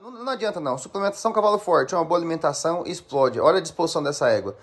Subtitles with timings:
[0.00, 0.78] Não, não adianta não.
[0.78, 3.38] Suplementação cavalo forte, uma boa alimentação, explode.
[3.38, 4.56] Olha a disposição dessa égua.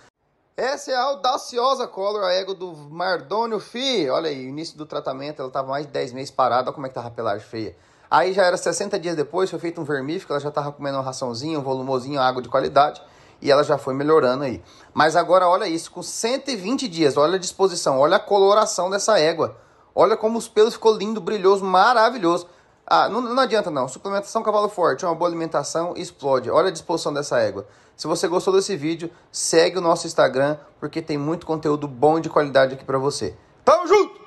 [0.58, 4.10] Essa é a audaciosa color, a égua do Mardônio Fi.
[4.10, 6.70] Olha aí, início do tratamento, ela estava mais de 10 meses parada.
[6.70, 7.76] Olha como é que tava a pelagem feia.
[8.10, 11.04] Aí já era 60 dias depois, foi feito um vermífico, ela já estava comendo uma
[11.04, 13.00] raçãozinha, um volumozinho, água de qualidade.
[13.40, 14.64] E ela já foi melhorando aí.
[14.92, 19.56] Mas agora olha isso, com 120 dias, olha a disposição, olha a coloração dessa égua.
[19.94, 22.48] Olha como os pelos ficou lindo, brilhoso, maravilhoso.
[22.90, 23.88] Ah, não, não adianta não.
[23.90, 26.50] Suplementação cavalo forte, uma boa alimentação, explode.
[26.50, 27.68] Olha a disposição dessa égua.
[27.98, 32.22] Se você gostou desse vídeo, segue o nosso Instagram, porque tem muito conteúdo bom e
[32.22, 33.36] de qualidade aqui para você.
[33.66, 34.22] Tamo junto!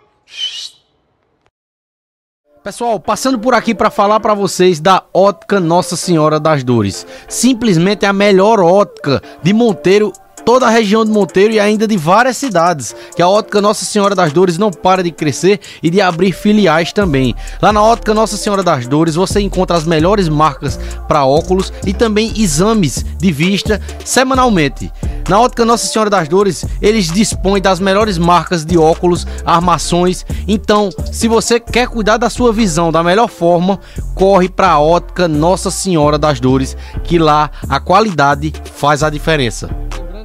[2.62, 7.06] Pessoal, passando por aqui para falar para vocês da Ótica Nossa Senhora das Dores.
[7.26, 10.12] Simplesmente a melhor ótica de Monteiro
[10.44, 14.14] toda a região de Monteiro e ainda de várias cidades, que a Ótica Nossa Senhora
[14.14, 17.34] das Dores não para de crescer e de abrir filiais também.
[17.60, 21.92] Lá na Ótica Nossa Senhora das Dores você encontra as melhores marcas para óculos e
[21.92, 24.90] também exames de vista semanalmente.
[25.28, 30.26] Na Ótica Nossa Senhora das Dores, eles dispõem das melhores marcas de óculos, armações.
[30.48, 33.78] Então, se você quer cuidar da sua visão da melhor forma,
[34.14, 39.70] corre para a Ótica Nossa Senhora das Dores, que lá a qualidade faz a diferença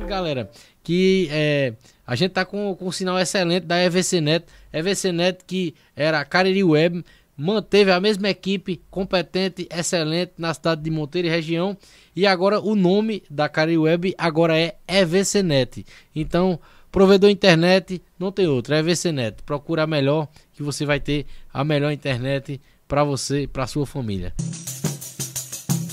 [0.05, 0.49] galera,
[0.83, 1.73] que é,
[2.05, 4.45] a gente tá com, com um sinal excelente da EVCnet.
[4.71, 7.03] EVCnet que era a Cariri Web,
[7.35, 11.75] manteve a mesma equipe competente, excelente na cidade de Monteiro e região.
[12.15, 15.85] E agora o nome da Cariri Web agora é EVCnet.
[16.15, 16.59] Então,
[16.91, 19.43] provedor internet não tem outro, é EVCnet.
[19.43, 24.33] Procura a melhor que você vai ter a melhor internet para você para sua família.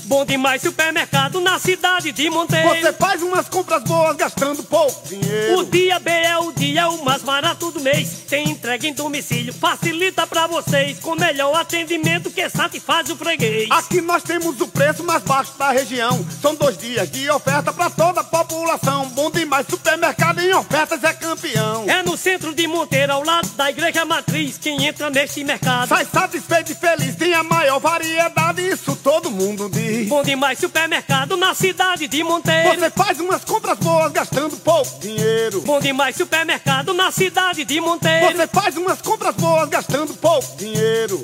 [0.05, 2.67] Bom demais supermercado na cidade de Monteiro.
[2.69, 5.59] Você faz umas compras boas gastando pouco dinheiro.
[5.59, 8.09] O dia B é o dia o mais barato do mês.
[8.27, 10.99] Tem entrega em domicílio, facilita pra vocês.
[10.99, 13.69] Com melhor atendimento que satisfaz o freguês.
[13.71, 16.25] Aqui nós temos o preço mais baixo da região.
[16.41, 19.07] São dois dias de oferta pra toda a população.
[19.09, 21.85] Bom demais supermercado em ofertas é campeão.
[21.87, 24.57] É no centro de Monteiro, ao lado da igreja matriz.
[24.57, 27.15] Quem entra neste mercado sai satisfeito e feliz.
[27.15, 29.93] Tem a maior variedade, isso todo mundo diz.
[30.07, 32.79] Bom demais supermercado na cidade de Monteiro.
[32.79, 35.61] Você faz umas compras boas gastando pouco dinheiro.
[35.61, 38.35] Bom demais supermercado na cidade de Monteiro.
[38.35, 41.23] Você faz umas compras boas gastando pouco dinheiro.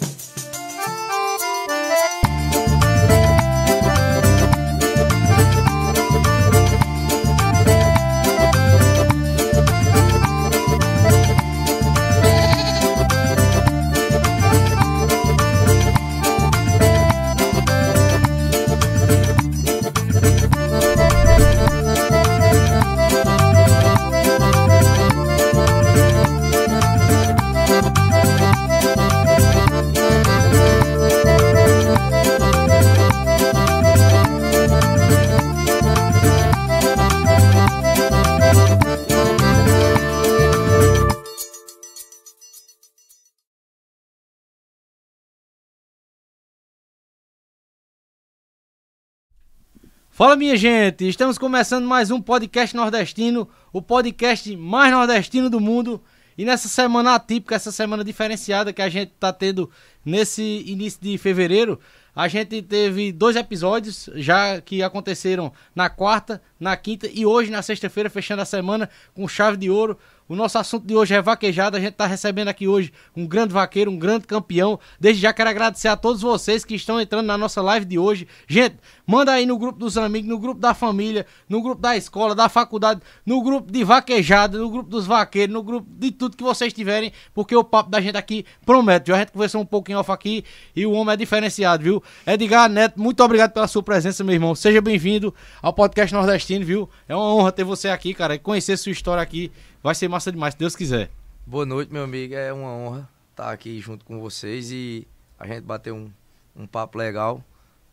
[50.20, 56.04] Fala minha gente, estamos começando mais um podcast nordestino, o podcast mais nordestino do mundo.
[56.38, 59.72] E nessa semana atípica, essa semana diferenciada que a gente está tendo
[60.04, 61.80] nesse início de fevereiro,
[62.14, 67.62] a gente teve dois episódios já que aconteceram na quarta, na quinta e hoje na
[67.62, 69.98] sexta-feira, fechando a semana com chave de ouro.
[70.30, 71.80] O nosso assunto de hoje é vaquejada.
[71.80, 74.80] A gente está recebendo aqui hoje um grande vaqueiro, um grande campeão.
[75.00, 78.28] Desde já quero agradecer a todos vocês que estão entrando na nossa live de hoje.
[78.48, 78.76] Gente,
[79.08, 82.48] manda aí no grupo dos amigos, no grupo da família, no grupo da escola, da
[82.48, 86.72] faculdade, no grupo de vaquejada, no grupo dos vaqueiros, no grupo de tudo que vocês
[86.72, 89.08] tiverem, porque o papo da gente aqui promete.
[89.08, 90.44] Já a gente conversou um pouquinho off aqui
[90.76, 92.04] e o homem é diferenciado, viu?
[92.28, 94.54] Edgar Neto, muito obrigado pela sua presença, meu irmão.
[94.54, 96.88] Seja bem-vindo ao podcast nordestino, viu?
[97.08, 100.30] É uma honra ter você aqui, cara, e conhecer sua história aqui Vai ser massa
[100.30, 101.10] demais, se Deus quiser.
[101.46, 102.36] Boa noite, meu amigo.
[102.36, 105.08] É uma honra estar aqui junto com vocês e
[105.40, 106.12] a gente bater um,
[106.54, 107.42] um papo legal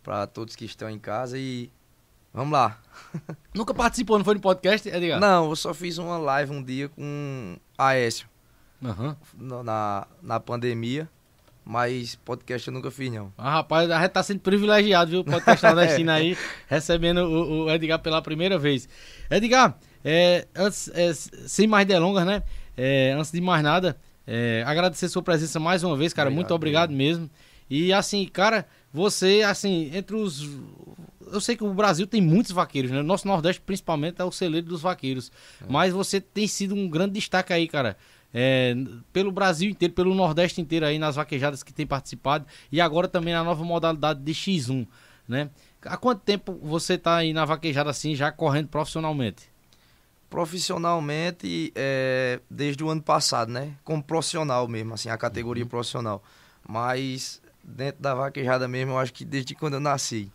[0.02, 1.70] para todos que estão em casa e
[2.34, 2.80] vamos lá.
[3.54, 5.20] Nunca participou, não foi no podcast, Edgar?
[5.20, 8.28] Não, eu só fiz uma live um dia com Aécio.
[8.82, 9.14] Uhum.
[9.62, 11.08] Na, na pandemia.
[11.64, 13.32] Mas podcast eu nunca fiz, não.
[13.36, 15.24] Ah, rapaz, a gente tá sendo privilegiado, viu?
[15.24, 16.38] Podcast nordestino aí,
[16.68, 18.88] recebendo o, o Edgar pela primeira vez.
[19.28, 19.76] Edgar,
[20.08, 22.44] é, antes, é, sem mais delongas, né?
[22.76, 26.28] É, antes de mais nada, é, agradecer sua presença mais uma vez, cara.
[26.28, 27.28] Obrigado, muito obrigado mesmo.
[27.68, 30.48] E assim, cara, você, assim, entre os.
[31.32, 33.02] Eu sei que o Brasil tem muitos vaqueiros, né?
[33.02, 35.32] Nosso Nordeste, principalmente, é o celeiro dos vaqueiros.
[35.60, 35.64] É.
[35.68, 37.96] Mas você tem sido um grande destaque aí, cara.
[38.32, 38.76] É,
[39.12, 42.46] pelo Brasil inteiro, pelo Nordeste inteiro aí, nas vaquejadas que tem participado.
[42.70, 44.86] E agora também na nova modalidade de X1.
[45.26, 45.50] né?
[45.82, 49.55] Há quanto tempo você tá aí na vaquejada assim, já correndo profissionalmente?
[50.30, 53.74] Profissionalmente, é, desde o ano passado, né?
[53.84, 55.68] Como profissional mesmo, assim, a categoria Uhum.
[55.68, 56.22] profissional.
[56.66, 60.30] Mas dentro da vaquejada mesmo, eu acho que desde quando eu nasci.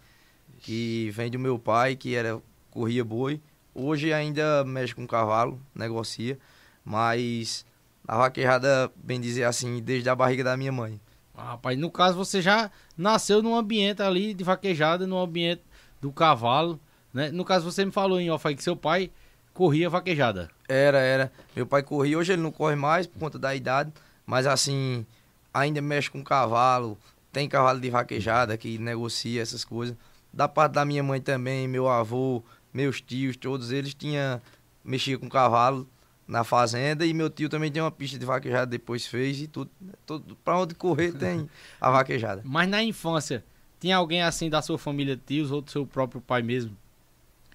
[0.59, 3.41] Que vem do meu pai, que era corria boi.
[3.73, 6.37] Hoje ainda mexe com cavalo, negocia.
[6.85, 7.65] Mas
[8.07, 10.99] a vaquejada, bem dizer assim, desde a barriga da minha mãe.
[11.35, 15.63] Ah, rapaz, no caso você já nasceu num ambiente ali de vaquejada, num ambiente
[15.99, 16.79] do cavalo,
[17.13, 17.31] né?
[17.31, 19.09] No caso você me falou em off aí que seu pai
[19.53, 20.49] corria vaquejada.
[20.67, 21.31] Era, era.
[21.55, 23.91] Meu pai corria, hoje ele não corre mais por conta da idade,
[24.25, 25.05] mas assim,
[25.53, 26.97] ainda mexe com cavalo,
[27.31, 29.95] tem cavalo de vaquejada que negocia essas coisas.
[30.31, 32.43] Da parte da minha mãe também, meu avô,
[32.73, 34.41] meus tios, todos eles tinham
[34.83, 35.87] mexia com cavalo
[36.27, 39.69] na fazenda e meu tio também tem uma pista de vaquejada depois fez e tudo,
[40.05, 42.41] tudo para onde correr tem a vaquejada.
[42.45, 43.43] Mas na infância,
[43.79, 46.75] tinha alguém assim da sua família, tios ou do seu próprio pai mesmo,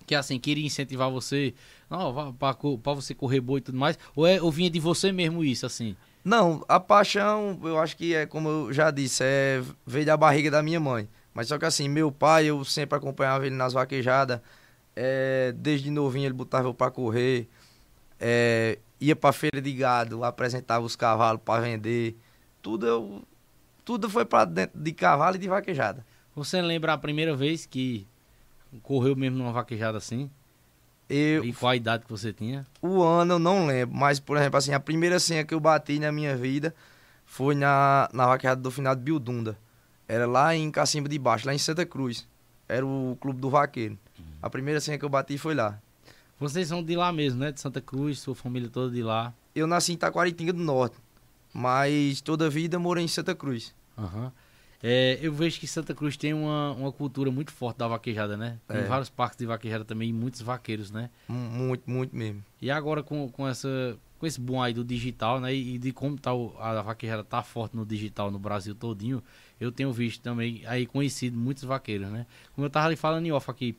[0.06, 1.54] que assim queria incentivar você,
[1.88, 5.44] não, pra você correr boi e tudo mais, ou, é, ou vinha de você mesmo
[5.44, 5.96] isso assim?
[6.24, 10.50] Não, a paixão, eu acho que é como eu já disse, é veio da barriga
[10.50, 11.08] da minha mãe.
[11.32, 14.40] Mas só que assim, meu pai, eu sempre acompanhava ele nas vaquejadas.
[14.96, 17.48] é, desde novinho ele botava eu pra correr.
[18.20, 22.16] é, ia pra feira de gado, apresentava os cavalos pra vender.
[22.62, 23.22] Tudo eu,
[23.84, 26.04] tudo foi pra dentro de cavalo e de vaquejada.
[26.34, 28.06] Você lembra a primeira vez que
[28.82, 30.30] correu mesmo numa vaquejada assim?
[31.08, 32.66] Eu, E qual a idade que você tinha?
[32.82, 35.98] o ano eu não lembro, mas por exemplo assim, a primeira senha que eu bati
[36.00, 36.74] na minha vida
[37.24, 39.56] foi na, na vaquejada do final de Bildunda.
[40.08, 42.26] Era lá em Cacimba de Baixo, lá em Santa Cruz.
[42.68, 43.96] Era o clube do vaqueiro.
[44.42, 45.78] A primeira senha que eu bati foi lá.
[46.38, 47.50] Vocês são de lá mesmo, né?
[47.52, 49.32] De Santa Cruz, sua família toda de lá.
[49.54, 50.96] Eu nasci em Taquaritinga do Norte,
[51.52, 53.74] mas toda a vida morei em Santa Cruz.
[53.96, 54.30] Aham.
[54.88, 58.58] É, eu vejo que Santa Cruz tem uma, uma cultura muito forte da vaquejada, né?
[58.68, 58.84] Tem É.
[58.84, 61.10] vários parques de vaquejada também e muitos vaqueiros, né?
[61.26, 62.44] Mu- Muito, muito mesmo.
[62.62, 65.52] E agora com, com, essa, com esse boom aí do digital, né?
[65.52, 69.20] E de como tá o- a vaquejada tá forte no digital no Brasil todinho,
[69.60, 72.24] eu tenho visto também aí conhecido muitos vaqueiros, né?
[72.54, 73.74] Como eu tava ali falando em off aqui,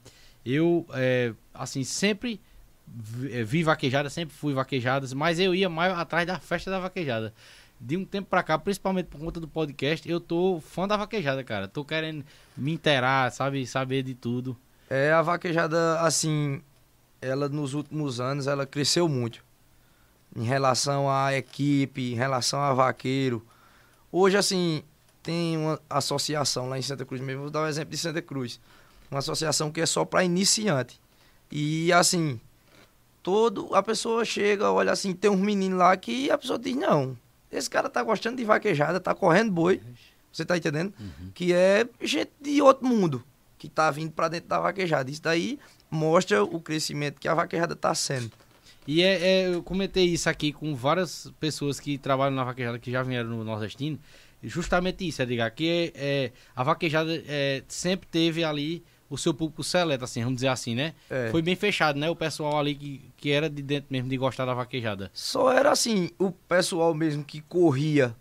[0.45, 2.37] eu, é, assim, sempre
[2.85, 7.33] vi, vi vaquejada, sempre fui vaquejadas, mas eu ia mais atrás da festa da vaquejada.
[7.79, 11.43] De um tempo pra cá, principalmente por conta do podcast, eu tô fã da vaquejada,
[11.43, 11.67] cara.
[11.67, 13.65] Tô querendo me inteirar, sabe?
[13.67, 14.57] Saber de tudo.
[14.89, 16.61] É, a vaquejada, assim,
[17.21, 19.43] ela nos últimos anos, ela cresceu muito.
[20.35, 23.45] Em relação à equipe, em relação a vaqueiro.
[24.11, 24.83] Hoje, assim,
[25.21, 28.59] tem uma associação lá em Santa Cruz mesmo, vou dar o exemplo de Santa Cruz.
[29.11, 30.99] Uma associação que é só para iniciante.
[31.51, 32.39] E, assim,
[33.21, 37.17] todo, a pessoa chega, olha assim, tem uns meninos lá que a pessoa diz, não,
[37.51, 39.81] esse cara tá gostando de vaquejada, tá correndo boi,
[40.31, 40.93] você tá entendendo?
[41.33, 43.23] Que é gente de outro mundo
[43.57, 45.09] que tá vindo para dentro da vaquejada.
[45.09, 48.31] Isso daí mostra o crescimento que a vaquejada tá sendo.
[48.85, 52.89] E é, é, eu comentei isso aqui com várias pessoas que trabalham na vaquejada que
[52.89, 53.99] já vieram no Nordestino.
[54.41, 59.63] Justamente isso, Edgar, que é, é, a vaquejada é, sempre teve ali o seu público
[59.63, 60.93] seleto, assim, vamos dizer assim, né?
[61.09, 61.29] É.
[61.31, 62.09] Foi bem fechado, né?
[62.09, 65.09] O pessoal ali que, que era de dentro mesmo de gostar da vaquejada.
[65.13, 68.15] Só era assim, o pessoal mesmo que corria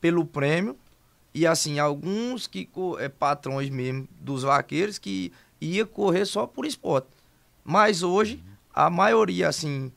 [0.00, 0.76] pelo prêmio
[1.34, 2.68] e assim, alguns que
[2.98, 7.08] é, patrões mesmo dos vaqueiros que ia correr só por esporte.
[7.62, 8.42] Mas hoje,
[8.72, 9.92] a maioria, assim,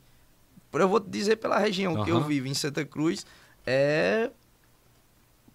[0.72, 3.26] eu vou te dizer pela região que eu vivo, em Santa Cruz,
[3.66, 4.30] é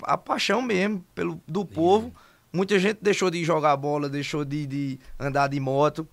[0.03, 2.13] a paixão mesmo pelo, do povo.
[2.51, 6.07] Muita gente deixou de jogar bola, deixou de, de andar de moto.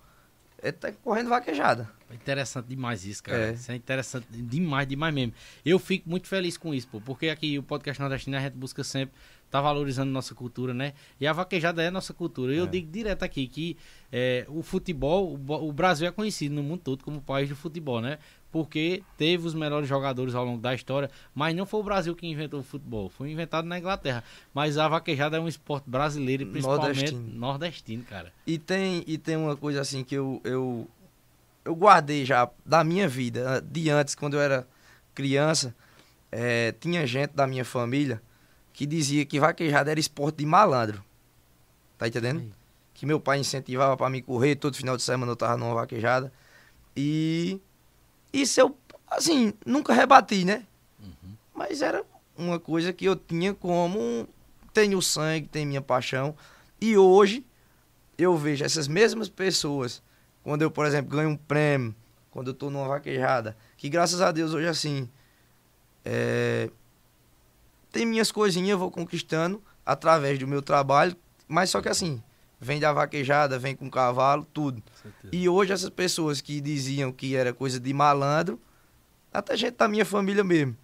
[0.61, 1.89] É tá correndo vaquejada.
[2.09, 3.49] É interessante demais isso, cara.
[3.49, 3.53] É.
[3.53, 5.33] Isso é interessante demais, demais mesmo.
[5.65, 8.83] Eu fico muito feliz com isso, pô, porque aqui o podcast nordestino a gente busca
[8.83, 9.15] sempre
[9.49, 10.93] tá valorizando nossa cultura, né?
[11.19, 12.53] E a vaquejada é nossa cultura.
[12.53, 13.77] Eu digo direto aqui que
[14.11, 18.01] é, o futebol, o, o Brasil é conhecido no mundo todo como país do futebol,
[18.01, 18.19] né?
[18.51, 22.25] Porque teve os melhores jogadores ao longo da história, mas não foi o Brasil que
[22.25, 24.23] inventou o futebol, foi inventado na Inglaterra.
[24.53, 27.39] Mas a vaquejada é um esporte brasileiro e principalmente Nordestino.
[27.39, 28.33] nordestino, cara.
[28.45, 30.87] E tem, e tem uma coisa assim que eu, eu,
[31.65, 34.65] eu guardei já da minha vida, de antes, quando eu era
[35.13, 35.75] criança,
[36.31, 38.21] eh, tinha gente da minha família
[38.71, 41.03] que dizia que vaquejada era esporte de malandro.
[41.97, 42.41] Tá entendendo?
[42.41, 42.51] Aí.
[42.93, 46.31] Que meu pai incentivava pra me correr, todo final de semana eu tava numa vaquejada.
[46.95, 47.59] E
[48.41, 48.77] isso eu,
[49.09, 50.65] assim, nunca rebati, né?
[51.53, 52.03] Mas era
[52.37, 54.27] uma coisa que eu tinha como
[54.73, 56.35] tenho sangue, tenho minha paixão.
[56.79, 57.43] E hoje
[58.17, 60.03] eu vejo essas mesmas pessoas,
[60.43, 61.95] quando eu, por exemplo, ganho um prêmio,
[62.29, 65.09] quando eu tô numa vaquejada, que graças a Deus hoje assim,
[66.05, 66.69] é,
[67.91, 71.15] tem minhas coisinhas, eu vou conquistando através do meu trabalho,
[71.47, 72.21] mas só que assim,
[72.59, 74.81] vem da vaquejada, vem com cavalo, tudo.
[75.31, 78.59] E hoje essas pessoas que diziam que era coisa de malandro,
[79.31, 80.75] até gente da minha família mesmo,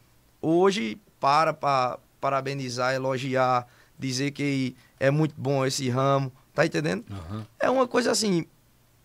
[0.42, 7.04] hoje para para parabenizar, elogiar, dizer que é muito bom esse ramo, tá entendendo?
[7.12, 7.46] Aham.
[7.60, 8.46] É uma coisa assim,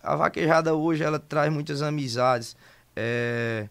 [0.03, 2.57] a vaquejada hoje ela traz muitas amizades,
[2.95, 3.69] é,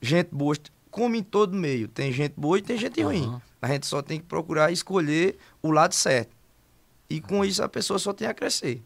[0.00, 0.56] gente boa,
[0.90, 3.24] como em todo meio, tem gente boa e tem gente ruim.
[3.24, 3.42] Aham.
[3.62, 6.41] A gente só tem que procurar escolher o lado certo.
[7.16, 8.82] E com isso a pessoa só tem a crescer.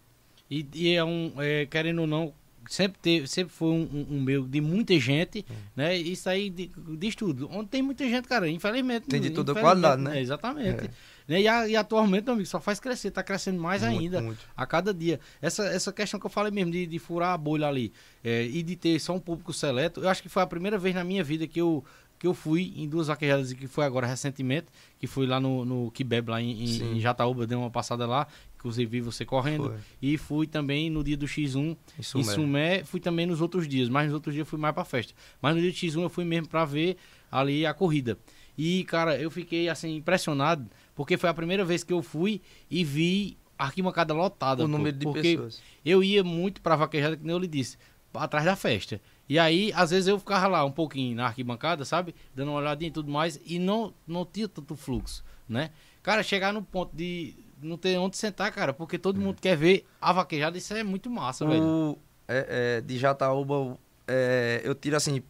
[0.51, 2.33] E, e é um, é, querendo ou não,
[2.69, 5.97] sempre, teve, sempre foi um, um, um meio de muita gente, né?
[5.97, 7.49] Isso aí di- diz tudo.
[7.53, 9.07] Onde tem muita gente, cara, infelizmente.
[9.07, 10.19] Tem de toda qualidade, né?
[10.19, 10.91] é, exatamente.
[11.29, 11.41] Né?
[11.43, 14.21] E, a- e atualmente, meu amigo, só faz crescer, tá crescendo mais Muito, ainda.
[14.23, 14.39] muito.
[14.57, 15.19] A cada dia.
[15.43, 18.63] Essa, essa questão que eu falei mesmo, de, de furar a bolha ali é, e
[18.63, 21.25] de ter só um público seleto, eu acho que foi a primeira vez na minha
[21.25, 21.85] vida que eu,
[22.19, 24.67] que eu fui em duas vaquejadas, e que foi agora recentemente,
[24.99, 28.27] que fui lá no, no Kibeb, lá em, em, Jataúba, dei uma passada lá,
[28.57, 29.65] inclusive vi você correndo.
[29.65, 29.79] Foi.
[30.01, 32.25] E fui também no dia do X1 Isso em.
[32.25, 35.13] Sumé, fui também nos outros dias, mas nos outros dias eu fui mais pra festa.
[35.41, 36.97] Mas no dia do X1 eu fui mesmo pra ver
[37.31, 38.19] ali a corrida.
[38.57, 42.83] E, cara, eu fiquei assim impressionado, porque foi a primeira vez que eu fui e
[42.83, 44.65] vi a arquibancada lotada.
[44.65, 45.63] O pô, número de pessoas.
[45.85, 47.77] eu ia muito pra vaquejada, que nem eu lhe disse,
[48.15, 49.01] atrás da festa.
[49.29, 52.15] E aí, às vezes eu ficava lá um pouquinho na arquibancada, sabe?
[52.35, 55.71] Dando uma olhadinha e tudo mais, e não, não tinha tanto fluxo, né?
[56.03, 59.85] Cara, chegar no ponto de não ter onde sentar, cara, porque todo mundo quer ver
[60.01, 61.63] a vaquejada, isso é muito massa, velho.
[61.63, 65.23] O, é, é, de Jataúba, é, eu tiro assim,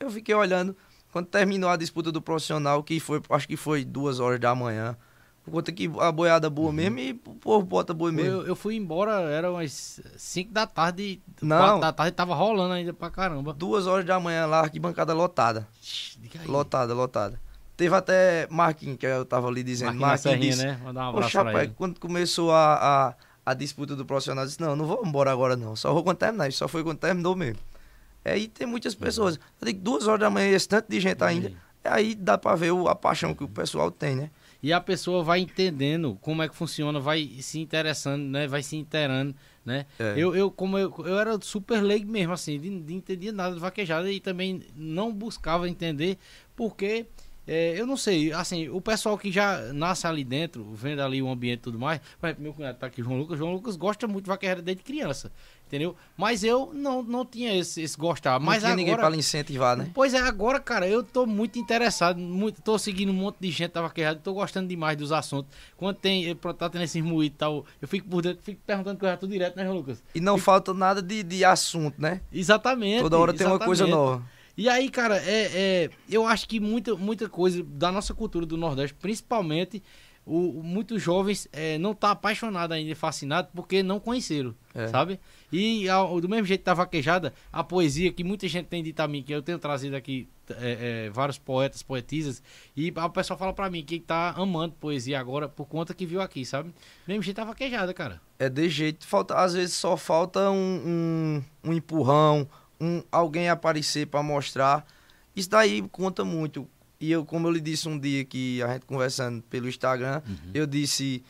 [0.00, 0.76] eu fiquei olhando,
[1.12, 4.96] quando terminou a disputa do profissional, que foi, acho que foi duas horas da manhã,
[5.44, 8.30] por conta que a boiada boa mesmo e o povo bota boi mesmo.
[8.30, 11.58] Eu, eu fui embora, era umas 5 da tarde, Não.
[11.58, 13.52] 4 da tarde, tava rolando ainda pra caramba.
[13.52, 15.68] Duas horas da manhã lá, arquibancada lotada.
[16.40, 16.46] Aí.
[16.46, 17.38] Lotada, lotada.
[17.76, 19.94] Teve até Marquinhos, que eu tava ali dizendo.
[19.98, 20.80] Marquinhos Marquinhos disse, né?
[20.82, 21.74] Mandar um abraço Poxa, rapaz, ele.
[21.76, 23.14] quando começou a, a,
[23.50, 26.16] a disputa do profissional, eu disse, não, não vou embora agora não, só vou quando
[26.18, 27.58] terminar, só foi quando terminou mesmo.
[28.24, 31.52] Aí tem muitas pessoas, eu digo, duas horas da manhã, esse tanto de gente ainda,
[31.84, 34.30] aí dá pra ver o- a paixão que o pessoal tem, né?
[34.64, 38.46] E a pessoa vai entendendo como é que funciona, vai se interessando, né?
[38.46, 39.84] Vai se inteirando, né?
[39.98, 40.14] É.
[40.16, 44.10] Eu, eu, como eu, eu era super leigo mesmo, assim, de entendia nada de vaquejada
[44.10, 46.16] e também não buscava entender,
[46.56, 47.04] porque
[47.46, 51.28] é, eu não sei, assim, o pessoal que já nasce ali dentro, vendo ali o
[51.28, 52.00] ambiente e tudo mais,
[52.38, 55.30] meu cunhado tá aqui, João Lucas, João Lucas gosta muito de vaquejada desde criança,
[55.66, 55.94] entendeu?
[56.16, 59.08] Mas eu não, não tinha esse, esse gostar, Não mas tinha ninguém agora...
[59.08, 59.90] pra lhe incentivar, né?
[59.92, 63.72] Pois é, agora, cara, eu tô muito interessado, muito, tô seguindo um monte de gente
[63.72, 65.50] da vaquejada, tô gostando demais dos assuntos.
[65.76, 69.18] Quando tem, tá tendo esses moídos e tal, eu fico por dentro, fico perguntando coisa
[69.18, 70.02] tudo direto, né, João Lucas?
[70.14, 72.22] E não falta nada de, de assunto, né?
[72.32, 73.02] Exatamente.
[73.02, 74.22] Toda hora tem uma coisa nova.
[74.56, 75.50] E aí, cara, é,
[75.86, 79.82] é, eu acho que muita, muita coisa da nossa cultura do Nordeste, principalmente,
[80.26, 84.88] o, muitos jovens é, não tá apaixonado ainda, fascinado, porque não conheceram, É.
[84.88, 85.20] sabe?
[85.52, 89.08] E ao- do mesmo jeito da vaquejada, a poesia que muita gente tem dito a
[89.08, 90.28] mim, que eu tenho trazido aqui
[90.60, 92.42] é, é, vários poetas, poetisas,
[92.76, 96.20] e o pessoal fala pra mim que tá amando poesia agora por conta que viu
[96.20, 96.68] aqui, sabe?
[96.68, 96.74] Do
[97.08, 98.20] mesmo jeito da vaquejada, cara.
[98.38, 102.46] É de jeito, falta, às vezes só falta um, um, um empurrão,
[102.80, 104.86] um, alguém aparecer pra mostrar.
[105.34, 106.68] Isso daí conta muito.
[107.00, 110.22] E eu, como eu lhe disse um dia que a gente conversando pelo Instagram,
[110.54, 111.22] eu disse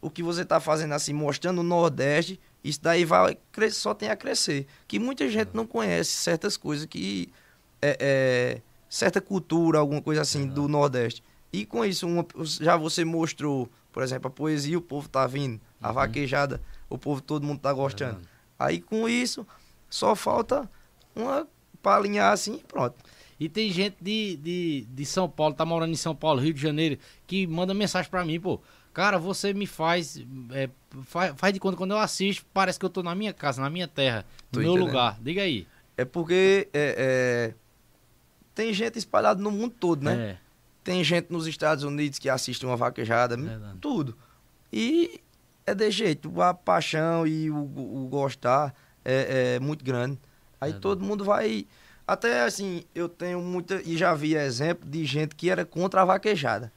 [0.00, 4.08] o que você tá fazendo assim, mostrando o Nordeste, isso daí vai cres- só tem
[4.08, 4.66] a crescer.
[4.88, 7.28] Que muita gente não conhece certas coisas que
[7.82, 11.22] é, é, certa cultura, alguma coisa assim do Nordeste.
[11.52, 12.26] E com isso, uma-
[12.60, 17.20] já você mostrou, por exemplo, a poesia, o povo tá vindo, a vaquejada, o povo,
[17.20, 18.20] todo mundo tá gostando.
[18.58, 19.46] Aí com isso,
[19.88, 20.68] só falta
[21.20, 21.46] uma
[21.82, 22.96] pra alinhar assim e pronto.
[23.38, 26.60] E tem gente de, de, de São Paulo, tá morando em São Paulo, Rio de
[26.60, 28.60] Janeiro, que manda mensagem pra mim, pô.
[28.92, 30.20] Cara, você me faz.
[30.52, 30.68] é,
[31.04, 33.70] faz, faz de conta, quando eu assisto, parece que eu tô na minha casa, na
[33.70, 34.86] minha terra, no Tô meu entendendo.
[34.88, 35.18] lugar.
[35.22, 35.66] Diga aí.
[35.96, 37.54] É porque é, é,
[38.54, 40.30] tem gente espalhada no mundo todo, né?
[40.32, 40.36] É,
[40.82, 43.78] Tem gente nos Estados Unidos que assiste uma vaquejada, Verdade.
[43.80, 44.16] tudo.
[44.72, 45.20] E
[45.66, 50.18] é de jeito, a paixão e o, o gostar é, é muito grande.
[50.60, 50.82] Aí Verdade.
[50.82, 51.66] todo mundo vai.
[52.06, 53.80] Até assim, eu tenho muita.
[53.82, 56.72] E já vi exemplo de gente que era contra a vaquejada.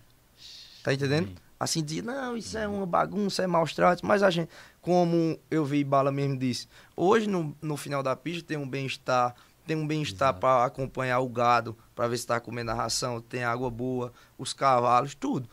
[0.83, 1.27] Tá entendendo?
[1.27, 1.35] Sim.
[1.59, 4.01] Assim, dizia, não, isso é uma bagunça, é maus tratos.
[4.01, 4.49] Mas a gente,
[4.81, 9.33] como eu vi Bala mesmo disse, hoje no, no final da pista tem um bem-estar,
[9.65, 13.45] tem um bem-estar para acompanhar o gado, para ver se está comendo a ração, tem
[13.45, 15.47] água boa, os cavalos, tudo.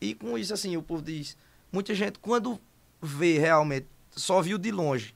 [0.00, 1.36] E com isso, assim, o povo diz,
[1.70, 2.58] muita gente, quando
[3.00, 5.14] vê realmente, só viu de longe.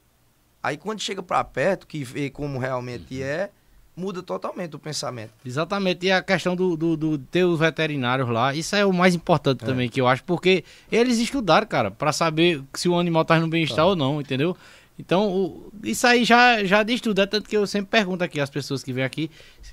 [0.67, 3.51] Aí quando chega para perto, que vê como realmente é,
[3.97, 5.31] muda totalmente o pensamento.
[5.45, 9.15] Exatamente, e a questão do, do, do ter os veterinários lá, isso é o mais
[9.15, 9.67] importante É.
[9.67, 13.47] também, que eu acho, porque eles estudaram, cara, pra saber se o animal tá no
[13.49, 13.87] bem-estar Tá.
[13.87, 14.57] ou não, entendeu?
[14.99, 18.41] Então, o- isso aí já, já diz tudo, é tanto que eu sempre pergunto aqui
[18.41, 19.31] às pessoas que vêm aqui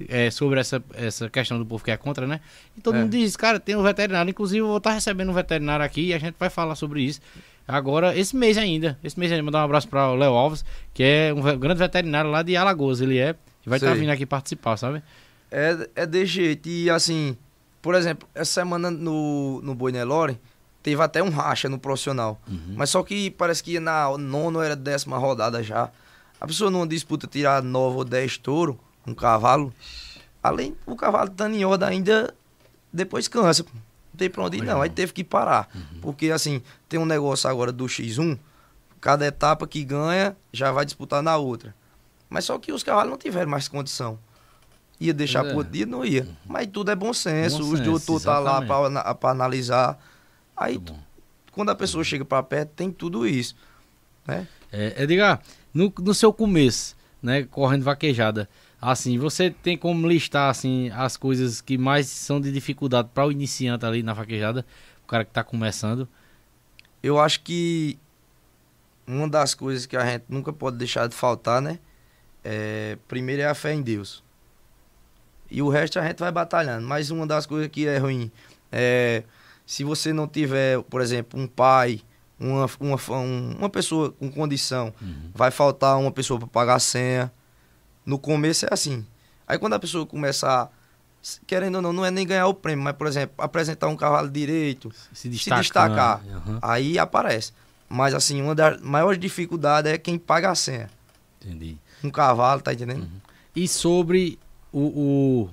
[0.10, 2.40] é, sobre essa, essa questão do povo que é contra, né?
[2.78, 3.00] E todo É.
[3.00, 6.14] mundo diz, cara, tem um veterinário, inclusive eu vou estar recebendo um veterinário aqui e
[6.14, 7.20] a gente vai falar sobre isso.
[7.68, 11.04] Agora, esse mês ainda, esse mês ainda, mandar um abraço para o Léo Alves, que
[11.04, 14.02] é um grande veterinário lá de Alagoas, ele é, e vai estar Sei.
[14.02, 15.02] vindo aqui participar, sabe?
[15.50, 16.68] É, é de jeito.
[16.68, 17.38] E assim,
[17.82, 20.40] por exemplo, essa semana no, no Boi Nelore,
[20.82, 22.40] teve até um racha no profissional.
[22.76, 25.90] Mas só que parece que na nona era décima rodada já.
[26.40, 29.74] A pessoa numa disputa tirar nove ou dez touro, um cavalo,
[30.42, 32.34] além o cavalo estando em ordem ainda,
[32.92, 33.66] depois cansa.
[34.14, 34.82] Não tem pra onde ir, não.
[34.82, 35.68] Aí teve que parar.
[36.02, 38.38] Porque assim, tem um negócio agora do X1,
[39.02, 41.74] cada etapa que ganha já vai disputar na outra.
[42.30, 44.20] Mas só que os cavalos não tiveram mais condição.
[45.00, 45.52] Ia deixar Pois é.
[45.52, 45.86] pro outro dia?
[45.86, 46.28] Não ia.
[46.46, 47.58] Mas tudo é bom senso.
[47.58, 48.62] Bom os senso, doutores tá lá
[49.16, 50.00] pra analisar.
[50.56, 50.80] Aí,
[51.52, 53.56] quando a pessoa chega pra perto, tem tudo isso.
[54.28, 54.48] Né?
[54.72, 55.42] É, Edgar,
[55.74, 58.48] no, no seu começo, né, correndo vaquejada,
[58.92, 63.32] assim, você tem como listar, assim, as coisas que mais são de dificuldade para o
[63.32, 64.66] iniciante ali na vaquejada,
[65.04, 66.08] o cara que tá começando?
[67.02, 67.98] Eu acho que
[69.08, 71.80] uma das coisas que a gente nunca pode deixar de faltar, né?
[72.44, 74.24] É, primeiro é a fé em Deus.
[75.50, 76.86] E o resto a gente vai batalhando.
[76.88, 78.32] Mas uma das coisas que é ruim
[78.72, 79.24] é
[79.66, 82.02] se você não tiver, por exemplo, um pai,
[82.40, 84.94] uma, uma, um- uma pessoa com condição,
[85.34, 87.32] vai faltar uma pessoa para pagar a senha.
[88.06, 89.06] No começo é assim.
[89.48, 90.72] Aí quando a pessoa começar,
[91.48, 94.30] querendo ou não, não é nem ganhar o prêmio, mas, por exemplo, apresentar um cavalo
[94.30, 96.22] direito, Se se destacar.
[96.28, 97.52] Aham, Aí aparece.
[97.90, 100.90] Mas assim, uma das maiores dificuldades é quem paga a senha.
[101.42, 101.78] entendi.
[102.04, 103.08] Um cavalo, tá entendendo?
[103.56, 104.38] E sobre
[104.72, 105.50] o,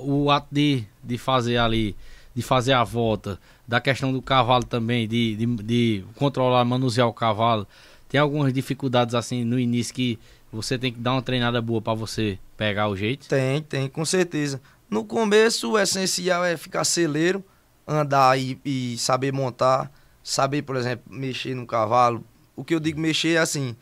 [0.00, 1.94] o, o ato de, de fazer ali,
[2.34, 7.12] de fazer a volta, da questão do cavalo também, de, de, de controlar, manusear o
[7.12, 7.66] cavalo,
[8.08, 10.18] tem algumas dificuldades assim no início que
[10.52, 13.28] você tem que dar uma treinada boa para você pegar o jeito?
[13.28, 14.60] Tem, tem, com certeza.
[14.88, 17.44] No começo, o essencial é ficar celeiro,
[17.86, 19.90] andar e, e saber montar,
[20.22, 22.24] saber, por exemplo, mexer no cavalo.
[22.56, 23.76] O que eu digo mexer é assim,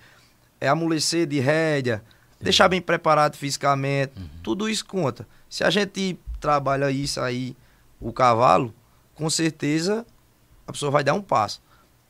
[0.61, 2.02] é amolecer de rédea,
[2.40, 5.26] deixar bem preparado fisicamente, tudo isso conta.
[5.48, 7.57] Se a gente trabalha isso aí,
[8.00, 8.74] o cavalo,
[9.14, 10.05] com certeza
[10.66, 11.62] a pessoa vai dar um passo.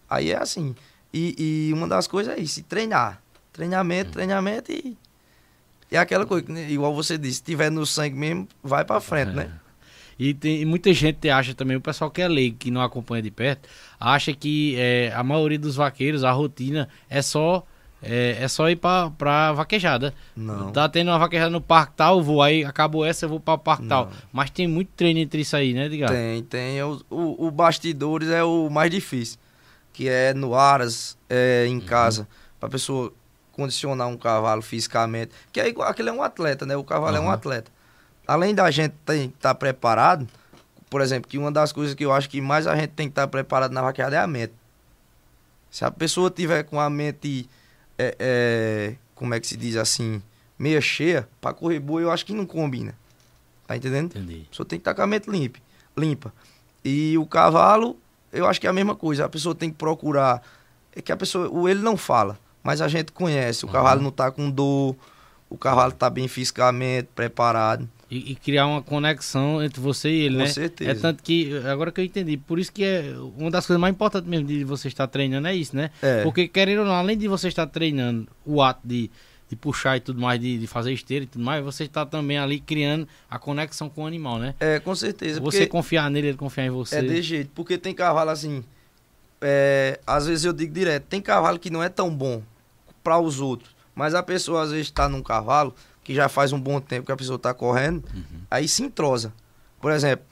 [0.09, 0.75] Aí é assim.
[1.13, 3.23] E, e uma das coisas é isso, treinar.
[3.57, 4.95] Treinamento, treinamento e.
[5.91, 9.33] É aquela coisa, né, igual você disse, se tiver no sangue mesmo, vai pra frente,
[9.33, 9.51] né?
[10.19, 13.23] E, tem, e muita gente acha também, o pessoal que é leigo, que não acompanha
[13.23, 13.67] de perto,
[13.99, 17.65] acha que é, a maioria dos vaqueiros, a rotina é só
[18.03, 20.13] é, é só ir pra, pra vaquejada.
[20.37, 20.71] Não.
[20.71, 23.57] Tá tendo uma vaquejada no parque tal, eu vou aí, acabou essa, eu vou pra
[23.57, 24.11] parque tal.
[24.33, 26.11] Mas tem muito treino entre isso aí, né, Edgar?
[26.11, 26.83] Tem, tem.
[26.83, 29.39] O, o, o bastidores é o mais difícil.
[29.93, 32.29] Que é no Aras, é, em casa,
[32.61, 33.13] pra pessoa
[33.57, 35.33] condicionar um cavalo fisicamente.
[35.51, 36.77] Que é igual, aquele é um atleta, né?
[36.77, 37.71] O cavalo é um atleta.
[38.27, 40.29] Além da gente estar preparado,
[40.91, 43.13] por exemplo, que uma das coisas que eu acho que mais a gente tem que
[43.13, 44.53] estar preparado na vaqueada é a mente.
[45.71, 47.49] Se a pessoa tiver com a mente,
[47.99, 50.23] é, é, como é que se diz assim,
[50.59, 52.95] meia cheia, pra correr boa eu acho que não combina.
[53.67, 54.17] Tá entendendo?
[54.17, 54.45] Entendi.
[54.47, 55.59] A pessoa tem que estar com a mente limpa,
[55.97, 56.33] limpa.
[56.85, 57.99] E o cavalo,
[58.33, 59.25] eu acho que é a mesma coisa.
[59.25, 60.43] A pessoa tem que procurar.
[60.95, 61.49] É que a pessoa.
[61.49, 63.65] O ele não fala, mas a gente conhece.
[63.65, 64.97] O cavalo não tá com dor,
[65.49, 67.89] o cavalo tá bem fisicamente, preparado.
[68.11, 70.49] E, e criar uma conexão entre você e ele, Com né?
[70.49, 70.91] certeza.
[70.91, 73.93] É tanto que, agora que eu entendi, por isso que é uma das coisas mais
[73.95, 75.91] importantes mesmo de você estar treinando é isso, né?
[76.03, 76.23] É.
[76.23, 79.11] Porque, querendo ou não, além de você estar treinando o ato de,
[79.49, 82.39] de puxar e tudo mais, de, de fazer esteira e tudo mais, você está também
[82.39, 84.55] ali criando a conexão com o animal, né?
[84.61, 85.41] É, com certeza.
[85.41, 86.97] Você confiar nele, ele confiar em você.
[86.97, 87.51] É de jeito.
[87.55, 88.63] Porque tem cavalo assim.
[89.41, 92.41] é, às vezes eu digo direto, tem cavalo que não é tão bom
[93.07, 93.71] para os outros.
[93.95, 97.13] Mas a pessoa às vezes está num cavalo que já faz um bom tempo que
[97.13, 98.03] a pessoa está correndo,
[98.51, 99.33] aí se entrosa.
[99.81, 100.27] Por exemplo,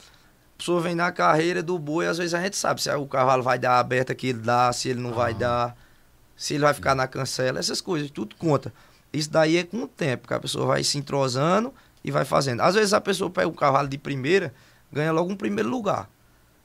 [0.55, 3.45] a pessoa vem na carreira do boi, às vezes a gente sabe se o cavalo
[3.45, 5.77] vai dar aberta que ele dá, se ele não vai dar,
[6.37, 8.73] se ele vai ficar na cancela, essas coisas, tudo conta.
[9.13, 12.61] Isso daí é com o tempo, que a pessoa vai se entrosando e vai fazendo.
[12.61, 14.53] Às vezes a pessoa pega um cavalo de primeira,
[14.93, 16.11] ganha logo um primeiro lugar.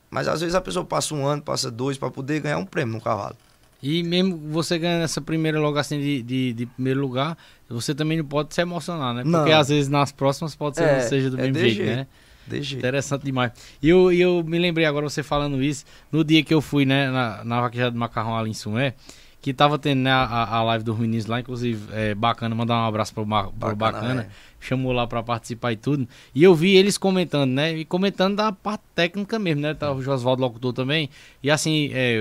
[0.10, 2.96] Mas às vezes a pessoa passa um ano, passa dois para poder ganhar um prêmio
[2.96, 3.38] no cavalo.
[3.82, 7.38] E mesmo você ganhando essa primeira logo assim de, de, de primeiro lugar,
[7.70, 9.24] você também não pode se emocionar, né?
[9.24, 9.60] Porque Não.
[9.60, 11.96] às vezes nas próximas pode ser que É, não seja do é mesmo jeito, jeito.
[11.96, 12.08] né?
[12.48, 12.80] De jeito.
[12.80, 13.52] Interessante demais.
[13.82, 17.10] E eu, eu me lembrei agora você falando isso, no dia que eu fui, né,
[17.12, 18.96] na, na vaquejada do Macarrão ali em Sumé,
[19.42, 22.86] que tava tendo né, a, a live dos meninos lá, inclusive, é bacana, mandar um
[22.88, 24.28] abraço pro, Mar- pro Bacana, Bacana, é.
[24.60, 28.52] chamou lá pra participar e tudo, e eu vi eles comentando, né, e comentando da
[28.52, 31.10] parte técnica mesmo, né, tá o Josvaldo Locutor também,
[31.42, 32.20] e assim, é,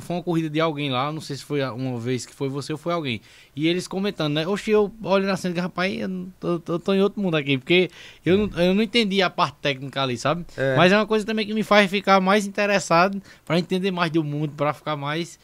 [0.00, 2.70] foi uma corrida de alguém lá, não sei se foi uma vez que foi você
[2.72, 3.20] ou foi alguém,
[3.56, 7.00] e eles comentando, né, oxe, eu olho na cena rapaz, eu, tô, tô- tô em
[7.00, 7.90] outro mundo aqui, porque
[8.24, 10.44] eu não, eu não entendi a parte técnica ali, sabe?
[10.56, 10.76] É.
[10.76, 14.22] Mas é uma coisa também que me faz ficar mais interessado pra entender mais do
[14.22, 15.38] mundo, pra ficar mais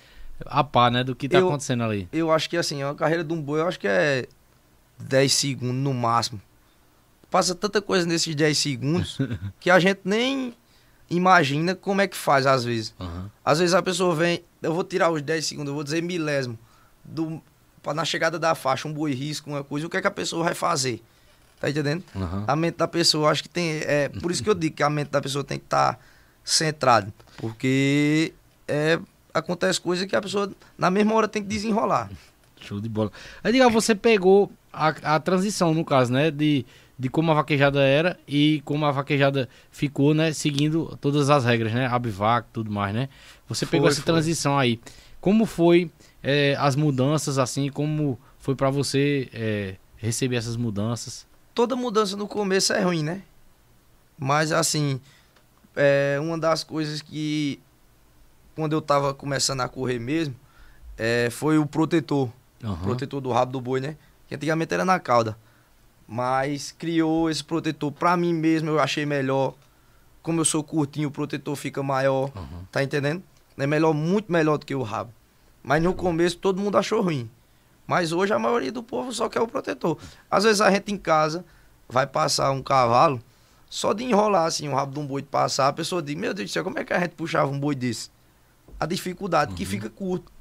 [0.46, 2.08] a par, né, do que tá Eu- acontecendo ali.
[2.12, 4.26] Eu acho que assim, a carreira de um boi, eu acho que é
[4.98, 6.40] 10 segundos no máximo.
[7.30, 9.18] Passa tanta coisa nesses 10 segundos
[9.58, 10.54] que a gente nem
[11.08, 12.94] imagina como é que faz às vezes.
[13.00, 13.30] Aham.
[13.44, 16.58] Às vezes a pessoa vem, eu vou tirar os 10 segundos, eu vou dizer milésimo,
[17.04, 17.40] do,
[17.94, 20.44] na chegada da faixa, um boi risco, uma coisa, o que é que a pessoa
[20.44, 21.02] vai fazer?
[21.60, 22.02] Tá entendendo?
[22.16, 22.44] Aham.
[22.46, 23.70] A mente da pessoa, acho que tem.
[23.84, 25.96] É, por isso que eu digo que a mente da pessoa tem que estar
[26.44, 27.12] centrada.
[27.36, 28.34] Porque
[28.66, 28.98] é,
[29.32, 32.10] acontece coisa que a pessoa, na mesma hora, tem que desenrolar.
[32.60, 33.10] Show de bola.
[33.42, 36.30] Aí, diga, você pegou a, a transição, no caso, né?
[36.30, 36.64] De,
[36.98, 40.32] de como a vaquejada era e como a vaquejada ficou, né?
[40.32, 41.86] Seguindo todas as regras, né?
[41.86, 43.08] Abivac e tudo mais, né?
[43.48, 44.12] Você pegou Foi, essa foi.
[44.12, 44.80] transição aí.
[45.20, 45.90] Como foi
[46.22, 47.68] eh, as mudanças, assim?
[47.68, 51.26] Como foi pra você eh, receber essas mudanças?
[51.54, 53.22] Toda mudança no começo é ruim, né?
[54.18, 55.00] Mas assim,
[55.74, 57.60] é uma das coisas que
[58.54, 60.34] quando eu tava começando a correr mesmo,
[60.96, 62.28] é, foi o protetor.
[62.62, 62.76] Aham.
[62.76, 63.96] protetor do rabo do boi, né?
[64.28, 65.36] Que antigamente era na cauda.
[66.06, 69.54] Mas criou esse protetor pra mim mesmo, eu achei melhor.
[70.22, 72.30] Como eu sou curtinho, o protetor fica maior.
[72.36, 72.66] Aham.
[72.70, 73.22] Tá entendendo?
[73.58, 75.12] É melhor, muito melhor do que o rabo.
[75.62, 77.30] Mas no começo todo mundo achou ruim.
[77.86, 79.98] Mas hoje a maioria do povo só quer o protetor.
[80.30, 81.44] Às vezes a gente em casa
[81.88, 83.20] vai passar um cavalo,
[83.68, 86.32] só de enrolar assim o rabo de um boi de passar, a pessoa diz, meu
[86.32, 88.10] Deus do céu, como é que a gente puxava um boi desse?
[88.82, 90.32] A dificuldade que fica curto.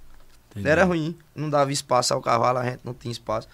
[0.52, 0.68] Entendi.
[0.68, 3.48] Era ruim, não dava espaço ao cavalo, a gente não tinha espaço.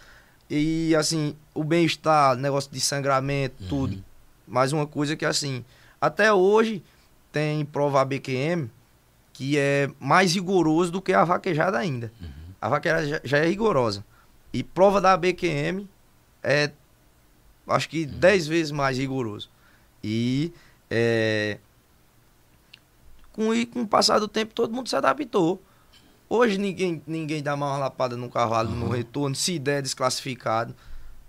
[0.50, 4.04] E assim, o bem-estar, negócio de sangramento, tudo.
[4.48, 5.64] Mais uma coisa que assim,
[6.00, 6.82] até hoje
[7.32, 8.70] tem prova ABQM
[9.38, 12.12] que é mais rigoroso do que a vaquejada ainda.
[12.60, 14.04] A vaquejada já, já é rigorosa.
[14.52, 15.88] E prova da ABQM
[16.42, 16.72] é
[17.68, 19.48] acho que 10 vezes mais rigoroso.
[20.04, 20.52] E
[20.90, 21.60] é,
[23.38, 25.62] com, e com o passar do tempo todo mundo se adaptou.
[26.28, 30.76] Hoje ninguém, ninguém dá uma lapada no cavalo no retorno, se der é desclassificado.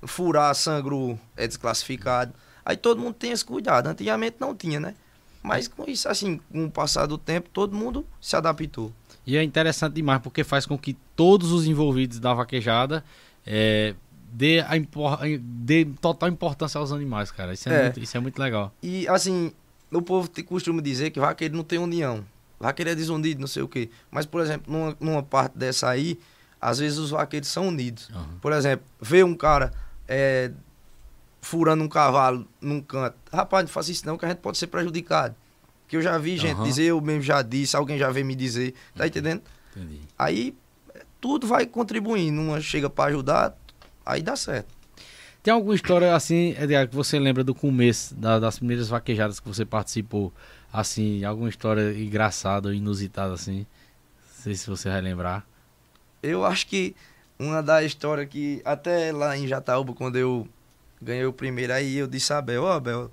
[0.03, 2.33] Furar sangro é desclassificado.
[2.65, 3.89] Aí todo mundo tem esse cuidado.
[3.89, 4.95] Antigamente não tinha, né?
[5.43, 8.93] Mas com isso, assim, com o passar do tempo, todo mundo se adaptou.
[9.27, 13.05] E é interessante demais porque faz com que todos os envolvidos da vaquejada
[13.47, 13.95] é,
[14.33, 14.73] dê, a
[15.41, 17.53] dê total importância aos animais, cara.
[17.53, 17.83] Isso é, É.
[17.85, 18.73] Muito, isso é muito legal.
[18.83, 19.53] E assim,
[19.91, 22.25] o povo te- costuma dizer que vaqueiro não tem união.
[22.61, 23.89] Vaqueiro é desunido, não sei o quê.
[24.11, 26.19] Mas, por exemplo, numa, numa parte dessa aí,
[26.61, 28.09] às vezes os vaqueiros são unidos.
[28.13, 28.27] Aham.
[28.41, 29.73] Por exemplo, vê um cara
[30.09, 30.51] é,
[31.41, 33.17] furando um cavalo num canto.
[33.33, 35.35] Rapaz, não faça isso não, que a gente pode ser prejudicado.
[35.87, 36.65] Que eu já vi gente Aham.
[36.65, 38.75] dizer, eu mesmo já disse, alguém já veio me dizer.
[38.95, 39.41] Tá entendendo?
[39.75, 40.01] Entendi.
[40.19, 40.55] Aí,
[41.21, 42.41] tudo vai contribuindo.
[42.41, 43.57] Uma chega pra ajudar,
[44.05, 44.69] aí dá certo.
[45.43, 49.49] Tem alguma história assim, Edgar, que você lembra do começo, da- das primeiras vaquejadas que
[49.49, 50.33] você participou?
[50.73, 53.59] Assim, alguma história engraçada ou inusitada assim?
[53.59, 55.47] Não sei se você vai lembrar.
[56.23, 56.95] Eu acho que
[57.39, 60.47] uma da história que até lá em Jataúba, quando eu
[61.01, 63.11] ganhei o primeiro, aí eu disse a Abel, ó Abel,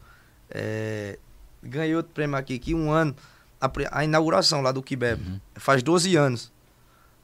[0.50, 1.18] é,
[1.64, 3.16] ganhei outro prêmio aqui, que um ano,
[3.62, 5.24] a, a inauguração lá do Quibebe,
[5.56, 6.52] faz 12 anos.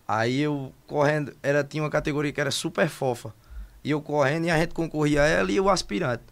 [0.08, 3.34] Aí eu correndo, era, tinha uma categoria que era super fofa.
[3.84, 6.24] E eu correndo e a gente concorria a ela e o aspirante.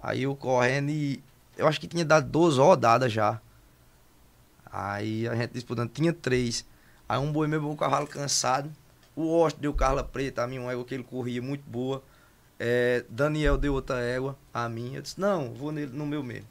[0.00, 1.22] Aí eu correndo e
[1.56, 3.40] eu acho que tinha dado 12 rodadas já.
[4.66, 6.64] Aí a gente disputando, tinha três.
[7.08, 8.72] Aí um boi meu, um cavalo cansado.
[9.14, 12.02] O Osto deu Carla Preta, a mim uma égua que ele corria muito boa.
[12.58, 14.94] É, Daniel deu outra égua, a mim.
[14.94, 16.48] Eu disse, não, vou nele, no meu mesmo.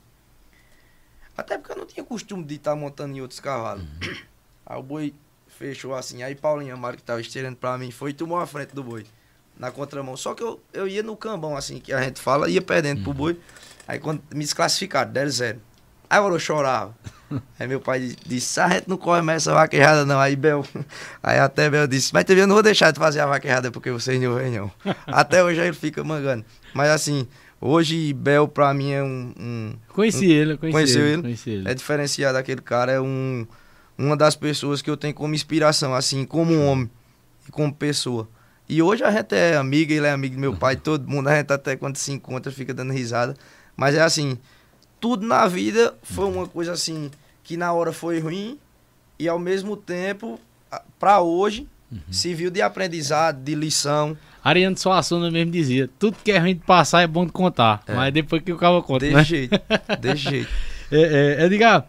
[1.36, 3.84] Até porque eu não tinha costume de estar montando em outros cavalos.
[4.66, 5.16] Aí o boi
[5.48, 6.22] fechou assim.
[6.22, 9.06] Aí Paulinho Amaro, que tava estirando pra mim, foi e tomou a frente do boi.
[9.62, 10.18] Na contramão.
[10.18, 13.14] Só que eu, eu ia no cambão, assim, que a gente fala, ia perdendo pro
[13.14, 13.40] boi.
[13.88, 15.60] Aí quando me desclassificaram, deram zero.
[16.10, 16.96] Aí eu chorava.
[17.60, 20.20] Aí meu pai disse, a gente não corre mais essa vaquejada não.
[20.20, 20.66] Aí Bel,
[21.24, 23.92] aí até Bel disse, mas também eu não vou deixar de fazer a vaquejada porque
[23.92, 24.70] vocês não vêm não.
[25.08, 26.44] Até hoje aí ele fica mangando.
[26.74, 27.26] Mas assim,
[27.62, 29.34] hoje Bel pra mim é um...
[29.40, 31.22] um- Conheci ele, conheci ele, ele?
[31.22, 31.70] Conheci ele.
[31.70, 33.46] é diferenciado aquele cara, é um,
[33.98, 36.90] uma das pessoas que eu tenho como inspiração, assim, como homem
[37.48, 38.28] e como pessoa.
[38.72, 41.36] E hoje a gente é amiga, ele é amigo do meu pai, todo mundo, a
[41.36, 43.36] gente até quando se encontra fica dando risada.
[43.76, 44.38] Mas é assim,
[45.00, 47.12] tudo na vida foi uma coisa assim,
[47.44, 48.58] que na hora foi ruim
[49.20, 50.40] e ao mesmo tempo
[50.72, 52.00] a- pra hoje, Uhum.
[52.10, 54.16] serviu de aprendizado, de lição.
[54.42, 57.84] Ariano Suassuna mesmo dizia: tudo que é ruim de passar é bom de contar.
[57.86, 59.24] Mas depois que o cara conta, Desse né?
[59.26, 59.60] jeito.
[60.00, 60.50] Desse jeito.
[60.94, 61.88] É, é, Edgar,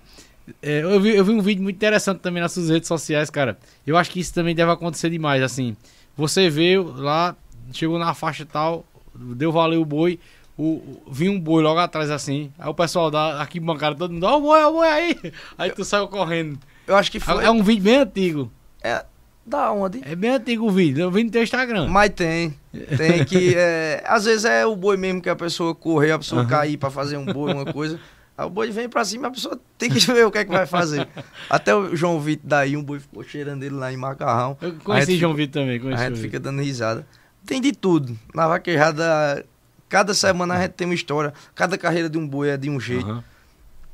[0.62, 3.59] é, eu, vi, eu vi um vídeo muito interessante também nas suas redes sociais, cara.
[3.85, 5.77] Eu acho que isso também deve acontecer demais, assim.
[6.16, 7.35] Você veio lá,
[7.72, 10.18] chegou na faixa e tal, deu valeu o boi,
[10.57, 12.53] o, o- vinha um boi logo atrás, assim.
[12.59, 15.18] Aí o pessoal da aqui bancada, todo mundo, ó o boi, ó o boi aí.
[15.57, 16.59] Aí tu saiu correndo.
[16.87, 17.44] Eu acho que foi.
[17.44, 18.51] É um vídeo bem antigo.
[18.83, 19.05] É,
[19.46, 20.01] da onde?
[20.05, 21.03] É bem antigo o vídeo.
[21.03, 21.87] Eu vi no teu Instagram.
[21.88, 22.55] Mas tem.
[22.96, 23.55] Tem que.
[23.57, 26.51] é, às vezes é o boi mesmo que a pessoa correr, a pessoa Aham.
[26.51, 27.98] cair pra fazer um boi, uma coisa.
[28.42, 30.50] Aí o boi vem pra cima, a pessoa tem que ver o que é que
[30.50, 31.07] vai fazer.
[31.48, 34.57] Até o João Vitor daí, um boi ficou cheirando ele lá em Macarrão.
[34.61, 35.81] Eu conheci João fica- Vitor também.
[35.81, 37.07] Conheci A gente fica dando risada.
[37.46, 38.16] Tem de tudo.
[38.35, 39.44] Na vaquejada,
[39.88, 41.33] cada semana a gente tem uma história.
[41.55, 43.07] Cada carreira de um boi é de um jeito.
[43.07, 43.24] Aham.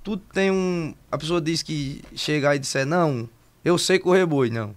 [0.03, 0.95] Tudo tem um.
[1.11, 3.29] A pessoa diz que chegar e disser, não,
[3.65, 4.75] eu sei correr boi, não.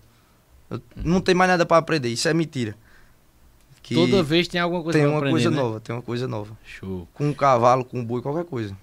[0.69, 2.09] Eu- não tem mais nada pra aprender.
[2.09, 2.75] Isso é mentira.
[3.83, 5.55] Que Toda vez tem alguma coisa tem uma aprender, coisa né?
[5.57, 6.57] nova, tem uma coisa nova.
[6.63, 7.07] Show.
[7.13, 8.75] Com um cavalo, com um boi, qualquer coisa.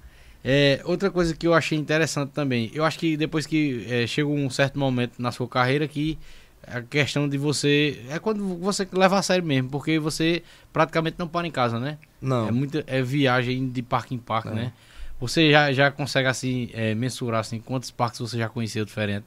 [0.50, 4.26] É, outra coisa que eu achei interessante também, eu acho que depois que é, chega
[4.26, 6.18] um certo momento na sua carreira que
[6.66, 11.28] a questão de você é quando você leva a sério mesmo, porque você praticamente não
[11.28, 11.98] para em casa, né?
[12.18, 12.48] Não.
[12.48, 14.52] É muita é viagem de parque em parque, É.
[14.54, 14.72] né?
[15.20, 19.26] Você já, já consegue assim é, mensurar assim quantos parques você já conheceu diferente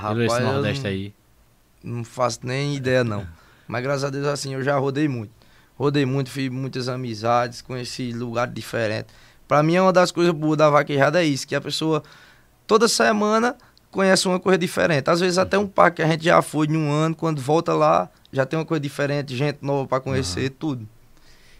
[0.00, 1.14] pelo esse Nordeste não, aí?
[1.84, 3.26] não faço nem ideia, não.
[3.68, 5.32] Mas graças a Deus, assim, eu já rodei muito.
[5.76, 9.14] Rodei muito, fiz muitas amizades, conheci lugares diferentes.
[9.50, 12.04] Pra mim, é uma das coisas boas da vaquejada é isso, que a pessoa,
[12.68, 13.56] toda semana,
[13.90, 15.10] conhece uma coisa diferente.
[15.10, 17.74] Às vezes até um parque que a gente já foi em um ano, quando volta
[17.74, 20.88] lá, já tem uma coisa diferente, gente nova pra conhecer, tudo.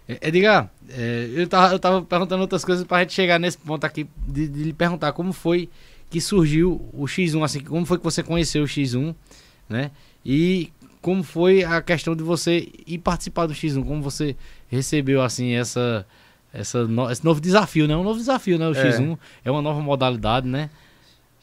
[0.08, 3.84] É, Edgar, é, eu, tava, eu tava perguntando outras coisas pra gente chegar nesse ponto
[3.84, 5.68] aqui de, de lhe perguntar como foi
[6.08, 9.12] que surgiu o X1, assim, como foi que você conheceu o X1,
[9.68, 9.90] né?
[10.24, 10.72] E
[11.02, 14.36] como foi a questão de você ir participar do X1, como você
[14.68, 16.06] recebeu, assim, essa,
[16.52, 17.96] essa no- esse novo desafio, né?
[17.96, 18.68] Um novo desafio, né?
[18.68, 18.82] O É.
[18.92, 20.70] X1 é uma nova modalidade, né?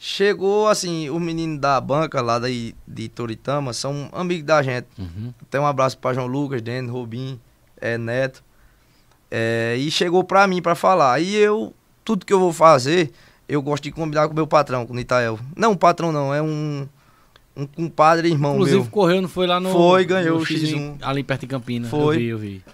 [0.00, 4.86] Chegou, assim, os meninos da banca lá daí, de Toritama, são amigos da gente.
[4.96, 5.32] Uhum.
[5.50, 7.40] Tem um abraço pra João Lucas, Dene, Robin,
[7.80, 8.44] é, Neto.
[9.30, 11.20] É, e chegou pra mim pra falar.
[11.20, 13.10] E eu, tudo que eu vou fazer,
[13.48, 15.36] eu gosto de combinar com o meu patrão, com o Nitael.
[15.56, 16.86] Não, patrão não, é um,
[17.56, 18.90] um compadre irmão Inclusive, meu.
[18.90, 19.72] correu, não foi lá no.
[19.72, 20.98] Foi, ganhou no o X1.
[21.02, 21.90] Ali perto de Campinas.
[21.90, 22.14] Foi.
[22.16, 22.64] Eu vi, eu vi.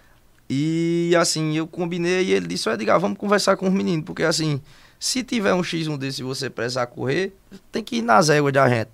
[0.48, 4.22] E assim, eu combinei e ele disse, ó Edgar, vamos conversar com os meninos, porque
[4.22, 4.60] assim,
[4.98, 7.34] se tiver um X1 desse e você precisar correr,
[7.72, 8.90] tem que ir nas éguas da gente.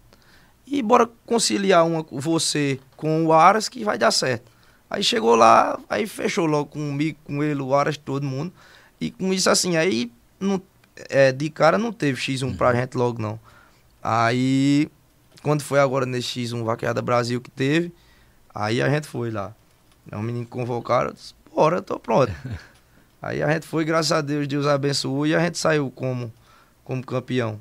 [0.67, 4.51] E bora conciliar uma, você com o Aras que vai dar certo.
[4.89, 8.53] Aí chegou lá, aí fechou logo comigo, com ele, o Aras, todo mundo.
[9.01, 10.61] E com isso assim, aí não,
[11.09, 13.39] é, de cara não teve X1 pra gente logo não.
[14.03, 14.89] Aí,
[15.43, 17.93] quando foi agora nesse X1 Vaqueada Brasil que teve,
[18.55, 19.55] aí a gente foi lá.
[20.11, 21.15] É um menino que convocaram,
[21.61, 22.33] eu disse, bora, eu tô pronto.
[23.21, 26.33] aí a gente foi, graças a Deus, Deus abençoou e a gente saiu como,
[26.85, 27.59] como campeão.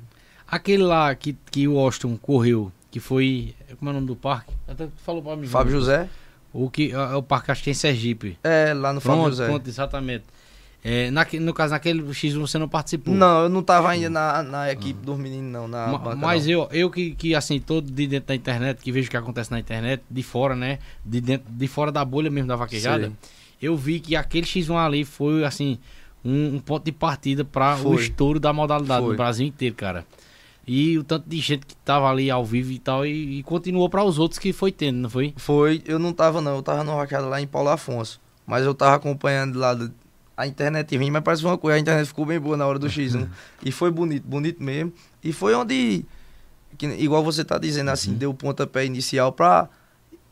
[0.50, 3.54] Aquele lá que, que o Austin correu, que foi.
[3.78, 4.52] Como é o nome do parque?
[4.66, 5.46] Até falou pra mim.
[5.46, 6.08] Fábio José?
[6.52, 8.36] O que é é o parque acho que tem em Sergipe.
[8.42, 9.46] É, lá no Fábio José.
[9.46, 10.24] pronto, exatamente.
[10.82, 13.14] É, naque- no caso, naquele X1 você não participou.
[13.14, 16.46] Não, eu não tava ainda na, na equipe dos meninos, não, na Ma- banca, mas
[16.46, 16.52] não.
[16.52, 19.50] eu, eu que, que assim, todo de dentro da internet, que vejo o que acontece
[19.50, 20.78] na internet, de fora, né?
[21.04, 23.12] De, dentro, de fora da bolha mesmo da vaquejada, Sei.
[23.60, 25.78] Eu vi que aquele X1 ali foi, assim,
[26.24, 29.10] um, um ponto de partida para o estouro da modalidade Foi.
[29.12, 30.06] no Brasil inteiro, cara.
[30.66, 33.88] E o tanto de gente que tava ali ao vivo e tal, e, e continuou
[33.88, 35.34] para os outros que foi tendo, não foi?
[35.36, 38.20] Foi, eu não tava não, eu tava no vaqueada lá em Paulo Afonso.
[38.46, 39.92] Mas eu tava acompanhando lá do-
[40.36, 42.88] a internet vinha, mas parece uma coisa, a internet ficou bem boa na hora do
[42.88, 43.28] X1.
[43.64, 44.92] e foi bonito, bonito mesmo.
[45.22, 46.04] E foi onde,
[46.78, 49.68] que, igual você tá dizendo assim, deu o pontapé inicial pra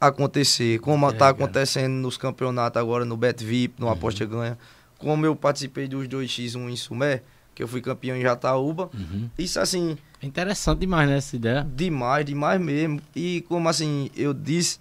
[0.01, 0.79] acontecer.
[0.81, 4.59] Como É, tá acontecendo nos campeonatos agora, no Bet VIP, no Aposta Ganha.
[4.99, 7.23] Como eu participei dos dois X1 em Sumé,
[7.55, 8.91] que eu fui campeão em Jataúba.
[8.95, 9.29] Uhum.
[9.39, 11.67] Isso assim, É interessante demais, né, essa ideia.
[11.75, 13.01] Demais, demais mesmo.
[13.15, 14.81] E como assim, eu disse,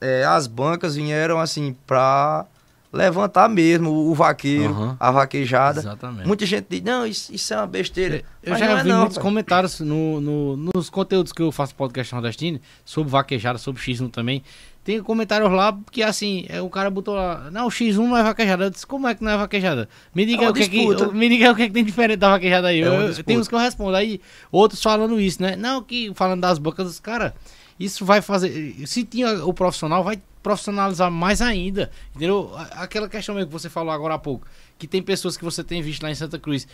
[0.00, 2.46] é, as bancas vieram assim pra
[2.94, 4.96] levantar mesmo o vaqueiro, Aham.
[4.98, 5.80] a vaquejada.
[5.80, 6.26] Exatamente.
[6.26, 8.22] Muita gente diz, não, isso, isso é uma besteira.
[8.42, 9.22] Eu já é vi não, muitos pai.
[9.22, 14.42] comentários no, no- nos conteúdos que eu faço podcast nordestino, sobre vaquejada, sobre X1 também.
[14.84, 18.22] Tem comentários lá que assim, é, o cara botou lá, não, o X1 não é
[18.22, 18.64] vaquejada.
[18.66, 19.88] Eu disse, como é que não é vaquejada?
[20.14, 22.18] Me diga, É o, que é que, me diga o que, é que tem diferente
[22.18, 22.82] da vaquejada aí.
[22.82, 23.96] É Eu- tem uns que eu respondo.
[23.96, 24.20] Aí
[24.52, 25.56] outros falando isso, né?
[25.56, 27.32] Não, que falando das bocas dos caras.
[27.78, 28.74] Isso vai fazer.
[28.86, 31.90] Se tinha o profissional, vai profissionalizar mais ainda.
[32.14, 32.52] Entendeu?
[32.72, 34.46] Aquela questão mesmo que você falou agora há pouco.
[34.78, 36.66] Que tem pessoas que você tem visto lá em Santa Cruz.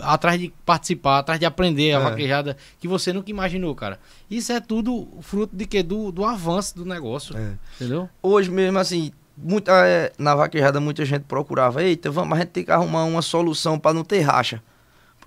[0.00, 2.02] Atrás de participar, atrás de aprender a É.
[2.02, 4.00] vaquejada que você nunca imaginou, cara.
[4.30, 5.82] Isso é tudo fruto de quê?
[5.82, 7.36] Do, do avanço do negócio.
[7.36, 7.52] É.
[7.76, 8.08] Entendeu?
[8.22, 12.64] Hoje mesmo, assim, muita, é, na vaquejada muita gente procurava, eita, vamos, a gente tem
[12.64, 14.62] que arrumar uma solução para não ter racha.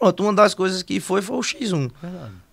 [0.05, 1.91] Pronto, uma das coisas que foi foi o X1.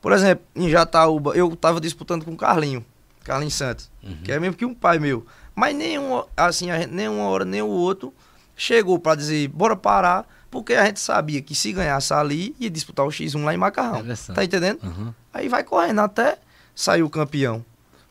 [0.00, 2.82] Por exemplo, em Jataúba, eu tava disputando com o Carlinho,
[3.24, 3.90] Carlinho Santos,
[4.24, 5.26] que é mesmo que um pai meu.
[5.54, 8.14] Mas nenhum, assim, a gente, nenhuma hora, nem o outro
[8.56, 13.04] chegou para dizer, bora parar, porque a gente sabia que se ganhasse ali, ia disputar
[13.04, 14.02] o X1 lá em Macarrão.
[14.34, 14.82] Tá entendendo?
[14.82, 15.12] Uhum.
[15.34, 16.38] Aí vai correndo até
[16.74, 17.62] sair o campeão.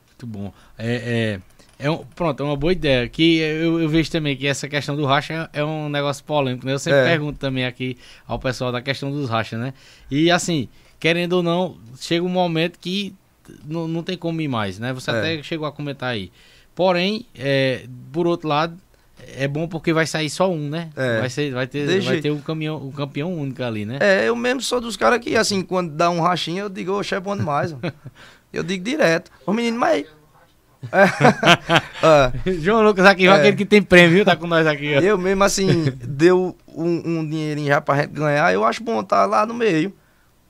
[0.08, 0.54] Muito bom.
[0.78, 1.42] É, é,
[1.82, 3.08] é um- pronto, é uma boa ideia.
[3.10, 6.74] Que eu, eu vejo também que essa questão do racha é um negócio polêmico, né?
[6.74, 7.06] Eu sempre É.
[7.06, 9.74] pergunto também aqui ao pessoal da questão dos rachas, né?
[10.10, 10.68] E assim,
[11.00, 13.14] querendo ou não, chega um momento que
[13.66, 14.94] não, não tem como ir mais, né?
[14.94, 15.14] Você É.
[15.18, 16.32] até chegou a comentar aí.
[16.74, 18.78] Porém, é, por outro lado,
[19.36, 20.90] é bom porque vai sair só um, né?
[20.96, 21.20] É.
[21.20, 23.98] Vai, ser, vai ter, vai ter um, caminhão, um campeão único ali, né?
[24.00, 27.14] É, eu mesmo sou dos caras que, assim, quando dá um rachinho, eu digo, oxe,
[27.14, 27.74] é bom demais.
[27.74, 27.78] ó."
[28.54, 29.30] eu digo direto.
[29.46, 30.06] Ô menino, mas.
[30.92, 32.52] É.
[32.60, 33.32] João Lucas aqui, É.
[33.32, 34.26] aquele que tem prêmio, viu?
[34.26, 35.00] Tá com nós aqui, ó.
[35.00, 39.26] Eu mesmo, assim, deu um, um dinheirinho já pra gente ganhar, eu acho bom estar
[39.26, 39.94] lá no meio.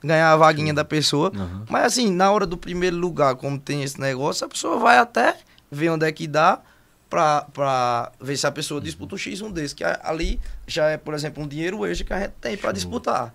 [0.04, 1.32] Ganhar a vaguinha da pessoa.
[1.36, 1.64] Uhum.
[1.70, 5.36] Mas assim, na hora do primeiro lugar, como tem esse negócio, a pessoa vai até
[5.70, 6.60] ver onde é que dá
[7.08, 9.76] pra, pra ver se a pessoa disputa um X1 desse.
[9.76, 13.32] Que ali já é, por exemplo, um dinheiro extra que a gente tem pra disputar.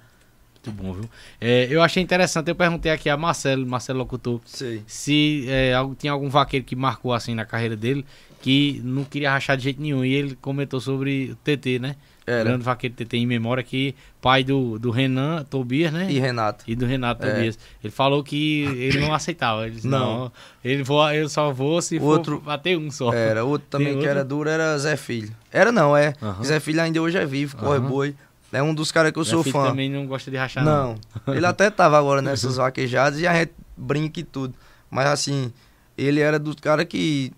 [0.66, 1.08] Muito bom, viu?
[1.40, 4.82] É, eu achei interessante, eu perguntei aqui a Marcelo, Marcelo Locutor, Sei.
[4.86, 8.04] se é, algo- tinha algum vaqueiro que marcou assim na carreira dele,
[8.42, 10.04] que não queria rachar de jeito nenhum.
[10.04, 11.96] E ele comentou sobre o TT, né?
[12.26, 12.42] Era.
[12.42, 16.08] Grande vaqueiro TT em memória, que pai do, do Renan Tobias, né?
[16.10, 16.64] E Renato.
[16.66, 17.32] E do Renato É.
[17.32, 17.58] Tobias.
[17.82, 19.64] Ele falou que ele não aceitava.
[19.66, 20.24] Ele disse, não.
[20.24, 20.32] Não.
[20.64, 23.12] ele vou, eu só vou se Outro- for bater um só.
[23.12, 24.36] Era, outro também Tem que era outro?
[24.36, 25.30] duro era Zé Filho.
[25.52, 26.14] Era não, é.
[26.44, 28.14] Zé Filho ainda hoje é vivo, corre boi.
[28.57, 29.68] É um dos caras que eu Meu sou fã.
[29.68, 30.96] também não gosta de rachar, Não.
[31.28, 34.54] Ele até tava agora nessas vaquejadas e a gente brinca e tudo.
[34.90, 35.52] Mas assim,
[35.96, 37.32] ele era dos caras que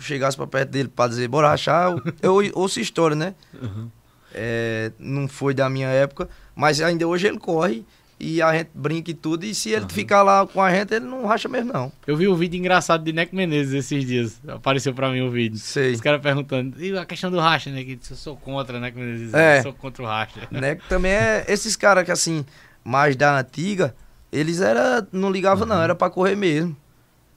[0.00, 1.90] chegasse pra perto dele pra dizer, bora rachar.
[2.22, 3.34] Eu, eu ouço história, né?
[3.60, 3.88] Uhum.
[4.32, 7.84] É, não foi da minha época, mas ainda hoje ele corre
[8.18, 9.44] e a gente brinca e tudo.
[9.44, 11.92] E se ele ficar lá com a gente, ele não racha mesmo, não.
[12.06, 14.40] Eu vi um vídeo engraçado de Neco Menezes esses dias.
[14.46, 15.58] Apareceu pra mim o vídeo.
[15.58, 15.92] Sei.
[15.92, 16.82] Os caras perguntando.
[16.82, 17.84] E a questão do racha, né?
[17.84, 18.90] Que eu sou contra, né?
[18.90, 19.40] Como eles dizem.
[19.40, 19.58] É.
[19.58, 20.40] Eu sou contra o racha.
[20.74, 22.44] Que também é esses caras que assim,
[22.82, 23.94] mais da antiga,
[24.32, 26.76] eles era não ligava não, era pra correr mesmo.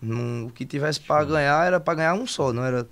[0.02, 2.88] Não, o que tivesse pra ganhar era pra ganhar um só, não era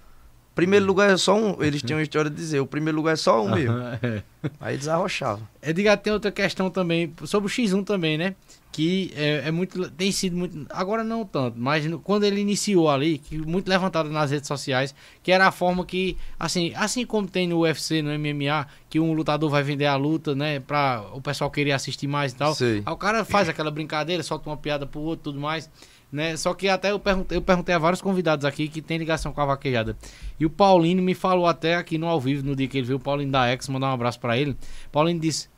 [0.56, 3.18] Primeiro lugar é só um, eles tinham uma história de dizer, o primeiro lugar é
[3.18, 3.76] só um mesmo.
[4.02, 4.24] É.
[4.60, 5.46] Aí eles arrochavam.
[5.62, 8.36] Edgar, tem outra questão também, sobre o X1 também, né?
[8.72, 9.90] Que é, é muito.
[9.92, 10.66] Tem sido muito.
[10.70, 14.94] Agora não tanto, mas no- quando ele iniciou ali, que muito levantado nas redes sociais,
[15.24, 19.14] que era a forma que, assim, assim como tem no UFC, no MMA, que um
[19.14, 20.60] lutador vai vender a luta, né?
[20.60, 22.54] Pra o pessoal querer assistir mais e tal.
[22.54, 22.84] Sei.
[22.86, 25.70] Aí o cara faz aquela brincadeira, solta uma piada pro outro tudo mais.
[26.12, 26.38] Né?
[26.38, 29.42] Só que até eu perguntei, eu perguntei a vários convidados aqui que tem ligação com
[29.42, 29.98] a vaquejada.
[30.40, 32.98] E o Paulinho me falou até aqui no ao vivo, no dia que ele viu
[32.98, 34.56] o Paulinho da Ex, mandar um abraço pra ele.
[34.92, 35.50] Paulinho disse: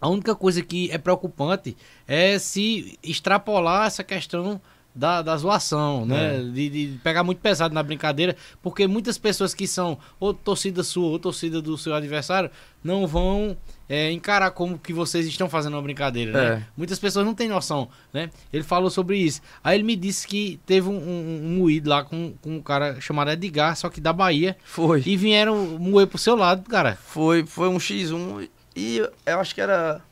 [0.00, 4.60] a única coisa que é preocupante é se extrapolar essa questão
[4.94, 6.38] da, da zoação, né?
[6.42, 11.08] De, de pegar muito pesado na brincadeira, porque muitas pessoas que são ou torcida sua
[11.08, 12.50] ou torcida do seu adversário
[12.82, 13.56] não vão
[13.88, 16.44] é, encarar como que vocês estão fazendo uma brincadeira, né?
[16.54, 16.62] É.
[16.76, 18.30] Muitas pessoas não têm noção, né?
[18.52, 19.40] Ele falou sobre isso.
[19.62, 23.00] Aí ele me disse que teve um, um, um moído lá com, com um cara
[23.00, 25.02] chamado Edgar, só que da Bahia, Foi.
[25.06, 26.96] e vieram moer pro seu lado, cara.
[26.96, 30.02] Foi, foi um X1 e eu acho que era.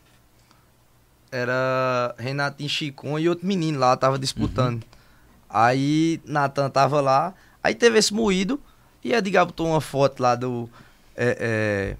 [1.31, 4.85] Era Renatinho Chicon e outro menino lá, tava disputando.
[5.51, 8.61] Aí Natan tava lá, aí teve esse moído
[9.03, 10.71] e Edgar botou uma foto lá do.
[11.17, 11.97] É, é,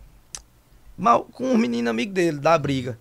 [0.97, 2.99] mal, com um menino amigo dele, da briga.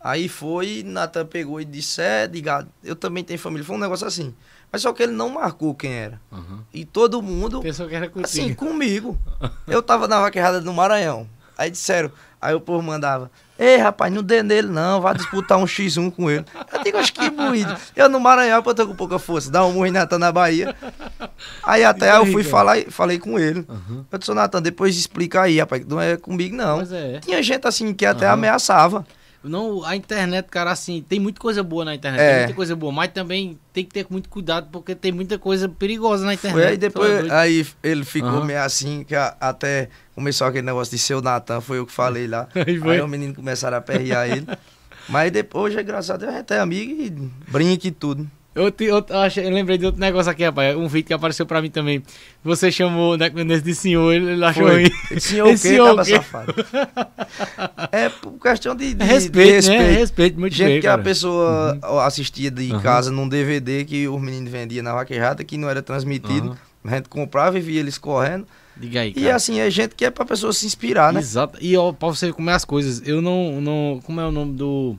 [0.00, 3.64] Aí foi, Natan pegou e disse: É, Edgar, eu também tenho família.
[3.64, 4.34] Foi um negócio assim.
[4.70, 6.20] Mas só que ele não marcou quem era.
[6.72, 7.60] E todo mundo.
[7.62, 8.26] Pensou que era contigo.
[8.26, 9.18] Assim, comigo.
[9.66, 11.28] Eu tava na vaquejada no Maranhão.
[11.56, 12.10] Aí disseram,
[12.40, 16.30] aí o povo mandava, ei rapaz, não dê nele não, vá disputar um X1 com
[16.30, 16.44] ele.
[16.72, 17.74] Eu digo, acho que moído.
[17.94, 20.74] Eu no Maranhão, eu tô com pouca força, dá um murro em Natan na Bahia.
[21.62, 23.66] Aí até eu fui falar, falei com ele.
[24.10, 26.80] Eu disse, "Ô, Natan, depois explica aí, rapaz, não é comigo não.
[26.80, 27.20] É.
[27.20, 28.34] Tinha gente assim que até Aham.
[28.34, 29.06] ameaçava.
[29.44, 32.28] Não, a internet, cara, assim, tem muita coisa boa na internet, É.
[32.30, 35.68] tem muita coisa boa, mas também tem que ter muito cuidado porque tem muita coisa
[35.68, 36.54] perigosa na internet.
[36.60, 38.44] Foi aí é depois, aí ele ficou Aham.
[38.44, 41.92] meio assim, que a- até começou aquele negócio de ser o Natan, foi eu que
[41.92, 42.48] falei lá.
[42.54, 44.46] Aí aí os meninos começaram a perrear ele.
[45.08, 47.10] Mas depois, hoje, graças a Deus, a gente é amigo e
[47.50, 48.28] brinca e tudo.
[48.54, 50.76] Eu, te- eu, acho- eu lembrei de outro negócio aqui, rapaz.
[50.76, 52.02] Um vídeo que apareceu pra mim também.
[52.44, 54.84] Você chamou o Neco Menezes de senhor, ele, ele achou ruim.
[55.18, 56.14] Senhor o quê, o quê?
[56.16, 56.54] safado?
[57.90, 59.90] É por questão de, de- de Respeito, né?
[59.92, 60.96] Respeito, muito Gente bem, que cara.
[60.96, 61.00] Uhum.
[61.00, 65.68] a pessoa assistia de casa num DVD que os meninos vendiam na vaquejada, que não
[65.68, 66.48] era transmitido.
[66.50, 66.58] Aham.
[66.92, 68.46] A gente comprava e via eles correndo.
[68.76, 69.36] Diga aí, E cara.
[69.36, 71.20] assim, é gente que é pra pessoa se inspirar, né?
[71.20, 71.58] Exato.
[71.62, 74.00] E ó, pra você ver como é as coisas, eu não, não.
[74.04, 74.98] Como é o nome do.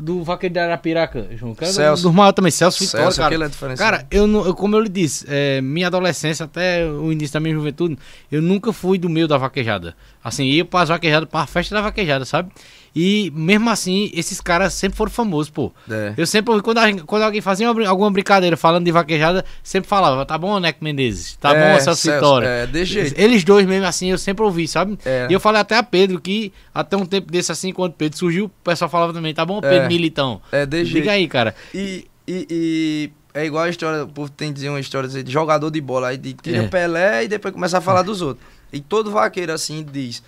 [0.00, 1.54] Do vaqueiro de Arapiraca, João?
[1.54, 2.02] Cara, Celso.
[2.04, 3.34] Do maior também, Celso Vitória, Celso, cara.
[3.34, 3.78] é diferenciado.
[3.92, 7.40] Cara, eu não, eu- como eu lhe disse, é, minha adolescência até o início da
[7.40, 7.98] minha juventude,
[8.30, 9.94] eu nunca fui do meio da vaquejada.
[10.22, 12.50] Assim, ia para as vaquejadas, para a festa da vaquejada, sabe?
[12.94, 15.72] E mesmo assim, esses caras sempre foram famosos, pô.
[15.90, 16.12] É.
[16.16, 19.88] Eu sempre ouvi, quando, a quando alguém fazia uma alguma brincadeira falando de vaquejada, sempre
[19.88, 21.36] falava, tá bom, Neco Menezes?
[21.36, 22.46] Tá É, bom, Celso, Vitória?
[22.46, 23.18] é, desse jeito.
[23.18, 24.98] Eles dois mesmo assim, eu sempre ouvi, sabe?
[25.06, 25.26] É.
[25.30, 28.44] E eu falei até a Pedro que até um tempo desse assim, quando Pedro surgiu,
[28.44, 29.88] o pessoal falava também, tá bom, Pedro É.
[29.88, 30.42] Militão?
[30.52, 30.92] É, de jeito.
[31.00, 31.54] Diga aí, cara.
[31.74, 35.32] E, e, e é igual a história, o povo tem que dizer uma história de
[35.32, 36.68] jogador de bola, aí de, tira É.
[36.68, 38.46] Pelé e depois começa a falar dos outros.
[38.70, 40.22] E todo vaqueiro assim diz,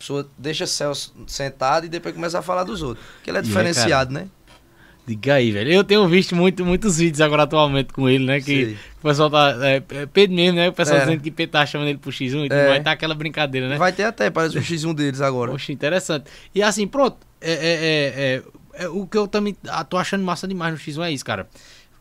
[0.00, 3.06] pessoa deixa Celso sentado e depois começa a falar dos outros.
[3.22, 4.28] Que ele é é, diferenciado, né?
[5.06, 5.70] Diga aí, velho.
[5.70, 8.38] Eu tenho visto muito, muitos vídeos agora atualmente com ele, né?
[8.38, 8.78] Que Sei.
[8.98, 9.56] o pessoal tá.
[9.60, 10.68] É, é Pedro mesmo, né?
[10.68, 11.00] O pessoal É.
[11.04, 12.68] dizendo que Pedro tá chamando ele pro X1 e tudo É.
[12.68, 12.84] mais.
[12.84, 13.76] Tá aquela brincadeira, né?
[13.76, 15.52] Vai ter até, parece o X1 deles agora.
[15.52, 16.30] Poxa, interessante.
[16.54, 17.18] E assim, pronto.
[17.40, 18.42] É, é, é,
[18.82, 21.24] é, é, o que eu também ah, tô achando massa demais no X1 é isso,
[21.24, 21.48] cara.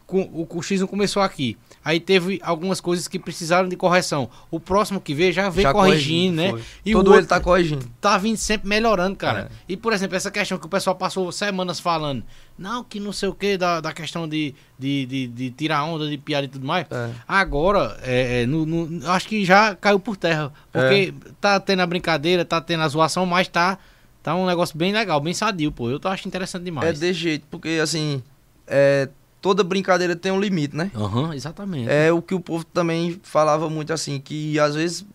[0.05, 1.57] Com, o, o X1 começou aqui.
[1.83, 4.29] Aí teve algumas coisas que precisaram de correção.
[4.51, 6.49] O próximo que veio já veio Já corrigindo, né?
[6.51, 6.61] foi.
[6.85, 7.89] E Todo o ele tá corrigindo.
[8.01, 9.49] tá vindo sempre melhorando, cara.
[9.49, 9.55] É.
[9.69, 12.23] E, por exemplo, essa questão que o pessoal passou semanas falando,
[12.57, 16.09] não, que não sei o que, da, da questão de, de, de, de tirar onda,
[16.09, 16.85] de piada e tudo mais.
[16.91, 17.09] É.
[17.27, 20.51] Agora, é, é, no, no- acho que já caiu por terra.
[20.71, 23.77] Porque tá tendo a brincadeira, tá tendo a zoação, mas tá,
[24.21, 25.89] tá um negócio bem legal, bem sadio, pô.
[25.89, 26.99] Eu tô achando interessante É demais.
[26.99, 28.21] desse jeito, porque assim,
[28.67, 29.07] é,
[29.41, 30.91] toda brincadeira tem um limite, né?
[30.95, 31.89] Aham, exatamente.
[31.89, 35.05] É o que o povo também falava muito assim, que às vezes,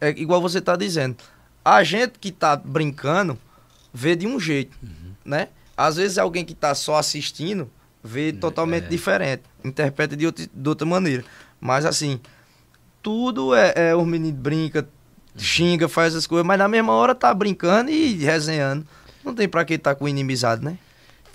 [0.00, 1.16] é igual você tá dizendo,
[1.64, 3.38] a gente que tá brincando
[3.92, 5.12] vê de um jeito, Uhum.
[5.24, 5.48] né?
[5.76, 7.70] Às vezes alguém que tá só assistindo
[8.02, 8.88] vê totalmente é.
[8.88, 11.24] diferente, interpreta de outra, de outra maneira.
[11.60, 12.20] Mas assim,
[13.02, 14.88] tudo é, é os meninos brinca,
[15.36, 18.86] xinga, faz as coisas, mas na mesma hora tá brincando e resenhando.
[19.24, 20.78] Não tem pra que tá com inimizade, né?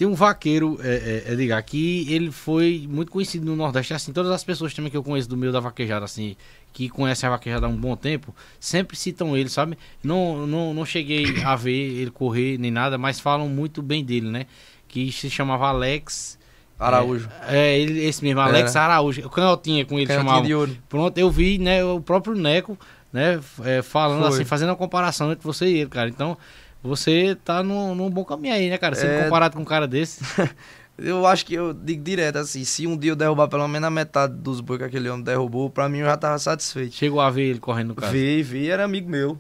[0.02, 3.94] Tem um vaqueiro, é, é, Edgar, que ele foi muito conhecido no Nordeste.
[3.94, 6.36] Assim, todas as pessoas também que eu conheço do meio da vaquejada, assim,
[6.74, 9.78] que conhecem a vaquejada há um bom tempo, sempre citam ele, sabe?
[10.04, 14.28] Não, não, não cheguei a ver ele correr nem nada, mas falam muito bem dele,
[14.28, 14.48] né?
[14.88, 16.40] Que se chamava Alex.
[16.80, 17.30] Araújo.
[17.48, 18.76] É, é, ele, esse mesmo, Alex.
[18.76, 19.24] Araújo.
[19.24, 20.48] O canhotinha com ele Canhotinha chamava.
[20.48, 20.76] de ouro.
[20.90, 22.76] Pronto, eu vi, né, o próprio Neco,
[23.14, 24.30] né, é, falando Foi.
[24.30, 26.10] assim, fazendo uma comparação entre você e ele, cara.
[26.10, 26.36] Então,
[26.84, 28.96] você tá num, num bom caminho aí, né, cara?
[28.96, 29.24] Sendo É.
[29.24, 30.22] comparado com um cara desse.
[30.98, 33.90] Eu acho que eu digo direto assim, se um dia eu derrubar pelo menos a
[33.90, 36.94] metade dos bois que aquele homem derrubou, pra mim eu já tava satisfeito.
[36.94, 38.12] Chegou a ver ele correndo no carro.
[38.12, 39.40] Vi, vi, era amigo meu.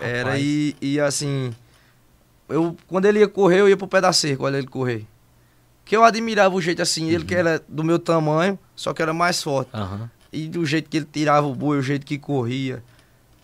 [0.00, 0.42] Era Rapaz.
[0.42, 1.52] e, e assim,
[2.48, 5.04] eu quando ele ia correr, eu ia pro pé da cerca, olha ele correr.
[5.84, 7.40] Que eu admirava o jeito assim, ele que Uhum.
[7.40, 9.70] era do meu tamanho, só que era mais forte.
[9.74, 10.08] Aham.
[10.32, 12.82] E do jeito que ele tirava o boi, o jeito que corria,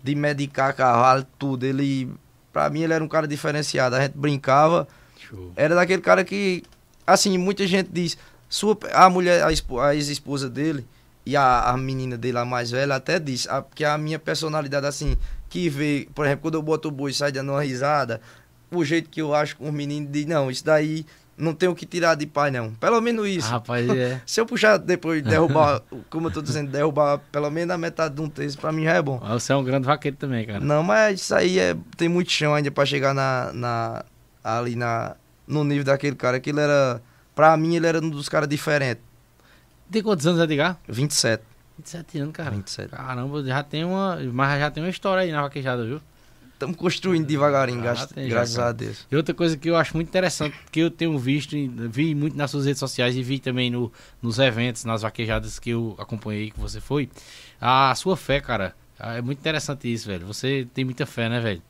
[0.02, 1.64] de medicar cavalo, tudo.
[1.64, 2.08] Ele,
[2.54, 3.96] pra mim, ele era um cara diferenciado.
[3.96, 4.88] A gente brincava,
[5.18, 5.52] Show.
[5.56, 6.62] era daquele cara que,
[7.06, 8.16] assim, muita gente diz,
[8.48, 10.86] sua, a mulher, a, espo- a ex-esposa dele
[11.26, 14.86] e a, a menina dele, a mais velha, até disse a, que a minha personalidade,
[14.86, 15.16] assim,
[15.50, 18.20] que vê, por exemplo, quando eu boto o boi e sai dando uma risada,
[18.70, 21.04] o jeito que eu acho com os meninos, diz, não, isso daí
[21.36, 22.72] não tem o que tirar de pai, não.
[22.74, 23.48] Pelo menos isso.
[23.48, 24.20] Rapaz, é.
[24.26, 28.20] Se eu puxar depois, derrubar, como eu tô dizendo, derrubar pelo menos a metade de
[28.20, 29.18] um terço, pra mim já é bom.
[29.18, 30.60] Você é um grande vaqueiro também, cara.
[30.60, 34.04] Não, mas isso aí é, tem muito chão ainda pra chegar na, na,
[34.42, 35.16] ali na,
[35.46, 36.36] no nível daquele cara.
[36.36, 37.02] Aquilo era,
[37.34, 39.02] pra mim, ele era um dos caras diferentes.
[39.90, 40.78] Tem quantos anos, Edgar?
[40.88, 41.42] 27.
[41.78, 42.50] 27 anos, cara.
[42.50, 42.90] 27.
[42.90, 44.18] Caramba, já tem uma.
[44.32, 46.00] Mas já tem uma história aí na vaquejada, viu?
[46.54, 49.06] Estamos construindo devagarinho, Ah, graças, a Deus.
[49.10, 52.36] E outra coisa que eu acho muito interessante, que eu tenho visto, e vi muito
[52.36, 53.92] nas suas redes sociais e vi também no,
[54.22, 57.10] nos eventos, nas vaquejadas que eu acompanhei, que você foi,
[57.60, 58.74] a sua fé, cara.
[58.98, 60.26] É muito interessante isso, velho.
[60.26, 61.62] Você tem muita fé, né, velho?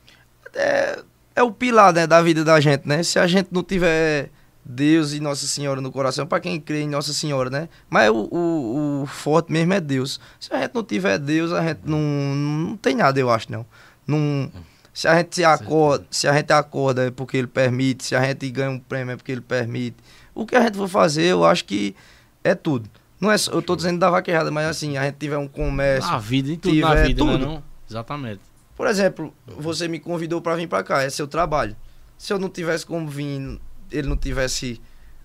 [0.53, 1.03] É,
[1.35, 3.03] é o pilar né, da vida da gente, né?
[3.03, 4.31] Se a gente não tiver
[4.63, 7.69] Deus e Nossa Senhora no coração, pra quem crê em Nossa Senhora, né?
[7.89, 10.21] Mas o, o, o forte mesmo é Deus.
[10.39, 13.65] Se a gente não tiver Deus, a gente não, não tem nada, eu acho, não.
[14.07, 14.51] não
[14.95, 18.25] se a gente se acorda, se a gente acorda é porque ele permite, se a
[18.25, 19.97] gente ganha um prêmio é porque ele permite.
[20.33, 21.97] O que a gente for fazer, eu acho que
[22.45, 22.89] é tudo.
[23.21, 26.19] Não é eu tô dizendo da vaquejada, mas assim, a gente tiver um comércio, Na
[26.19, 27.33] vida, em tudo na vida, né?
[27.33, 27.45] tudo.
[27.45, 27.63] Não?
[27.91, 28.41] Exatamente.
[28.77, 31.77] por exemplo, você me convidou para vir para cá, é seu trabalho.
[32.17, 34.81] Se eu não tivesse como vir, ele não tivesse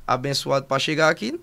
[0.07, 1.39] abençoado para chegar aqui,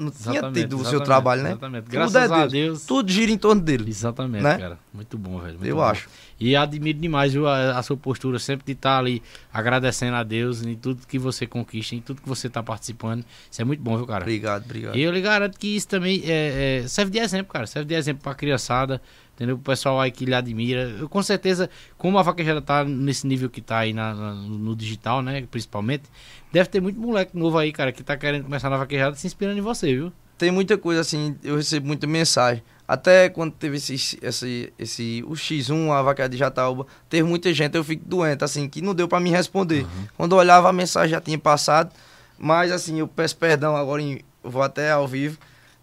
[0.00, 1.50] não tinha Exatamente, tido o seu trabalho, né?
[1.50, 1.84] exatamente.
[1.84, 2.84] Tudo Graças é a Deus.
[2.86, 3.88] Tudo gira em torno dele.
[3.90, 4.58] Exatamente, né?
[4.58, 4.78] cara.
[4.92, 5.54] Muito bom, velho.
[5.54, 5.82] muito Eu bom.
[5.82, 6.08] acho.
[6.38, 9.22] E admiro demais viu, a, a sua postura sempre de estar ali
[9.52, 13.24] agradecendo a Deus em tudo que você conquista, em tudo que você está participando.
[13.50, 14.22] Isso é muito bom, viu, cara?
[14.22, 14.96] Obrigado, obrigado.
[14.96, 17.66] E eu lhe garanto que isso também é, é, serve de exemplo, cara.
[17.66, 19.02] Serve de exemplo pra criançada,
[19.34, 19.56] entendeu?
[19.56, 20.82] O pessoal aí que lhe admira.
[20.98, 24.74] Eu, com certeza, como a vaquejada tá nesse nível que tá aí na, na- no
[24.74, 25.46] digital, né?
[25.50, 26.04] Principalmente,
[26.52, 29.58] deve ter muito moleque novo aí, cara, que tá querendo começar na vaquejada se inspirando
[29.58, 30.12] em você, viu?
[30.36, 32.62] Tem muita coisa assim, eu recebo muita mensagem.
[32.88, 37.76] Até quando teve esse, esse, esse o X1, a vaca de Jataúba, teve muita gente,
[37.76, 39.86] eu fico doente, assim, que não deu pra me responder.
[40.16, 41.92] Quando eu olhava a mensagem já tinha passado,
[42.38, 45.38] mas assim, eu peço perdão agora, em, eu vou até ao vivo,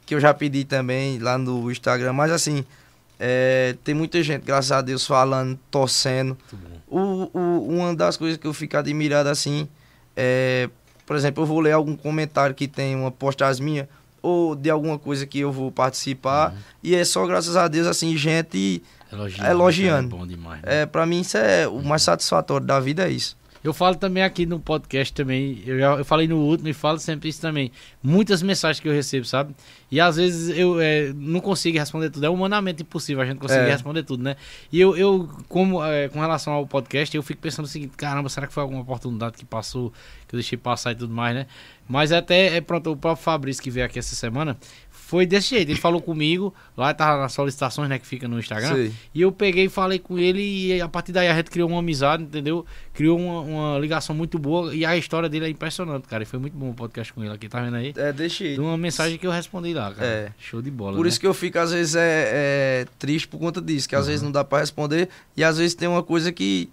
[0.06, 2.66] que eu já pedi também lá no Instagram, mas assim,
[3.20, 6.38] é, tem muita gente, graças a Deus, falando, torcendo.
[6.88, 9.68] O, o, uma das coisas que eu fico admirado assim,
[10.18, 10.70] é,
[11.06, 13.90] por exemplo, eu vou ler algum comentário que tem uma postagem minha,
[14.22, 16.54] ou de alguma coisa que eu vou participar,
[16.84, 19.50] e é só graças a Deus, assim, gente, Elogiando.
[19.50, 20.16] Elogiando.
[20.16, 20.62] É bom demais.
[20.62, 20.82] né?
[20.82, 23.38] é, pra mim isso é o mais satisfatório da vida, é isso.
[23.68, 26.98] Eu falo também aqui no podcast também, eu, já, eu falei no último e falo
[27.00, 27.70] sempre isso também.
[28.02, 29.54] Muitas mensagens que eu recebo, sabe?
[29.92, 32.26] E às vezes eu é, não consigo responder tudo.
[32.26, 33.72] É humanamente impossível a gente conseguir É.
[33.72, 34.38] responder tudo, né?
[34.72, 38.30] E eu, eu como é, com relação ao podcast, eu fico pensando o seguinte, caramba,
[38.30, 39.92] será que foi alguma oportunidade que passou,
[40.28, 41.46] que eu deixei passar e tudo mais, né?
[41.90, 44.58] Mas até, é, pronto, o próprio Fabrício que veio aqui essa semana,
[45.08, 45.70] foi desse jeito.
[45.72, 48.76] Ele falou comigo, lá tava nas solicitações, né, que fica no Instagram.
[48.76, 48.92] Sei.
[49.16, 50.42] E eu peguei e falei com ele
[50.76, 52.66] e a partir daí a gente criou uma amizade, entendeu?
[52.94, 56.24] Criou uma, uma ligação muito boa e a história dele é impressionante, cara.
[56.24, 57.94] E foi muito bom o podcast com ele aqui, tá vendo aí?
[57.96, 60.06] É, deixa De uma mensagem que eu respondi lá, cara.
[60.06, 60.32] É.
[60.38, 61.10] Show de bola, Por né?
[61.10, 62.02] isso que eu fico, às vezes, é,
[62.84, 65.74] é triste por conta disso, que às vezes não dá pra responder, e às vezes
[65.74, 66.70] tem uma coisa que,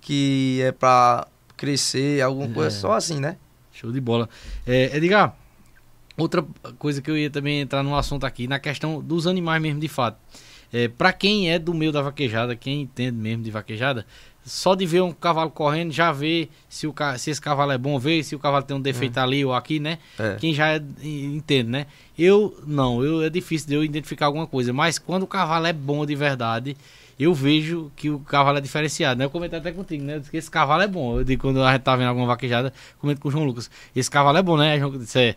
[0.00, 1.26] que é pra
[1.56, 2.52] crescer, alguma É.
[2.52, 3.36] coisa só assim, né?
[3.72, 4.28] Show de bola.
[4.64, 5.36] É, Edgar,
[6.22, 6.44] outra
[6.78, 9.88] coisa que eu ia também entrar no assunto aqui, na questão dos animais mesmo, de
[9.88, 10.16] fato.
[10.72, 14.06] É, para quem é do meio da vaquejada, quem entende mesmo de vaquejada,
[14.44, 17.98] só de ver um cavalo correndo, já vê se, o, se esse cavalo é bom,
[17.98, 19.98] vê se o cavalo tem um defeito ali ou aqui, né?
[20.18, 20.36] É.
[20.36, 21.86] Quem já é- entende, né?
[22.18, 25.72] Eu, não, eu, é difícil de eu identificar alguma coisa, mas quando o cavalo é
[25.72, 26.76] bom de verdade,
[27.18, 29.26] eu vejo que o cavalo é diferenciado, né?
[29.26, 30.16] Eu comentei até contigo, né?
[30.16, 31.18] Eu disse que esse cavalo é bom.
[31.18, 33.70] Eu digo, quando a gente tá vendo alguma vaquejada, comento com o João Lucas.
[33.94, 34.78] Esse cavalo é bom, né?
[34.78, 35.36] João disse, é.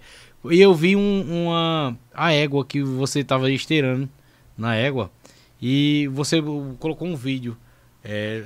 [0.52, 4.08] E eu vi um- uma a égua que você tava esteirando
[4.58, 5.10] na égua
[5.62, 6.42] e você
[6.80, 7.58] colocou um vídeo.
[8.04, 8.44] É,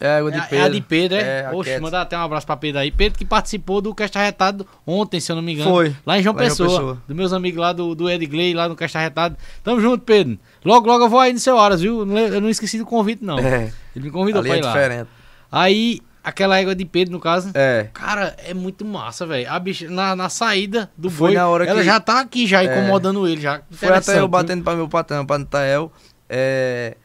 [0.00, 0.56] É água de é, Pedro.
[0.56, 1.20] é a de Pedro, é?
[1.22, 2.90] É, a Oxe, mandar até um abraço pra Pedro aí.
[2.92, 5.70] Pedro que participou do Cast Arretado ontem, se eu não me engano.
[5.70, 5.96] Foi.
[6.06, 6.68] Lá em João Lá Pessoa.
[6.68, 7.02] Pessoa.
[7.08, 9.36] Dos meus amigos lá do, do Edgley, lá no Cast Arretado.
[9.64, 10.38] Tamo junto, Pedro.
[10.64, 12.00] Logo, logo eu vou aí no seu horas, viu?
[12.16, 13.38] Eu não- esqueci do convite, não.
[13.38, 14.72] É, Ele me convidou ali pra é ir lá.
[14.72, 15.08] diferente.
[15.50, 17.50] Aí, aquela égua de Pedro, no caso.
[17.54, 19.50] É, Cara, é muito massa, velho.
[19.50, 22.46] A bicha, na, na saída do Foi boi, na hora ela que- já tá aqui,
[22.46, 22.66] já É.
[22.66, 23.60] incomodando ele, já.
[23.70, 25.92] foi até eu Interessante, batendo pra meu patrão, pra Natael,
[26.28, 26.96] é,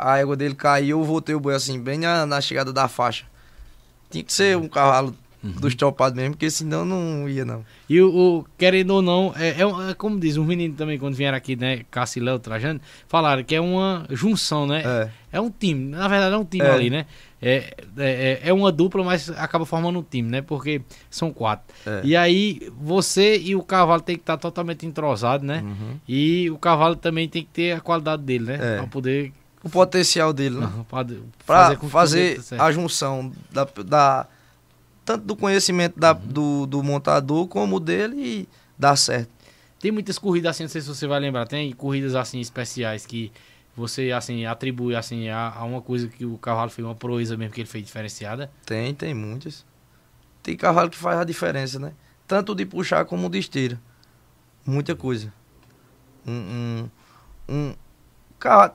[0.00, 3.24] a égua dele caiu, eu voltei o boi assim, bem na, na chegada da faixa.
[4.10, 5.14] Tinha que ser um cavalo
[5.44, 5.52] Uhum.
[5.60, 7.62] dos chopados mesmo, porque senão não ia não.
[7.88, 11.14] E o, o- querendo ou não, é, é é como diz, os meninos também, quando
[11.14, 14.82] vieram aqui, né, Cássio e Léo Trajano, falaram que é uma junção, né?
[14.84, 15.10] É.
[15.36, 16.70] É um time, na verdade é um time É.
[16.70, 17.06] ali, né?
[17.42, 20.40] É, é, é uma dupla, mas acaba formando um time, né?
[20.40, 20.80] Porque
[21.10, 21.74] são quatro.
[21.84, 22.00] É.
[22.02, 25.60] E aí, você e o cavalo tem que estar totalmente entrosado, né?
[25.62, 25.96] Uhum.
[26.08, 28.58] E o cavalo também tem que ter a qualidade dele, né?
[28.60, 28.76] É.
[28.78, 29.30] Pra poder
[29.62, 30.70] O potencial dele, né?
[31.80, 32.60] que fazer, dê certo.
[32.62, 34.26] a junção da, da-
[35.04, 38.48] tanto do conhecimento da- do, do montador como dele e
[38.78, 39.30] dar certo.
[39.78, 43.30] Tem muitas corridas assim, não sei se você vai lembrar, tem corridas assim especiais que
[43.76, 47.52] você assim atribui assim a, a uma coisa que o cavalo fez uma proeza mesmo
[47.52, 48.50] que ele fez diferenciada.
[48.64, 49.64] Tem, tem muitas.
[50.42, 51.92] Tem cavalo que faz a diferença, né?
[52.26, 53.80] Tanto de puxar como de esteira.
[54.64, 55.32] Muita coisa.
[56.26, 56.88] Um,
[57.48, 57.74] um, um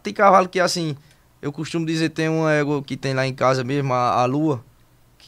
[0.03, 0.95] tem cavalo que assim,
[1.41, 4.63] eu costumo dizer, tem uma égua que tem lá em casa mesmo, a, a lua,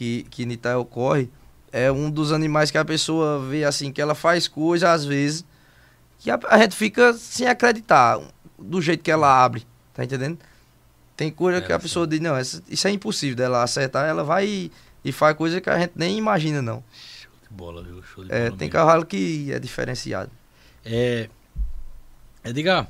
[0.01, 1.29] que, que Nitael corre.
[1.71, 5.45] É um dos animais que a pessoa vê assim, que ela faz coisa às vezes,
[6.17, 8.19] que a, a gente fica sem acreditar
[8.57, 10.39] do jeito que ela abre, tá entendendo?
[11.15, 14.47] Tem coisa É, que a pessoa diz, não, isso é impossível dela acertar, ela vai
[14.47, 14.71] e,
[15.05, 16.83] e faz coisa que a gente nem imagina, não.
[16.91, 18.01] Show de bola, viu?
[18.01, 18.71] Show de É, bola tem mesmo.
[18.71, 20.31] cavalo que é diferenciado.
[20.83, 21.29] É,
[22.43, 22.87] Edgar,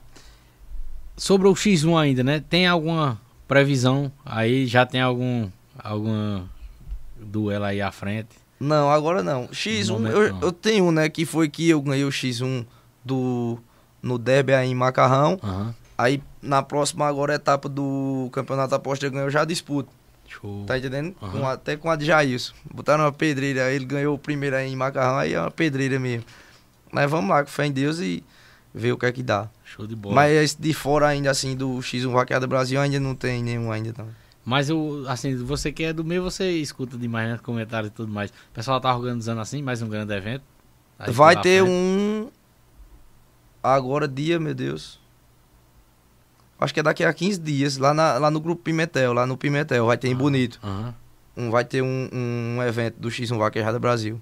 [1.17, 2.41] sobre o X1 ainda, né?
[2.49, 4.65] Tem alguma previsão aí?
[4.65, 6.49] Já tem algum alguma
[7.25, 8.29] duelo aí à frente?
[8.59, 9.47] Não, agora não.
[9.47, 10.41] X1, No momento, eu, não.
[10.41, 12.65] eu tenho um, né, que foi que eu ganhei o X1
[13.03, 13.57] do,
[14.01, 15.39] no derby aí em Macarrão.
[15.43, 15.73] Aham.
[15.97, 19.89] Aí na próxima agora etapa do Campeonato Aposta eu ganho, eu já disputo.
[20.27, 20.63] Show.
[20.65, 21.15] Tá entendendo?
[21.21, 21.31] Aham.
[21.41, 22.53] Com- até com a de Jailson.
[22.73, 26.25] Botaram uma pedreira, ele ganhou o primeiro aí em Macarrão, aí é uma pedreira mesmo.
[26.91, 28.23] Mas vamos lá, com fé em Deus e
[28.73, 29.49] ver o que é que dá.
[29.65, 30.15] Show de bola.
[30.15, 33.93] Mas esse de fora ainda assim do X1 Vaqueada Brasil ainda não tem nenhum ainda
[33.97, 34.07] não.
[34.43, 37.39] Mas o, assim, você que é do meio, você escuta demais, né?
[37.43, 38.31] Comentários e tudo mais.
[38.31, 40.43] O pessoal tá organizando assim, mais um grande evento.
[40.97, 42.29] Vai pela ter um
[43.63, 44.99] agora dia, meu Deus.
[46.59, 49.35] Acho que é daqui a 15 dias, lá, na- lá no grupo Pimentel, lá no
[49.35, 50.59] Pimentel, vai ter em Bonito.
[50.63, 50.93] Aham.
[51.35, 54.21] Um, vai ter um, um evento do X1 Vaquejada Brasil.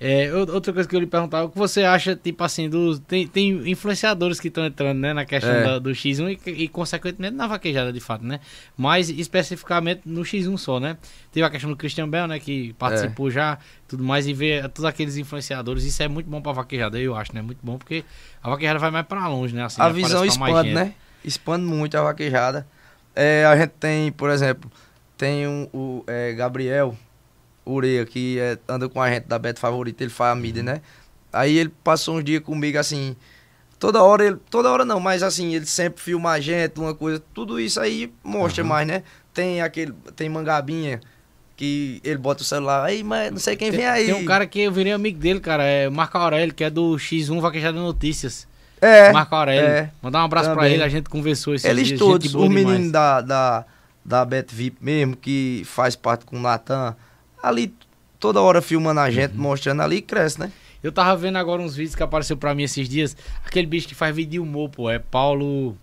[0.00, 3.00] É, ou- outra coisa que eu lhe perguntava, o que você acha, tipo assim, dos.
[3.00, 5.64] Tem, tem influenciadores que estão entrando, né, na questão É.
[5.64, 8.38] da- do X1 e, e, consequentemente, na vaquejada, de fato, né?
[8.76, 10.96] Mas especificamente no X1 só, né?
[11.32, 14.84] Teve a questão do Christian Bell, né, que participou já, tudo mais, e ver todos
[14.84, 15.82] aqueles influenciadores.
[15.82, 17.42] Isso é muito bom pra vaquejada, eu acho, né?
[17.42, 18.04] Muito bom, porque
[18.40, 19.64] a vaquejada vai mais pra longe, né?
[19.64, 20.94] Assim, a aparece visão expande, né?
[21.24, 22.64] Expande muito a vaquejada.
[23.16, 24.70] É, a gente tem, por exemplo,
[25.16, 26.96] tem um, o é, Gabriel
[27.72, 30.80] Ureia, que é- anda com a gente da Beto Favorita, ele faz a mídia, né?
[31.32, 33.14] Aí ele passou uns dias comigo assim.
[33.78, 34.36] Toda hora ele.
[34.50, 37.22] Toda hora não, mas assim, ele sempre filma a gente, uma coisa.
[37.34, 39.02] Tudo isso aí mostra mais, né?
[39.32, 39.92] Tem aquele.
[40.16, 41.00] Tem mangabinha
[41.56, 42.84] que ele bota o celular.
[42.84, 44.06] Aí, mas não sei quem vem aí.
[44.06, 46.70] Tem um cara que eu virei amigo dele, cara, é o Marco Aurélio, que é
[46.70, 48.46] do X1 Vaquejada Notícias.
[48.80, 49.12] É.
[49.12, 49.68] Marco Aurélio.
[49.68, 49.90] é.
[50.00, 50.74] Mandar um abraço pra Também.
[50.74, 52.64] ele, a gente conversou esses Eles dias, todos, os demais.
[52.66, 53.64] meninos da, da,
[54.04, 56.94] da Bet VIP mesmo, que faz parte com o Natan,
[57.42, 57.72] ali
[58.18, 59.42] toda hora filmando a gente, Uhum.
[59.42, 60.52] mostrando ali, cresce, né?
[60.82, 63.16] Eu tava vendo agora uns vídeos que apareceu pra mim esses dias.
[63.44, 64.88] Aquele bicho que faz vídeo de humor, pô.
[64.88, 65.76] É Paulo.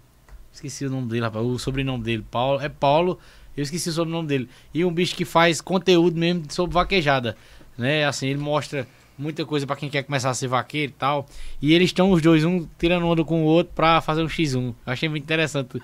[0.53, 1.45] Esqueci o nome dele, rapaz.
[1.45, 2.25] O sobrenome dele.
[2.31, 2.61] Paulo.
[2.61, 3.19] É Paulo.
[3.57, 4.49] Eu esqueci o sobrenome dele.
[4.73, 7.35] E um bicho que faz conteúdo mesmo sobre vaquejada.
[7.77, 8.05] Né?
[8.05, 8.87] Assim, ele mostra
[9.17, 11.25] muita coisa pra quem quer começar a ser vaqueiro e tal.
[11.61, 14.55] E eles estão os dois, um tirando onda com o outro pra fazer um X1.
[14.67, 15.81] Eu achei muito interessante.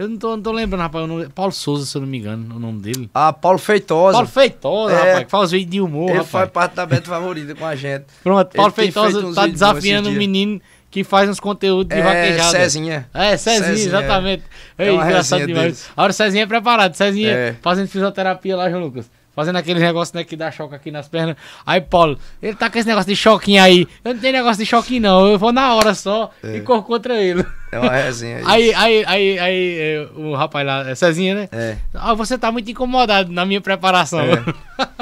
[0.00, 1.04] Eu não tô, não tô lembrando, rapaz.
[1.04, 3.10] o nome- Paulo Souza, se eu não me engano, o nome dele.
[3.12, 4.96] A Paulo Feitosa, Paulo Feitosa, É.
[4.96, 6.30] rapaz, que faz vídeos de humor, ele rapaz.
[6.30, 8.06] faz parte da Bet Favorita com a gente.
[8.22, 10.58] Pronto, Paulo tem Feitosa tá desafiando um menino
[10.90, 12.50] que faz uns conteúdos de É, vaquejada.
[12.50, 13.08] Cezinha.
[13.12, 14.42] É, Cezinha, Cezinha, exatamente.
[14.78, 14.84] é.
[14.86, 15.62] É, É uma engraçado demais.
[15.64, 15.90] deles.
[15.94, 16.94] Agora o Cezinha é preparado.
[16.94, 17.56] Cezinha É.
[17.60, 19.10] fazendo fisioterapia lá, João Lucas.
[19.34, 21.36] Fazendo aquele negócio né, que dá choque aqui nas pernas.
[21.64, 23.86] Aí, Paulo, ele tá com esse negócio de choquinho aí.
[24.04, 25.26] Eu não tenho negócio de choquinho, não.
[25.28, 27.46] Eu vou na hora só e corro contra ele.
[27.72, 28.74] É uma resenha Aí, aí.
[28.74, 31.48] aí, aí, aí, é, o rapaz lá, é Cezinha, né?
[31.52, 34.18] É, Ah, você tá muito incomodado na minha preparação.
[34.20, 34.42] é.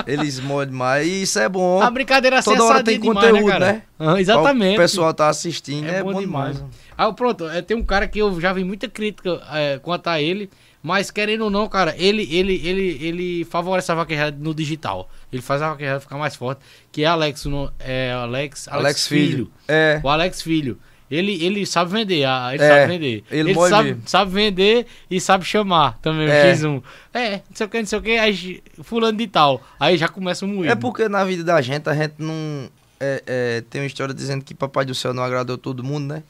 [0.07, 1.07] Eles molham demais.
[1.07, 1.81] E isso é bom.
[1.81, 3.83] A brincadeira assim Toda é hora sadia tem demais, conteúdo, né, né?
[3.99, 4.75] Aham, exatamente.
[4.75, 6.57] O pessoal tá assistindo, É é, bom bom, demais.
[6.57, 6.75] demais.
[6.97, 10.21] Ah, pronto, é, tem um cara que eu já vi muita crítica é, quanto a
[10.21, 10.51] ele,
[10.83, 15.11] mas querendo ou não, cara, ele, ele, ele, ele favorece a vaquejada no digital.
[15.33, 16.61] Ele faz a vaquejada ficar mais forte,
[16.93, 19.29] que é Alex, no, é Alex, Alex, Alex Filho.
[19.31, 19.51] Filho.
[19.67, 20.01] É.
[20.03, 20.79] O Alex Filho.
[21.11, 22.17] Ele, ele sabe vender,
[22.53, 23.25] ele É, sabe vender.
[23.31, 26.53] ele move sabe, sabe vender e sabe chamar também o É.
[26.55, 26.83] X1.
[27.15, 29.63] É, não sei o que, não sei o que, aí fulano de tal.
[29.81, 30.71] Aí já começa o moído.
[30.71, 32.69] É porque na vida da gente, a gente não.
[33.01, 36.23] é, é, tem uma história dizendo que Papai do Céu não agradou todo mundo, né?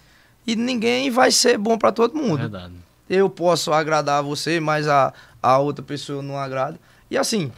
[0.46, 2.38] E ninguém vai ser bom pra todo É mundo.
[2.38, 2.72] verdade.
[3.09, 6.79] Eu posso agradar você, mas a, a outra pessoa não agrada.
[7.11, 7.51] E assim,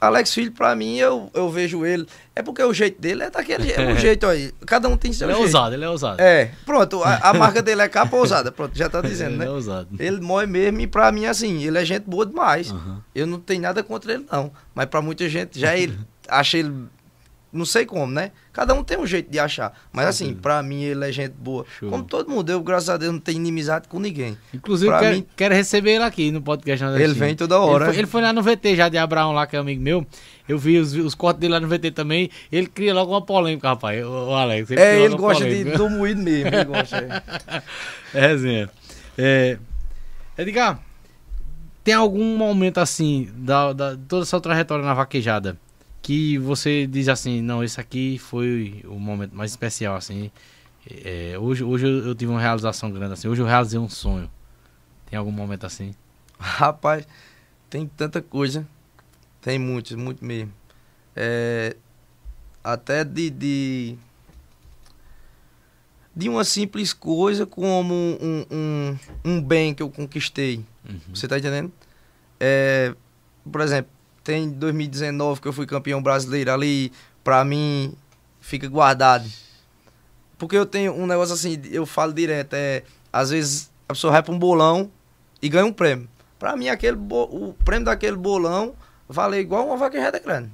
[0.00, 2.06] Alex Filho, pra mim, eu, eu vejo ele.
[2.34, 3.80] É porque o jeito dele é daquele jeito.
[3.82, 4.52] É um jeito aí.
[4.66, 5.46] Cada um tem seu Ele é jeito.
[5.46, 6.20] ousado, ele é ousado.
[6.20, 7.02] É, pronto.
[7.04, 8.50] A, a marca dele é capa ousada.
[8.50, 9.50] Pronto, já tá dizendo, ele é né?
[9.50, 9.88] ousado.
[9.98, 12.70] Ele mói mesmo e pra mim, assim, ele é gente boa demais.
[12.72, 13.00] Aham.
[13.14, 14.52] Eu não tenho nada contra ele, não.
[14.74, 15.96] Mas pra muita gente, já ele
[16.28, 16.74] acha ele.
[17.52, 18.32] Não sei como, né?
[18.50, 19.78] Cada um tem um jeito de achar.
[19.92, 21.66] Mas assim, pra mim ele é gente boa.
[21.78, 21.90] Show.
[21.90, 22.48] Como todo mundo.
[22.50, 24.38] Eu, graças a Deus, não tenho inimizade com ninguém.
[24.54, 26.82] Inclusive, Pra quero, mim- quero receber ele aqui no podcast.
[26.82, 27.12] nordestino.
[27.12, 27.84] Ele vem toda hora.
[27.84, 30.06] Ele foi, ele foi lá no VT já de Abraão, lá, que é amigo meu.
[30.48, 32.30] Eu vi os, os cortes dele lá no VT também.
[32.50, 34.02] Ele cria logo uma polêmica, rapaz.
[34.02, 34.70] O, Alex.
[34.70, 35.76] é, ele logo uma gosta de, polêmica.
[35.78, 36.48] do moído mesmo.
[36.48, 36.96] Ele gosta.
[36.96, 37.62] é.
[38.14, 38.70] É, resenha.
[39.18, 39.58] É,
[40.38, 40.80] Edgar,
[41.84, 45.58] tem algum momento assim, da, da toda essa trajetória na vaquejada,
[46.02, 50.32] que você diz assim, não, esse aqui foi o momento mais especial, assim.
[51.04, 53.28] É, hoje hoje eu, tive uma realização grande, assim.
[53.28, 54.28] Hoje eu realizei um sonho.
[55.08, 55.94] Tem algum momento assim?
[56.38, 57.06] Rapaz,
[57.70, 58.66] tem tanta coisa.
[59.40, 60.52] Tem muitos, muito mesmo.
[61.14, 61.76] É,
[62.64, 63.98] até de, de.
[66.14, 70.64] De uma simples coisa como um, um, um bem que eu conquistei.
[71.08, 71.72] Você tá entendendo?
[72.38, 72.94] É,
[73.50, 73.90] por exemplo,
[74.24, 76.92] tem 2019 que eu fui campeão brasileiro ali,
[77.24, 77.94] pra mim,
[78.40, 79.28] fica guardado.
[80.38, 84.22] Porque eu tenho um negócio assim, eu falo direto, é, às vezes a pessoa vai
[84.22, 84.90] pra um bolão
[85.40, 86.08] e ganha um prêmio.
[86.38, 88.74] Pra mim, aquele o prêmio daquele bolão
[89.08, 90.50] vale igual uma vaquejada grande.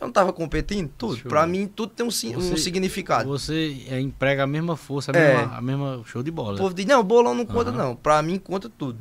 [0.00, 0.90] Eu não tava competindo?
[0.96, 1.16] Tudo.
[1.16, 1.28] Show.
[1.28, 3.28] Pra mim, tudo tem um, si- um Você- significado.
[3.28, 5.36] Você é, emprega a mesma força, a, É.
[5.38, 6.54] mesma, a mesma show de bola.
[6.54, 7.76] O povo diz, não, bolão não conta Aham.
[7.78, 7.96] não.
[7.96, 8.98] Pra mim, conta tudo.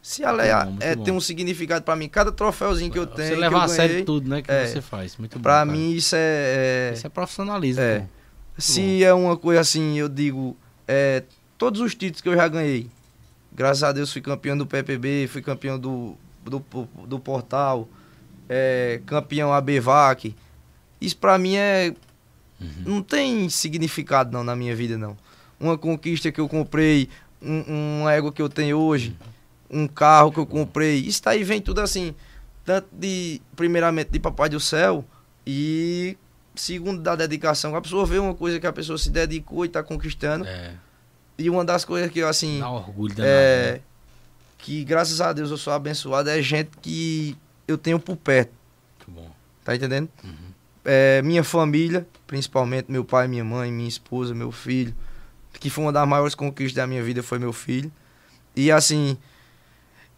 [0.00, 0.26] Se é,
[0.64, 1.02] bom, muito é, bom.
[1.04, 3.88] tem um significado pra mim, cada troféuzinho que eu tenho, você levar eu a sério
[3.90, 4.66] ganhei, tudo, né, que é.
[4.66, 5.16] você faz.
[5.16, 5.42] Muito bom.
[5.42, 6.90] pra mim isso é...
[6.90, 7.82] é- Isso é profissionalismo.
[7.82, 8.06] É.
[8.56, 11.22] Se é uma coisa assim, eu digo, é,
[11.56, 12.88] todos os títulos que eu já ganhei,
[13.52, 16.64] graças a Deus fui campeão do PPB, fui campeão do, do,
[17.06, 17.88] do Portal,
[18.48, 20.34] é, campeão ABVAC.
[21.00, 21.94] Isso pra mim é.
[22.84, 25.16] Não tem significado não na minha vida, não.
[25.60, 27.08] Uma conquista que eu comprei,
[27.40, 29.16] um, um ego que eu tenho hoje,
[29.70, 30.96] um carro que eu comprei.
[30.98, 32.14] Isso daí vem tudo assim,
[32.64, 35.04] tanto de, primeiramente, de Papai do Céu
[35.46, 36.16] e
[36.54, 37.74] segundo da dedicação.
[37.76, 40.44] A pessoa vê uma coisa que a pessoa se dedicou e tá conquistando.
[40.46, 40.74] É,
[41.38, 43.32] E uma das coisas que eu, assim, dá orgulho danado.
[43.32, 43.80] é, né?
[44.58, 48.50] que graças a Deus eu sou abençoado, é gente que eu tenho por perto,
[49.06, 49.30] Muito bom.
[49.64, 50.08] tá entendendo?
[50.24, 50.48] Uhum.
[50.84, 54.94] É, minha família, principalmente meu pai, minha mãe, minha esposa, meu filho,
[55.60, 57.92] que foi uma das maiores conquistas da minha vida foi meu filho.
[58.56, 59.16] E assim,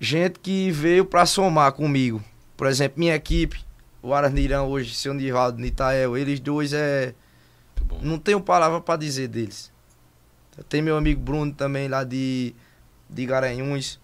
[0.00, 2.22] gente que veio pra somar comigo.
[2.56, 3.62] Por exemplo, minha equipe,
[4.02, 7.14] o Arnirão hoje, seu Nivaldo, Nitael, eles dois é.
[8.02, 9.70] Não tenho palavra pra dizer deles.
[10.68, 12.54] Tem meu amigo Bruno também lá de,
[13.08, 13.98] de Garanhuns,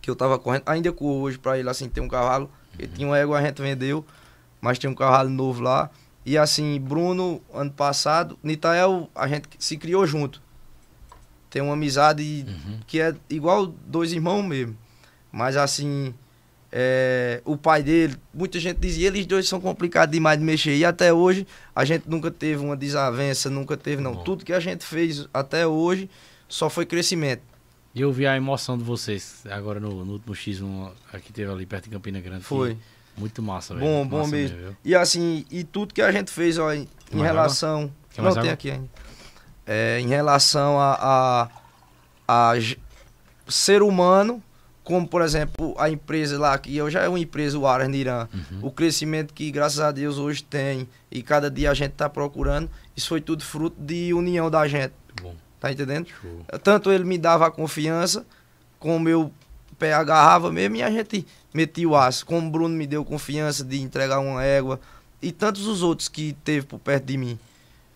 [0.00, 2.50] que eu tava correndo, ainda corro hoje pra ele assim, ter um cavalo.
[2.78, 4.04] Ele tinha um égua, a gente vendeu,
[4.60, 5.90] mas tem um cavalo novo lá.
[6.24, 10.40] E assim, Bruno, ano passado, Nitael, a gente se criou junto.
[11.50, 12.80] Tem uma amizade Uhum.
[12.86, 14.76] que é igual dois irmãos mesmo.
[15.32, 16.14] Mas assim,
[16.70, 20.76] é, o pai dele, muita gente dizia, eles dois são complicados demais de mexer.
[20.76, 24.14] E até hoje, a gente nunca teve uma desavença, nunca teve, não.
[24.14, 24.22] Bom.
[24.22, 26.10] Tudo que a gente fez até hoje
[26.48, 27.42] só foi crescimento.
[27.94, 31.66] E eu vi a emoção de vocês agora no, no último X1 aqui teve ali
[31.66, 32.44] perto de Campina Grande.
[32.44, 32.76] Foi.
[33.16, 33.84] Muito massa, velho.
[33.84, 34.56] Bom, bom massa mesmo.
[34.56, 34.76] viu?
[34.84, 37.92] E assim, e tudo que a gente fez, ó, em, relação.
[38.16, 38.52] Não mais tem água?
[38.52, 38.88] aqui ainda.
[39.66, 41.48] É, em relação a,
[42.28, 42.52] a, a
[43.48, 44.42] ser humano,
[44.88, 48.26] como por exemplo a empresa lá, que eu já é uma empresa, o Aras Niran,
[48.32, 48.60] Uhum.
[48.62, 52.70] o crescimento que graças a Deus hoje tem e cada dia a gente tá procurando,
[52.96, 55.34] isso foi tudo fruto de união da gente, bom.
[55.60, 56.08] tá entendendo?
[56.08, 56.40] Show.
[56.62, 58.24] Tanto ele me dava a confiança,
[58.78, 59.30] como eu
[59.78, 62.24] pé agarrava mesmo e a gente metia o aço.
[62.24, 64.80] Como o Bruno me deu confiança de entregar uma égua
[65.20, 67.38] e tantos os outros que teve por perto de mim.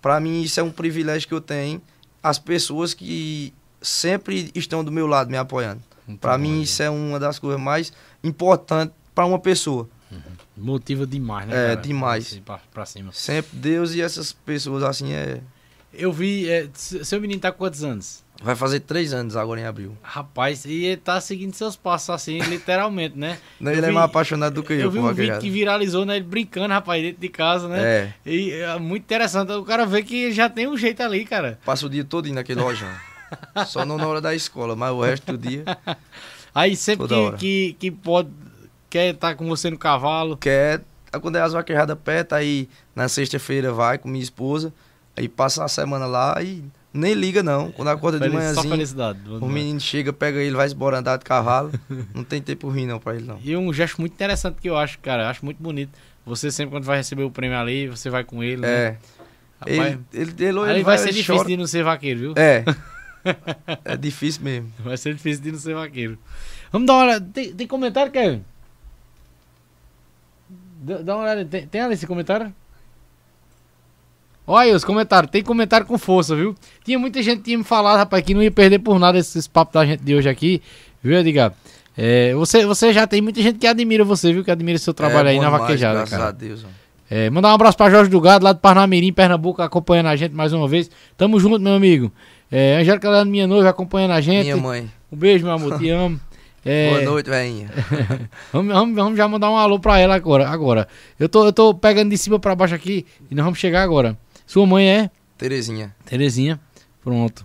[0.03, 1.80] Para mim isso é um privilégio que eu tenho,
[2.22, 5.80] as pessoas que sempre estão do meu lado me apoiando.
[6.20, 7.92] Para mim isso é uma das coisas mais
[8.22, 9.88] importantes para uma pessoa.
[10.57, 11.55] Motiva demais, né?
[11.55, 11.80] É, cara?
[11.80, 12.40] demais.
[12.44, 13.11] Pra, pra cima.
[13.12, 15.40] Sempre Deus e essas pessoas assim é.
[15.94, 16.48] Eu vi.
[16.48, 18.22] é, seu menino tá com quantos anos?
[18.42, 19.96] Vai fazer três anos agora em abril.
[20.03, 23.38] Rapaz, e ele tá seguindo seus passos assim, literalmente, né?
[23.61, 25.40] Ele é vi- mais apaixonado do que eu, Eu vi um vídeo vaquejada.
[25.40, 26.16] que viralizou, né?
[26.16, 27.82] Ele brincando, rapaz, dentro de casa, né?
[27.82, 28.14] É.
[28.30, 29.53] E é muito interessante.
[29.53, 31.59] O cara vê que já tem um jeito ali, cara.
[31.64, 32.88] Passa o dia todo naquele lojão.
[33.66, 35.64] Só não na hora da escola, mas o resto do dia
[36.55, 38.28] Aí sempre que, que, que pode.
[38.91, 40.37] Quer estar com você no cavalo.
[40.37, 40.83] quer.
[41.20, 44.72] Quando é as vaquejadas perto, aí na sexta-feira vai com minha esposa,
[45.16, 47.70] aí passa a semana lá e nem liga não.
[47.70, 49.18] Quando acorda de Feliz- só manhãzinho, felicidade.
[49.28, 51.70] o menino chega, pega ele, vai embora andar de cavalo.
[52.14, 53.39] Não tem tempo ruim não pra ele não.
[53.45, 55.24] E um gesto muito interessante que eu acho, cara.
[55.24, 55.91] Eu acho muito bonito.
[56.24, 58.59] Você sempre, quando vai receber o prêmio ali, você vai com ele.
[58.62, 58.68] né?
[58.68, 58.97] É.
[59.61, 61.49] Rapaz, Ele, ele, ele, ele vai, ser difícil chora.
[61.49, 62.33] de não ser vaqueiro, viu?
[62.37, 62.64] É.
[63.85, 64.73] É difícil mesmo.
[64.81, 66.18] Vai ser difícil de não ser vaqueiro.
[66.70, 67.29] Vamos dar uma olhada.
[67.33, 68.45] Tem, tem comentário, Kevin?
[70.83, 71.45] Dá uma olhada.
[71.45, 72.53] Tem, tem ali esse comentário?
[74.47, 75.31] Olha aí os comentários.
[75.31, 76.55] Tem comentário com força, viu?
[76.85, 79.47] Tinha muita gente que tinha me falado, rapaz, que não ia perder por nada esses
[79.47, 80.61] papos da gente de hoje aqui.
[81.03, 81.55] Viu, Edgar?
[81.97, 84.43] É, você, você já tem muita gente que admira você, viu?
[84.43, 86.29] Que admira seu trabalho é aí na demais, vaquejada, Graças cara.
[86.31, 86.62] a Deus.
[86.62, 86.82] mano.
[87.15, 90.35] É, mandar um abraço pra Jorge do Gado, lá do Parnamirim, Pernambuco, acompanhando a gente
[90.35, 90.91] mais uma vez.
[91.15, 92.11] Tamo junto, meu amigo.
[92.51, 94.45] É, Angélica Leandro, minha noiva, acompanhando a gente.
[94.45, 94.91] Minha mãe.
[95.13, 96.19] Um beijo, meu amor, te amo.
[96.65, 97.69] É, Boa noite, velhinha.
[98.51, 100.49] Vamos, vamos, vamos já mandar um alô pra ela agora.
[100.49, 100.89] agora.
[101.21, 104.17] Eu, tô, eu tô pegando de cima pra baixo aqui e nós vamos chegar agora.
[104.47, 105.11] Sua mãe é?
[105.37, 105.95] Terezinha.
[106.07, 106.59] Terezinha.
[107.05, 107.45] Pronto.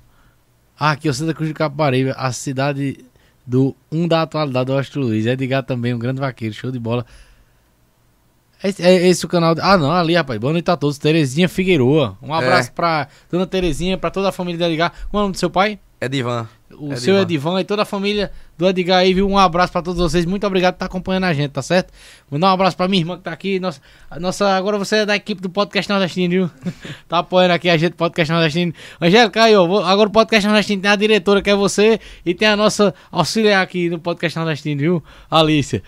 [0.79, 2.99] Ah, aqui é o Santa Cruz de Caparibe, a cidade
[3.45, 5.25] do um da atualidade do Astro Luiz.
[5.25, 7.05] Edgar também, um grande vaqueiro, show de bola.
[8.63, 9.53] É esse, é esse o canal.
[9.55, 10.39] de- Ah, não, ali, rapaz.
[10.39, 10.97] Boa noite a todos.
[10.97, 12.17] Terezinha Figueroa.
[12.21, 14.91] Um abraço pra dona Terezinha, pra toda a família do Edgar.
[15.09, 15.79] Qual é o nome do seu pai?
[16.01, 16.47] É Divan.
[16.71, 16.95] O Edivan.
[16.97, 19.27] seu Edivan e toda a família do Edgar aí, viu?
[19.27, 20.25] Um abraço pra todos vocês.
[20.25, 21.91] Muito obrigado por estar acompanhando a gente, tá certo?
[22.29, 23.59] Mandar um abraço pra minha irmã que tá aqui.
[23.59, 23.79] Nossa,
[24.19, 26.51] nossa, agora você é da equipe do Podcast Nordestino, viu?
[27.07, 28.73] tá apoiando aqui a gente, Podcast Nordestino.
[29.01, 29.65] Angélica, aí, ó.
[29.65, 32.93] vou- Agora o Podcast Nordestino tem a diretora, que é você, e tem a nossa
[33.11, 35.03] auxiliar aqui no Podcast Nordestino, viu?
[35.31, 35.81] Alícia.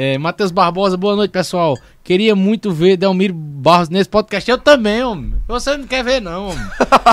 [0.00, 1.76] É, Matheus Barbosa, boa noite, pessoal.
[2.04, 4.48] Queria muito ver Delmiro Barros nesse podcast.
[4.48, 5.34] Eu também, homem.
[5.48, 6.64] Você não quer ver, não, homem.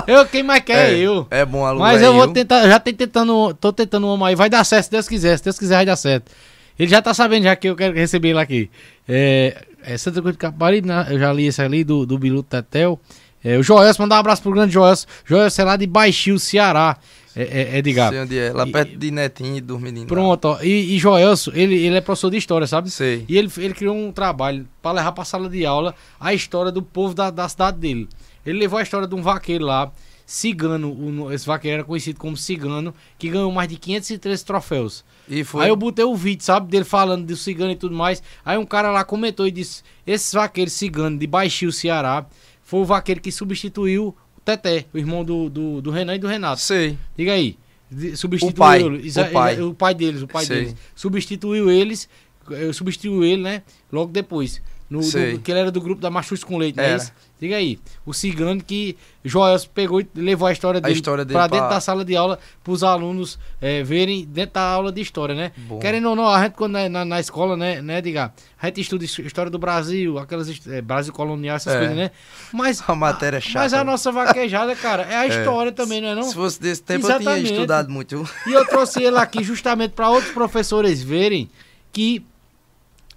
[0.05, 1.25] Eu, quem mais quer é eu.
[1.31, 2.31] É bom alugar Mas eu vou eu.
[2.31, 5.35] tentar, já tô tentando, tô tentando um homem aí, vai dar certo se Deus quiser,
[5.35, 6.31] se Deus quiser vai dar certo.
[6.77, 8.69] Ele já tá sabendo já que eu quero receber ele aqui.
[9.09, 11.07] É, é Santa Cruz de Caparibe, né?
[11.09, 12.99] eu já li esse ali do, do Bilu Tetel.
[13.43, 15.07] É, o Joelson, mandar um abraço pro grande Joelson.
[15.25, 16.97] Joelson é lá de Baixio, Ceará.
[17.35, 18.11] É, é, Edgar.
[18.11, 18.53] Sei onde é.
[18.53, 20.07] Lá E- perto de Netinho e dos meninos.
[20.07, 20.61] Pronto, ó.
[20.61, 22.89] E, e Joelson, ele, ele é professor de história, sabe?
[22.89, 23.25] Sei.
[23.27, 26.81] E ele, ele criou um trabalho para levar para sala de aula a história do
[26.81, 28.07] povo da, da cidade dele.
[28.45, 29.91] Ele levou a história de um vaqueiro lá,
[30.25, 35.03] cigano, o- esse vaqueiro era conhecido como cigano, que ganhou mais de 513 troféus.
[35.27, 35.63] E foi.
[35.63, 38.21] Aí eu botei o vídeo, sabe, dele falando do cigano e tudo mais.
[38.45, 42.25] Aí um cara lá comentou e disse: Esse vaqueiro cigano de Baixio, Ceará,
[42.63, 44.15] foi o vaqueiro que substituiu
[44.45, 46.61] Teté, o irmão do, do, do Renan e do Renato.
[46.61, 46.97] Sei.
[47.17, 47.57] Diga aí.
[48.15, 49.01] Substituiu O pai, o pai.
[49.05, 50.57] exa- o pai deles, o pai Sei.
[50.57, 50.75] deles.
[50.95, 52.07] Substituiu eles,
[52.73, 53.63] substituiu ele, né?
[53.91, 54.61] Logo depois.
[54.87, 56.97] No, do- que ele era do grupo da Machus com Leite, não é Era.
[56.97, 57.11] isso?
[57.41, 57.79] Diga aí.
[58.05, 61.79] O cigano que Joel pegou e levou a história dele, dele pra dentro pra- da
[61.81, 65.51] sala de aula para os alunos eh, verem dentro da aula de história, né?
[65.57, 65.79] Bom.
[65.79, 68.31] Querendo ou não, a gente quando é na, na escola, né, né, diga,
[68.61, 71.77] a gente estuda his- história do Brasil, aquelas eh, Brasil colonial, essas É.
[71.79, 72.11] coisas, né?
[72.53, 73.59] Mas A matéria é chata.
[73.59, 76.23] mas a nossa vaquejada, cara, é a história também, não é não?
[76.23, 77.45] Se fosse desse tempo, eu Exatamente.
[77.47, 78.29] tinha estudado muito.
[78.45, 81.49] E eu trouxe ele aqui justamente para outros professores verem
[81.91, 82.23] que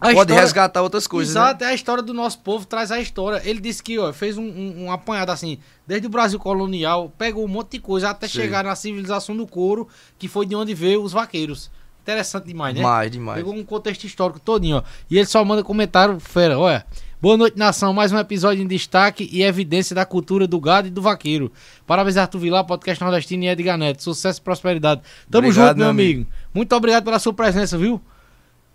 [0.01, 1.35] a Pode história- resgatar outras coisas.
[1.35, 1.41] né?
[1.41, 3.43] Exato, é a história do nosso povo, traz a história.
[3.45, 7.45] Ele disse que ó, fez um, um, um apanhado assim, desde o Brasil colonial, pegou
[7.45, 8.35] um monte de coisa até Sim.
[8.35, 9.89] chegar na civilização do couro,
[10.19, 11.71] que foi de onde veio os vaqueiros.
[12.03, 12.81] Interessante demais, né?
[12.81, 13.37] Demais, demais.
[13.39, 14.83] Pegou um contexto histórico todinho, ó.
[15.11, 16.87] E ele só manda comentário, fera, olha.
[17.21, 17.93] Boa noite, nação.
[17.93, 21.51] Mais um episódio em destaque e evidência da cultura do gado e do vaqueiro.
[21.85, 24.03] Parabéns, Arthur Vilar, podcast nordestino e Edgar Neto.
[24.05, 25.03] Sucesso e prosperidade.
[25.29, 26.27] Tamo Obrigado, junto, meu meu amigo.
[26.55, 28.01] Muito obrigado pela sua presença, viu?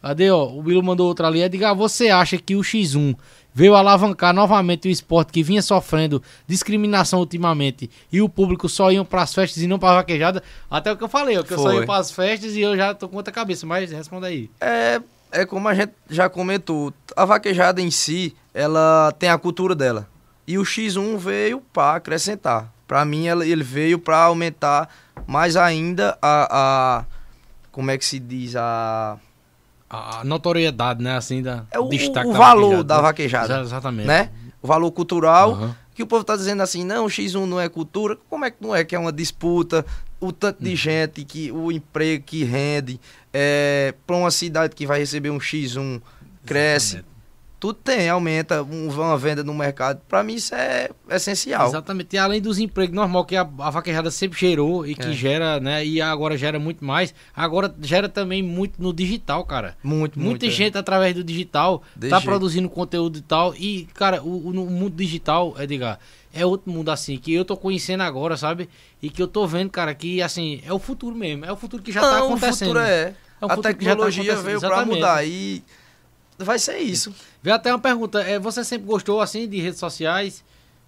[0.03, 0.43] Cadê, ó?
[0.49, 1.41] O Bilu mandou outra ali.
[1.41, 3.15] Edgar, você acha que o X1
[3.53, 9.05] veio alavancar novamente o esporte que vinha sofrendo discriminação ultimamente e o público só iam
[9.05, 10.43] pras festas e não pra vaquejada?
[10.69, 11.75] Até o que eu falei, ó, que eu só Foi.
[11.77, 14.49] ia pras festas e eu já tô com outra cabeça, mas responda aí.
[14.59, 15.01] É,
[15.31, 20.09] é como a gente já comentou, a vaquejada em si, ela tem a cultura dela.
[20.45, 22.73] E o X1 veio para acrescentar.
[22.85, 24.89] Para mim, ele veio para aumentar
[25.25, 26.47] mais ainda a,
[26.99, 27.05] a-
[27.71, 28.57] Como é que se diz?
[28.57, 29.17] A.
[29.95, 33.01] A notoriedade, né, assim, da É o, destaque o da valor vaquejada, da né?
[33.01, 33.45] vaquejada.
[33.53, 34.07] Exa- Exatamente.
[34.07, 34.29] Né?
[34.61, 35.51] O valor cultural.
[35.51, 35.75] Aham.
[35.93, 38.17] Que o povo tá dizendo assim, não, o X1 não é cultura.
[38.27, 38.83] Como é que não é?
[38.83, 39.85] Que é uma disputa,
[40.19, 40.65] o tanto Uhum.
[40.69, 42.99] de gente, que o emprego que rende,
[43.31, 46.01] é, para uma cidade que vai receber um X1
[46.45, 46.95] cresce.
[46.95, 47.12] Exatamente.
[47.63, 50.01] Tudo tem, aumenta um- uma venda no mercado.
[50.09, 51.65] Para mim isso é essencial.
[51.69, 52.13] Exatamente.
[52.13, 55.13] E além dos empregos normal que a, a vaquejada sempre gerou e que É.
[55.13, 55.85] gera, né?
[55.85, 57.15] E agora gera muito mais.
[57.33, 59.77] Agora gera também muito no digital, cara.
[59.81, 60.29] Muito, muito.
[60.31, 60.49] Muita é.
[60.49, 62.27] gente através do digital De tá jeito.
[62.29, 63.55] produzindo conteúdo e tal.
[63.55, 65.99] E, cara, o, o, mundo digital, Edgar,
[66.33, 68.67] é outro mundo assim, que eu tô conhecendo agora, sabe?
[69.01, 71.45] E que eu tô vendo, cara, que assim, é o futuro mesmo.
[71.45, 72.71] É o futuro que já tá Não, acontecendo.
[72.71, 73.15] O futuro é.
[73.39, 75.63] É um a tá tecnologia acontecendo, veio para mudar e
[76.37, 77.13] vai ser isso.
[77.41, 80.43] Vê até uma pergunta, é, você sempre gostou assim de redes sociais?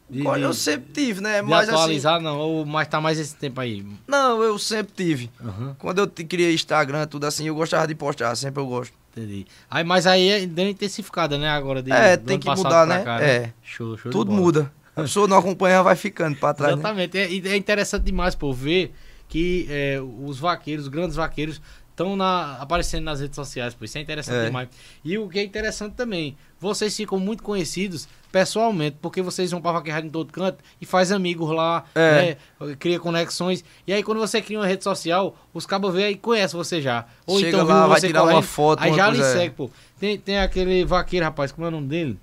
[0.07, 1.41] De, Olha, eu sempre tive, né?
[1.41, 2.37] de Mas assim, atualizar, não?
[2.37, 3.83] Ou mais tá mais esse tempo aí?
[4.07, 5.31] não, eu sempre tive.
[5.43, 5.75] Aham.
[5.79, 8.93] Quando eu criei Instagram, tudo assim, eu gostava de postar, sempre eu gosto.
[9.11, 9.47] Entendi.
[9.71, 11.49] Aí, mas aí é intensificada, né?
[11.49, 13.03] Agora de, É, tem que mudar, pra né?
[13.03, 13.53] cá, É.
[13.63, 14.71] Show, show de Tudo muda.
[14.95, 16.73] A pessoa não acompanha, vai ficando para trás.
[16.75, 16.79] né?
[16.79, 17.17] Exatamente.
[17.17, 18.93] É, e é interessante demais, pô, ver
[19.27, 21.59] que é, os vaqueiros, os grandes vaqueiros,
[21.95, 22.21] estão
[22.59, 23.85] aparecendo nas redes sociais, pô.
[23.85, 24.45] Isso é interessante É.
[24.45, 24.67] demais.
[25.03, 29.71] E o que é interessante também, vocês ficam muito conhecidos pessoalmente, porque vocês vão pra
[29.71, 32.37] vaquejada em todo canto e faz amigos lá, É.
[32.59, 33.63] né, cria conexões.
[33.87, 37.05] E aí quando você cria uma rede social, os cabos veem e conhecem você já.
[37.25, 39.23] Ou Chega então lá, vai tirar uma correndo, foto, Aí uma já lhe é.
[39.33, 39.69] segue, pô.
[39.97, 42.19] Tem, tem aquele vaqueiro, rapaz, como é o nome dele?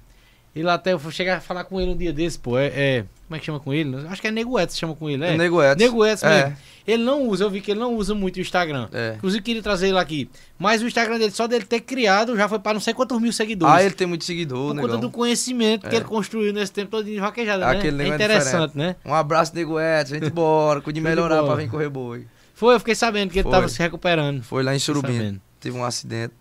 [0.55, 2.59] Ele até, eu chegar a falar com ele um dia desse, pô.
[2.59, 3.97] É, é- como é que chama com ele?
[4.09, 5.33] Acho que é Nego Edson chama com ele, é?
[5.33, 5.83] O Nego Edson.
[5.85, 6.43] Nego Edson É.
[6.45, 6.57] mesmo.
[6.87, 8.87] Ele não usa, eu vi que ele não usa muito o Instagram.
[8.93, 9.15] É.
[9.17, 10.29] Inclusive queria trazer ele aqui.
[10.59, 13.33] Mas o Instagram dele, só dele ter criado, já foi para não sei quantos mil
[13.33, 13.75] seguidores.
[13.75, 14.91] Ah, ele tem muito seguidor, por negão.
[14.91, 15.99] conta do conhecimento que É.
[16.01, 17.79] ele construiu nesse tempo todo de vaquejada, né?
[17.79, 18.97] Aquele É negócio é interessante, né?
[19.07, 20.15] Um abraço, Nego Edson.
[20.17, 22.27] Gente bora, cuide melhorar pra vir correr boi.
[22.55, 23.53] Foi, eu fiquei sabendo que ele Foi.
[23.53, 24.43] tava se recuperando.
[24.43, 25.41] Foi lá em Surubim.
[25.59, 26.35] Teve um acidente.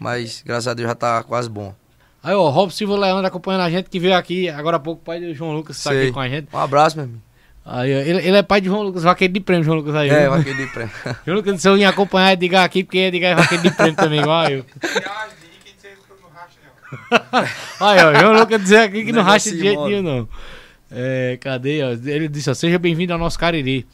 [0.00, 1.72] Mas, graças a Deus, já tá quase bom.
[2.26, 5.20] Aí, ó, Rob Silva Leandro acompanhando a gente, que veio aqui agora há pouco, pai
[5.20, 6.48] do João Lucas tá aqui com a gente.
[6.52, 7.20] Um abraço, meu amigo.
[7.64, 10.10] Aí, ó, ele, ele é pai de João Lucas, vaqueiro de prêmio, João Lucas aí.
[10.10, 10.92] É, vaqueiro de prêmio.
[11.24, 14.20] João Lucas, se eu vim acompanhar Edgar aqui, porque Edgar é vaqueiro de prêmio também,
[14.22, 14.66] igual eu.
[17.78, 20.28] Aí, ó, João Lucas dizer aqui que não racha de jeito nenhum, não.
[20.90, 21.84] É, cadê?
[21.84, 21.92] ó?
[21.92, 23.86] Ele disse, ó, seja bem-vindo ao nosso Cariri.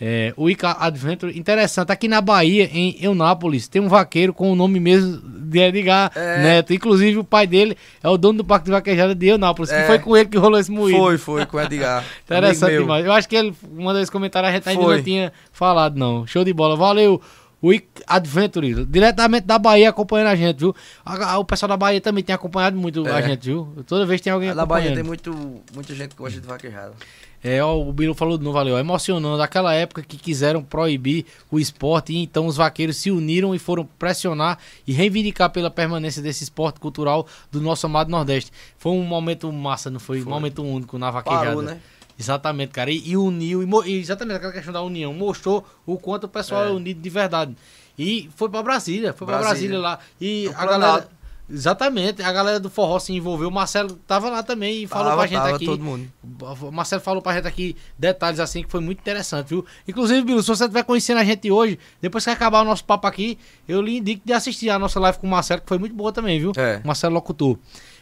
[0.00, 4.54] É, o Ica Adventure, interessante, aqui na Bahia, em Eunápolis, tem um vaqueiro com o
[4.54, 6.40] nome mesmo de Edgar É.
[6.42, 6.72] Neto.
[6.72, 9.86] Inclusive, o pai dele é o dono do Parque de Vaquejada de Eunápolis, que É.
[9.86, 10.98] foi com ele que rolou esse moído.
[10.98, 12.04] Foi, foi, com o Edgar.
[12.24, 13.04] Interessante demais.
[13.04, 14.96] Eu acho que ele mandou esse comentário, a gente ainda Foi.
[14.98, 16.24] não tinha falado, não.
[16.26, 16.76] Show de bola.
[16.76, 17.20] Valeu,
[17.60, 20.72] O I- Adventure, diretamente da Bahia acompanhando a gente, viu?
[21.04, 23.22] A- a- o pessoal da Bahia também tem acompanhado muito a É.
[23.30, 23.68] gente, viu?
[23.84, 24.94] Toda vez tem alguém Na Bahia acompanhando.
[24.94, 26.92] tem muito, muita gente que gosta de vaquejada.
[27.42, 29.40] É, ó, o Bilu falou novo ali, ó, emocionando.
[29.40, 33.84] Aquela época que quiseram proibir o esporte e então os vaqueiros se uniram e foram
[33.98, 38.50] pressionar e reivindicar pela permanência desse esporte cultural do nosso amado Nordeste.
[38.76, 40.20] Foi um momento massa, não foi?
[40.22, 41.46] Um momento único na vaquejada.
[41.46, 41.80] Parou, né?
[42.18, 42.90] Exatamente, cara.
[42.90, 46.64] E, e uniu, e, e exatamente aquela questão da união, mostrou o quanto o pessoal
[46.64, 46.70] é, É.
[46.72, 47.56] unido de verdade.
[47.96, 49.78] E foi pra Brasília, foi pra Brasília.
[49.78, 49.98] Lá.
[50.20, 50.80] E No a Planalto.
[50.80, 51.08] galera.
[51.50, 53.48] Exatamente, a galera do forró se envolveu.
[53.48, 55.64] O Marcelo tava lá também e falou Tava, pra gente tava aqui.
[55.64, 56.06] todo mundo.
[56.62, 59.64] O Marcelo falou pra gente aqui detalhes assim que foi muito interessante, viu?
[59.86, 63.06] Inclusive, Bilu, se você estiver conhecendo a gente hoje, depois que acabar o nosso papo
[63.06, 65.94] aqui, eu lhe indico de assistir a nossa live com o Marcelo, que foi muito
[65.94, 66.52] boa também, viu?
[66.56, 66.80] É.
[66.84, 67.56] Marcelo Locutor.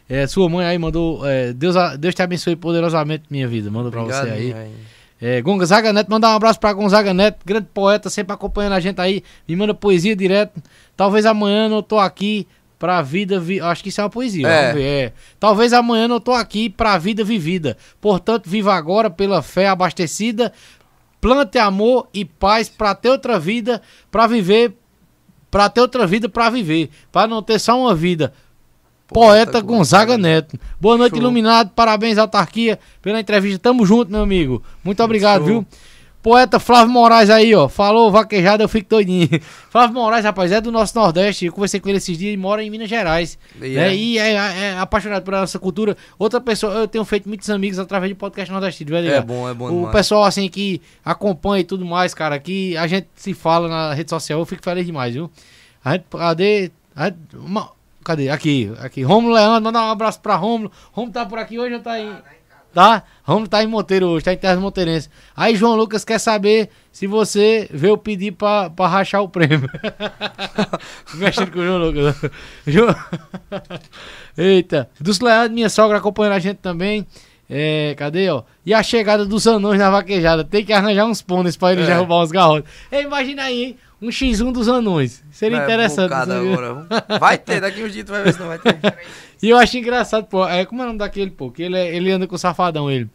[0.09, 1.25] É, sua mãe aí mandou.
[1.27, 3.71] é, Deus, Deus te abençoe poderosamente, minha vida.
[3.71, 4.51] Mandou pra Obrigado, você aí.
[4.53, 4.97] rainha.
[5.21, 9.01] É, Gonzaga Neto, mandar um abraço pra Gonzaga Neto, grande poeta, sempre acompanhando a gente
[9.01, 9.23] aí.
[9.49, 10.61] Me manda poesia direto.
[10.97, 12.47] Talvez amanhã não tô aqui
[12.79, 13.39] pra vida.
[13.39, 13.61] Vi...
[13.61, 14.47] Acho que isso é uma poesia.
[14.49, 14.83] É.
[14.83, 15.13] É.
[15.39, 17.77] Talvez amanhã não tô aqui pra vida vivida.
[18.01, 20.53] Portanto, viva agora pela fé abastecida.
[21.21, 24.75] Plante amor e paz pra ter outra vida, pra viver.
[25.51, 26.91] Pra ter outra vida pra viver.
[27.11, 28.33] Pra não ter só uma vida.
[29.09, 30.59] Poeta, Poeta Gonzaga Gonzaga Neto.
[30.81, 31.21] Boa noite, Show.
[31.21, 31.71] iluminado.
[31.71, 33.59] Parabéns, autarquia, pela entrevista.
[33.59, 34.63] Tamo junto, meu amigo.
[34.83, 35.47] Muito obrigado, Show.
[35.47, 35.67] viu?
[36.27, 37.69] Poeta Flávio Moraes aí, ó.
[37.69, 39.29] Falou vaquejada, eu fico doidinho.
[39.71, 41.47] Flávio Moraes, rapaz, é do nosso Nordeste.
[41.47, 43.39] Eu conversei com ele esses dias e mora em Minas Gerais.
[43.63, 43.89] E né?
[43.91, 43.95] é.
[43.95, 45.97] E é, é apaixonado pela nossa cultura.
[46.19, 49.09] Outra pessoa, eu tenho feito muitos amigos através de podcast nordestino, velho.
[49.09, 49.93] É bom, é bom O demais.
[49.93, 54.11] pessoal, assim, que acompanha e tudo mais, cara, que a gente se fala na rede
[54.11, 55.31] social, eu fico feliz demais, viu?
[55.85, 56.73] A gente, cadê?
[56.97, 57.71] A gente- uma-
[58.03, 58.31] cadê?
[58.31, 59.05] Aqui, aqui.
[59.05, 60.73] Romulo Leandro, mandar um abraço pra Romulo.
[60.91, 62.11] Romulo tá por aqui hoje ou tá em.
[62.11, 62.23] Tá?
[63.23, 65.09] Romulo tá em Monteiro hoje, tá em Terras Monteirense.
[65.35, 69.69] Aí João Lucas quer saber se você veio pedir pra, pra rachar o prêmio.
[71.15, 72.17] Mexendo com o João Lucas.
[74.37, 74.89] Eita.
[75.01, 77.07] Dos Leandro, minha sogra acompanhando a gente também.
[77.49, 78.43] É, cadê, ó?
[78.65, 80.43] E a chegada dos anões na vaquejada.
[80.45, 81.95] Tem que arranjar uns pôneis pra eles É.
[81.95, 82.69] derrubar uns garrotes.
[82.91, 83.77] Ei, imagina aí, hein?
[84.03, 85.25] Um X1 dos anões.
[85.31, 86.13] Seria É interessante.
[86.13, 86.87] agora.
[87.19, 88.77] Vai ter, daqui uns dias tu vai ver se não vai ter.
[89.43, 90.47] E eu acho engraçado, pô.
[90.49, 91.51] É, como é o nome daquele, pô?
[91.51, 93.07] Que ele, é- ele anda com o safadão, ele.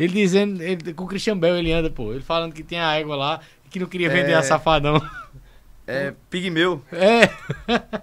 [0.00, 2.12] Ele dizendo, ele- com o Christian Bell ele anda, pô.
[2.12, 4.34] Ele falando que tem a égua lá e que não queria vender É.
[4.36, 5.00] a safadão.
[5.86, 7.28] É pigmeu, É.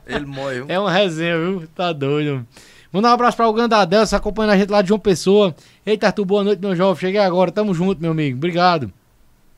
[0.07, 0.63] ele morre.
[0.69, 1.67] É uma resenha, viu?
[1.75, 2.45] Tá doido.
[2.93, 5.55] Mandar um abraço pra o Gandadel, se acompanhando a gente lá de João Pessoa.
[5.83, 6.99] Eita, Arthur, boa noite, meu jovem.
[7.01, 8.37] Cheguei agora, tamo junto, meu amigo.
[8.37, 8.93] Obrigado.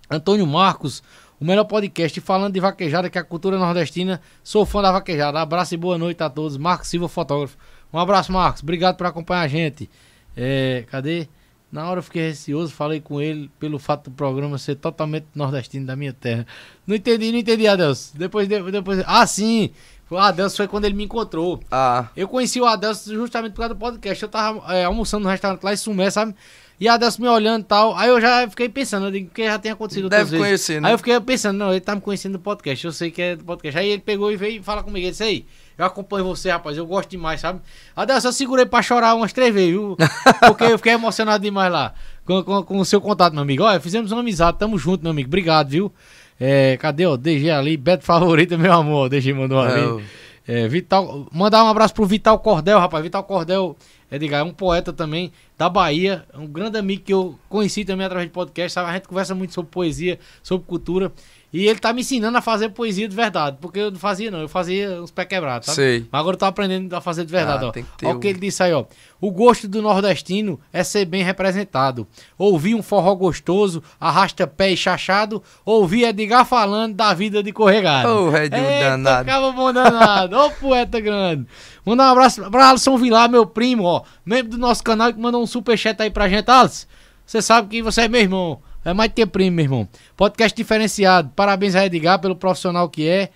[0.10, 1.04] Antônio Marcos,
[1.38, 4.22] o melhor podcast falando de vaquejada, que é a cultura nordestina.
[4.42, 5.42] Sou fã da vaquejada.
[5.42, 6.56] Abraço e boa noite a todos.
[6.56, 7.58] Marcos Silva, fotógrafo.
[7.92, 8.64] Um abraço, Marcos.
[8.64, 9.90] Obrigado por acompanhar a gente.
[10.38, 11.28] É, cadê?
[11.70, 15.86] Na hora eu fiquei receoso, falei com ele pelo fato do programa ser totalmente nordestino
[15.86, 16.48] da minha terra.
[16.88, 18.18] Não entendi, não entendi, Adelso.
[18.18, 19.04] Depois, de- depois.
[19.06, 19.72] Ah, sim!
[20.10, 21.60] O Adelso foi quando ele me encontrou.
[21.72, 24.22] Ah, Eu conheci o Adelso justamente por causa do podcast.
[24.22, 26.36] Eu tava é, almoçando no restaurante lá em Sumé, sabe?
[26.80, 27.96] E o Adelso me olhando e tal.
[27.96, 30.38] Aí eu já fiquei pensando, eu digo, porque já tem acontecido deve vezes.
[30.38, 30.90] conhecer, né?
[30.90, 33.36] Aí eu fiquei pensando, não, ele tá me conhecendo do podcast, eu sei que é
[33.36, 33.80] do podcast.
[33.80, 35.46] Aí ele pegou e veio falar comigo, ele disse, aí,
[35.78, 37.62] eu acompanho você, rapaz, eu gosto demais, sabe?
[37.96, 39.96] Adelso, eu segurei pra chorar umas três vezes, viu?
[40.46, 41.94] Porque eu fiquei emocionado demais lá
[42.26, 43.64] com, com, com o seu contato, meu amigo.
[43.64, 45.94] Olha, fizemos uma amizade, tamo junto, meu amigo, obrigado, viu?
[46.40, 49.82] É, cadê, ó, DG ali, Beto favorito, meu amor, DG mandou ali.
[49.82, 50.02] É, o-
[50.48, 53.04] É, Vital, mandar um abraço pro Vital Cordel, rapaz.
[53.04, 53.76] Vital Cordel
[54.12, 58.06] é, diga, é um poeta também da Bahia, um grande amigo que eu conheci também
[58.06, 58.90] através de podcast, sabe?
[58.92, 61.12] A gente conversa muito sobre poesia, sobre cultura.
[61.58, 64.42] E ele tá me ensinando a fazer poesia de verdade, porque eu não fazia não,
[64.42, 65.76] eu fazia uns pé quebrados, sabe?
[65.78, 66.06] Sei.
[66.12, 67.72] Mas agora eu tô aprendendo a fazer de verdade, Ah, ó.
[67.72, 68.84] tem que ter Olha o que ele disse aí, ó.
[69.22, 72.06] O gosto do nordestino é ser bem representado.
[72.38, 78.10] Ouvir um forró gostoso, arrasta pé e chachado, ouvir Edgar falando da vida de corregado.
[78.10, 79.26] Ô, Redinho Eita, danado.
[79.26, 80.38] Cabo bom danado.
[80.38, 81.48] Ô, poeta grande.
[81.86, 84.04] Mandar um abraço pra Alisson Vilar, meu primo, ó.
[84.26, 86.52] Membro do nosso canal que mandou um superchat aí pra gente.
[86.52, 86.86] Alisson,
[87.26, 88.60] você sabe que você é meu irmão.
[88.86, 89.88] É mais que primo, meu irmão.
[90.16, 91.32] Podcast diferenciado.
[91.36, 93.30] Parabéns a Edgar pelo profissional que é.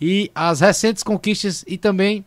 [0.00, 2.24] E as recentes conquistas e também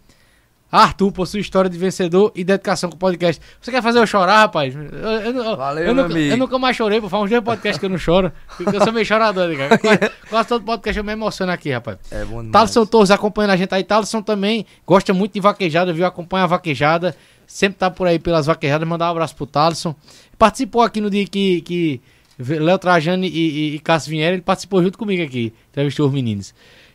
[0.71, 3.41] Arthur por sua história de vencedor e dedicação com o podcast.
[3.59, 4.73] Você quer fazer eu chorar, rapaz?
[4.75, 6.33] Eu, eu, eu- Valeu, eu meu nunca, amigo.
[6.33, 8.31] eu nunca mais chorei, por faz uns dois podcasts que eu não choro.
[8.55, 9.77] Porque eu sou meio chorador, cara.
[9.79, 9.99] Quase,
[10.29, 11.97] quase todo podcast eu me emociono aqui, rapaz.
[12.11, 12.51] É bom demais.
[12.51, 13.83] Thaleson Torres acompanhando a gente aí.
[13.83, 16.05] Thaleson também gosta muito de vaquejada, viu?
[16.05, 17.15] Acompanha a vaquejada.
[17.47, 18.87] Sempre tá por aí pelas vaquejadas.
[18.87, 19.95] Mandar um abraço pro Thaleson.
[20.37, 22.01] Participou aqui no dia que, que
[22.39, 24.35] Léo Trajano e, e, e Cássio vieram.
[24.35, 25.53] Ele participou junto comigo aqui.
[25.69, 26.53] Entrevistou os meninos.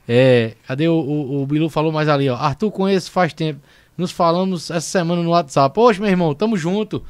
[0.09, 2.37] É, cadê o, o, o Bilu falou mais ali, ó.
[2.37, 3.61] Arthur, conheço faz tempo.
[3.97, 5.75] Nos falamos essa semana no WhatsApp.
[5.75, 7.05] Poxa, meu irmão, tamo junto.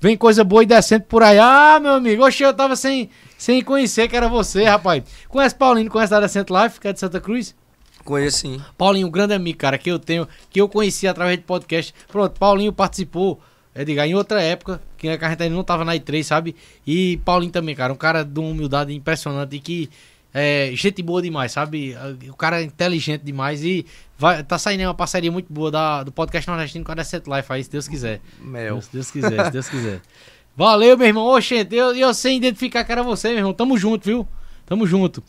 [0.00, 1.38] Vem coisa boa e decente por aí.
[1.38, 5.04] Ah, meu amigo, oxe, eu tava sem, sem conhecer que era você, rapaz.
[5.28, 7.54] Conhece Paulino, conhece da Decente Life, que é de Santa Cruz?
[8.02, 8.60] Conheço sim.
[8.78, 11.94] Paulinho, um grande amigo, cara, que eu tenho, que eu conheci através de podcast.
[12.08, 13.40] Pronto, Paulinho participou,
[13.74, 16.56] Edgar, em outra época, que a gente ainda não tava na E3, sabe?
[16.86, 19.90] E Paulinho também, cara, um cara de uma humildade impressionante e que
[20.32, 21.96] é gente boa demais, sabe?
[22.28, 23.84] O cara é inteligente demais e
[24.18, 27.52] vai, tá saindo uma parceria muito boa da, do podcast nordestino com a Decent Life
[27.52, 28.20] aí, se Deus quiser.
[28.40, 28.80] Mel.
[28.80, 30.00] Se Deus quiser, se Deus quiser.
[30.56, 31.26] Valeu, meu irmão.
[31.26, 33.52] Oxente, eu, eu sei identificar que era você, meu irmão.
[33.52, 34.26] Tamo junto, viu?
[34.66, 35.22] Tamo junto.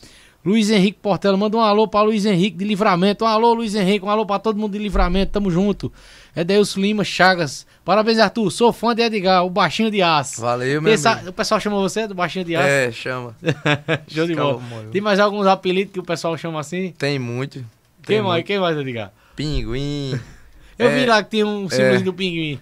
[0.44, 3.24] Luiz Henrique Portela, manda um alô pra Luiz Henrique de Livramento.
[3.24, 5.32] Um alô, Luiz Henrique, um alô pra todo mundo de Livramento.
[5.32, 5.92] Tamo junto.
[6.34, 7.66] Edeilson Lima Chagas.
[7.84, 8.50] Parabéns, Arthur.
[8.50, 10.40] Sou fã de Edgar, o baixinho de aço.
[10.40, 11.28] Valeu, meu Pensa- amigo.
[11.30, 12.66] o pessoal chama você do baixinho de aço?
[12.68, 13.36] É, chama.
[14.08, 14.62] Show de bola.
[14.90, 16.92] Tem mais alguns apelidos que o pessoal chama assim?
[16.96, 17.58] Tem muito.
[18.02, 18.32] Quem Tem mais?
[18.34, 18.46] muito.
[18.46, 19.12] Quem mais, Edgar?
[19.36, 20.18] Pinguim.
[20.78, 22.00] Eu É, vi lá que tem um símbolo é.
[22.00, 22.58] do pinguim.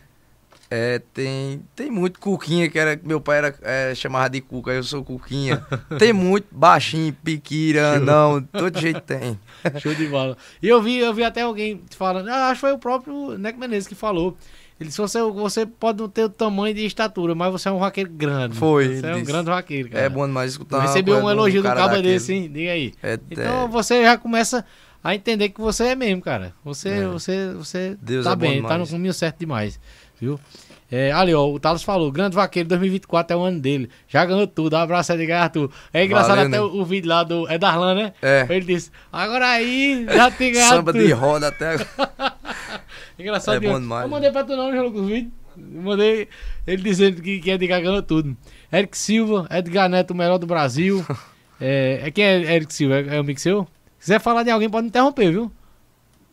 [0.71, 4.85] É, tem, tem muito Cuquinha, que era meu pai era, é, chamava de Cuca, eu
[4.85, 5.67] sou Cuquinha.
[5.99, 9.37] tem muito baixinho, piquira, não, todo jeito tem.
[9.83, 10.37] Show de bola.
[10.63, 13.59] E eu vi, eu vi até alguém falando, ah, acho que foi o próprio Neco
[13.59, 14.37] Menezes que falou.
[14.79, 17.79] Ele disse, você, você pode não ter o tamanho de estatura, mas você é um
[17.79, 18.57] vaqueiro grande.
[18.57, 20.05] Foi, Você é um grande vaqueiro, cara.
[20.05, 20.77] É bom demais escutar.
[20.77, 22.51] Eu uma recebi coisa um elogio do cara cabo desse, hein?
[22.51, 22.95] Diga aí.
[23.03, 24.65] É, Então é, você já começa
[25.05, 26.55] a entender que você é mesmo, cara.
[26.65, 27.07] Você, É.
[27.07, 29.79] você, você Deus tá é bem, tá no caminho certo demais,
[30.21, 30.39] viu?
[30.93, 33.89] É, ali, ó, o Talos falou, Grande Vaqueiro 2024 é o ano dele.
[34.09, 34.75] Já ganhou tudo.
[34.75, 35.71] Um abraço, Edgar Arthur.
[35.93, 36.61] É engraçado Valeu, até né?
[36.61, 37.49] o, o vídeo lá do.
[37.49, 38.13] É Darlan, né?
[38.21, 38.45] É.
[38.51, 41.07] Ele disse, agora aí, já tem ganhado Samba tudo.
[41.07, 42.35] de roda até agora.
[43.19, 43.57] Engraçado.
[43.57, 44.03] É bom eu- demais.
[44.03, 45.31] Eu mandei pra tu não, João o vídeo.
[45.57, 46.29] Eu mandei
[46.67, 48.37] ele dizendo que, que Edgar ganhou tudo.
[48.73, 51.05] Eric Silva, Edgar Neto, o melhor do Brasil.
[51.61, 52.97] é, é quem é Eric Silva?
[52.97, 53.65] É, é o amigo seu?
[53.99, 55.53] Se quiser falar de alguém, pode interromper, viu?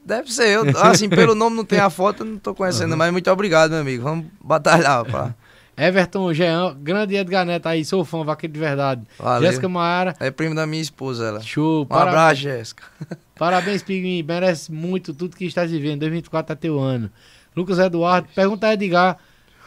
[0.07, 3.29] Deve ser, eu, assim, pelo nome não tem a foto, não tô conhecendo, mas muito
[3.29, 4.03] obrigado, meu amigo.
[4.03, 5.35] Vamos batalhar, pá.
[5.77, 9.01] Everton Jean, grande Edgar Neto aí, sou fã, vaqueiro de verdade.
[9.41, 11.41] Jéssica Maara, É primo da minha esposa, ela.
[11.41, 11.84] show.
[11.84, 12.84] Um para- abraço, Jéssica.
[13.38, 14.23] Parabéns, Pinguim.
[14.23, 15.99] Merece muito tudo que está vivendo.
[15.99, 17.11] 2024 é teu ano.
[17.55, 19.17] Lucas Eduardo, pergunta a Edgar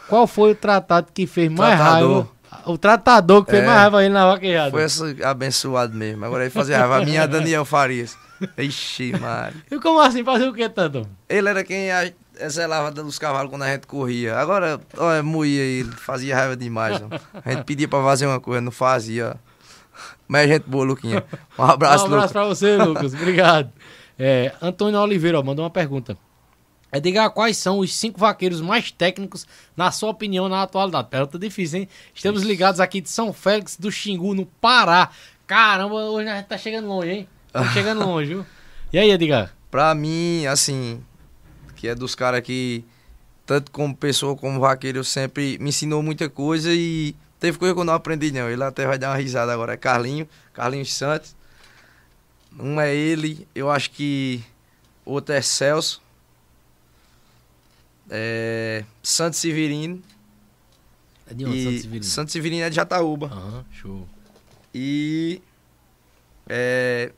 [0.09, 2.13] qual foi o tratado que fez mais Tratador.
[2.13, 2.29] raiva.
[2.65, 3.65] O tratador que fez É.
[3.65, 4.71] mais raiva ele na vaquejada.
[4.71, 6.25] Foi essa abençoado mesmo.
[6.25, 6.97] Agora ele fazia raiva.
[6.97, 8.17] A minha Daniel Farias.
[8.57, 9.55] Ixi, Mari.
[9.71, 10.23] E como assim?
[10.23, 11.07] Fazer o que, tanto?
[11.29, 12.11] Ele era quem a-
[12.49, 14.37] zelava dos cavalos quando a gente corria.
[14.37, 17.01] Agora, olha, moía ele, fazia raiva demais.
[17.01, 17.39] ó.
[17.45, 19.35] A gente pedia pra fazer uma coisa, não fazia.
[20.27, 21.23] Mas a gente boa, Luquinha.
[21.59, 22.31] Um abraço, um abraço Lucas.
[22.31, 23.13] pra você, Lucas.
[23.13, 23.71] Obrigado.
[24.17, 26.17] É, Antônio Oliveira ó, mandou uma pergunta.
[26.93, 29.47] Edgar, quais são os cinco vaqueiros mais técnicos,
[29.77, 31.07] na sua opinião, na atualidade?
[31.09, 31.89] Pergunta difícil, hein?
[32.13, 35.09] Estamos ligados aqui de São Félix do Xingu, no Pará.
[35.47, 37.29] Caramba, hoje a gente tá chegando longe, hein?
[37.51, 38.45] Tá chegando longe, viu?
[38.91, 39.53] E aí, Edgar?
[39.69, 41.03] Pra mim, assim,
[41.75, 42.83] que é dos caras que,
[43.45, 47.85] tanto como pessoa como vaqueiro, sempre me ensinou muita coisa e teve coisa que eu
[47.85, 48.49] não aprendi, não.
[48.49, 49.73] Ele até vai dar uma risada agora.
[49.73, 51.35] É Carlinho, Carlinhos Santos.
[52.59, 54.43] Um é ele, eu acho que
[55.05, 56.01] outro é Celso.
[58.09, 60.01] É, Santos Severino.
[61.29, 62.03] É de onde, e Santos Severino?
[62.03, 63.27] Santos Severino é de Jataúba.
[63.27, 64.07] Aham, show.
[64.75, 65.41] E.
[66.49, 67.13] É.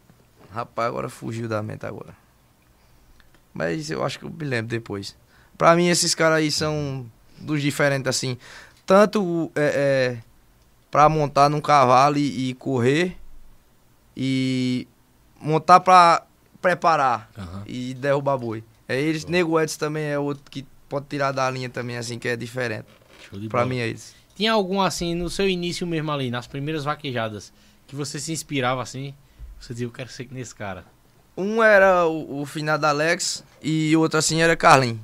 [0.54, 2.16] Rapaz, agora fugiu da mente agora.
[3.54, 5.16] Mas eu acho que eu me lembro depois.
[5.58, 7.06] Pra mim, esses caras aí são
[7.40, 8.38] dos diferentes, assim.
[8.86, 10.24] Tanto é, é,
[10.92, 13.18] pra montar num cavalo e, e correr.
[14.16, 14.88] E
[15.42, 16.24] montar pra
[16.62, 17.64] preparar Aham.
[17.66, 18.64] e derrubar boi.
[18.88, 19.26] É eles.
[19.26, 22.86] Nego Edson também é outro que pode tirar da linha também, assim, que é diferente.
[23.50, 23.66] Pra bola.
[23.66, 24.14] mim é isso.
[24.36, 27.52] Tinha algum assim, no seu início mesmo ali, nas primeiras vaquejadas,
[27.88, 29.14] que você se inspirava assim?
[29.64, 30.84] Você dizia, eu quero ser que nesse cara.
[31.38, 35.00] Um era o, o finado Alex e o outro assim era Carlin.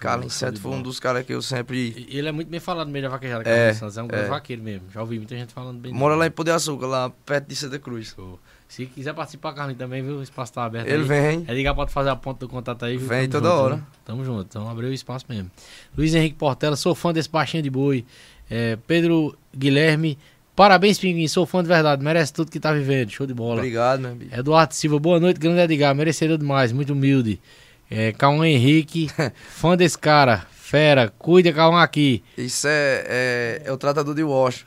[0.00, 2.06] Carlin Santos de foi um dos caras que eu sempre.
[2.08, 3.98] Ele é muito bem falado no meio da vaquejada, É, Carlos Santos.
[3.98, 4.28] É um grande é.
[4.28, 4.88] vaqueiro mesmo.
[4.90, 6.20] Já ouvi muita gente falando bem Mora dele.
[6.20, 8.14] lá em Pão de Açúcar, lá perto de Santa Cruz.
[8.14, 8.38] Show.
[8.66, 10.16] Se quiser participar, Carlinhos, também, viu?
[10.18, 11.08] O espaço tá aberto Ele aí.
[11.08, 11.44] vem.
[11.48, 12.96] É ligar, pode fazer a ponta do contato aí.
[12.96, 13.08] viu?
[13.08, 13.74] Vem Tamo toda junto, hora.
[13.76, 13.84] viu?
[14.04, 15.50] Tamo junto, então abriu o espaço mesmo.
[15.96, 18.04] Luiz Henrique Portela, sou fã desse baixinho de boi.
[18.48, 20.16] É, Pedro Guilherme,
[20.58, 23.58] parabéns, Pinguim, sou fã de verdade, merece tudo que tá vivendo, show de bola.
[23.58, 24.34] Obrigado, meu amigo.
[24.34, 27.40] Eduardo Silva, boa noite, grande Edgar, merecedor demais, muito humilde.
[27.88, 29.08] É, Cauã Henrique,
[29.50, 32.24] fã desse cara, fera, cuida, Cauã aqui.
[32.36, 34.66] Isso é, é, é o tratador de Wash.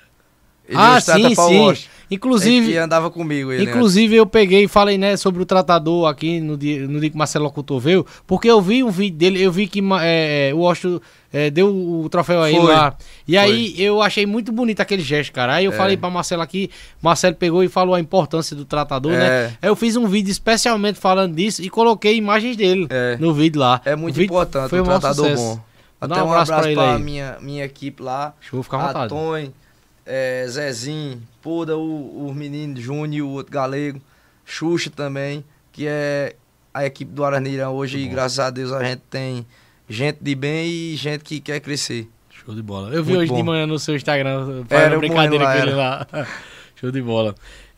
[0.71, 1.83] Ele ah, trata sim, sim.
[2.09, 3.65] Inclusive, andava comigo, ele.
[3.65, 3.71] né?
[3.71, 7.15] Inclusive, eu peguei e falei, né, sobre o tratador aqui no dia, no dia que
[7.15, 10.53] o Marcelo Locutor veio, porque eu vi um vídeo dele, eu vi que é, é,
[10.53, 10.99] o Washington
[11.31, 12.73] é, deu o troféu a ele Foi.
[12.73, 12.93] lá.
[13.25, 15.53] E aí eu achei muito bonito aquele gesto, cara.
[15.53, 15.75] Aí eu É.
[15.75, 16.69] falei pra Marcelo aqui,
[17.01, 19.25] Marcelo pegou e falou a importância do tratador, né?
[19.27, 19.45] É.
[19.61, 23.15] Aí eu fiz um vídeo especialmente falando disso e coloquei imagens dele É.
[23.21, 23.79] no vídeo lá.
[23.85, 25.41] É muito importante foi um tratador sucesso.
[25.55, 25.59] bom.
[26.01, 27.01] Até um um abraço abraço, pra pra aí.
[27.01, 28.33] minha, minha equipe lá.
[28.41, 29.05] Deixa eu ficar à vontade.
[29.13, 29.53] Antônio,
[30.11, 34.01] é, Zezinho, Puda, o, o menino Júnior, o outro galego,
[34.45, 36.35] Xuxa também, que é
[36.73, 39.45] a equipe do Araneirão hoje, graças a Deus, a gente tem
[39.87, 42.09] gente de bem e gente que quer crescer.
[42.29, 42.89] Show de bola.
[42.89, 43.51] Eu vi Muito hoje de bom.
[43.51, 46.07] manhã no seu Instagram, fazendo brincadeira com morrendo ele lá.
[46.75, 47.33] Show de bola.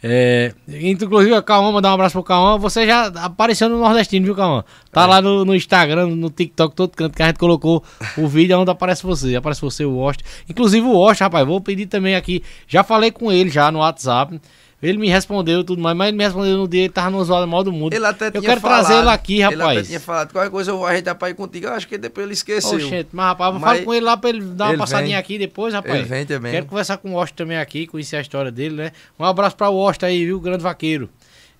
[0.06, 2.58] É, inclusive, Cauã, mandar um abraço pro Cauã.
[2.58, 4.64] Você já apareceu no Nordestino, viu, Cauã?
[4.92, 5.06] Tá É.
[5.06, 7.82] lá no, no Instagram, no TikTok, todo canto que a gente colocou
[8.18, 9.34] o vídeo onde aparece você.
[9.36, 10.22] Aparece você, o Ost.
[10.50, 12.44] Inclusive o Ost, rapaz, vou pedir também aqui.
[12.68, 14.42] Já falei com ele já no WhatsApp.
[14.84, 17.48] Ele me respondeu tudo mais, mas ele me respondeu no dia, ele tava no zoado
[17.48, 17.94] mal do mundo.
[17.94, 19.88] Ele até Eu tinha quero falado, trazer ele aqui, Ele até rapaz.
[19.88, 21.68] tinha falado, qualquer coisa eu vou ajeitar pra ir contigo.
[21.68, 22.76] Eu acho que depois ele esqueceu.
[22.78, 25.08] Oxente, mas rapaz, eu Mas falo com ele lá pra ele dar uma ele passadinha
[25.08, 25.16] vem.
[25.16, 25.96] aqui depois, rapaz.
[25.96, 26.52] Ele vem também.
[26.52, 28.92] Quero conversar com o Osto também aqui, conhecer a história dele, né?
[29.18, 30.40] Um abraço pra o Osto aí, viu?
[30.42, 31.10] Grande vaqueiro.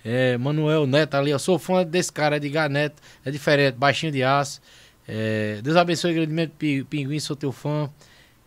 [0.04, 4.22] É, Manuel Neto ali, eu sou fã desse cara, Edgar Neto, é diferente, baixinho de
[4.22, 4.60] aço.
[5.08, 7.88] É, Deus abençoe grandemente, Pi- Pinguim, sou teu fã.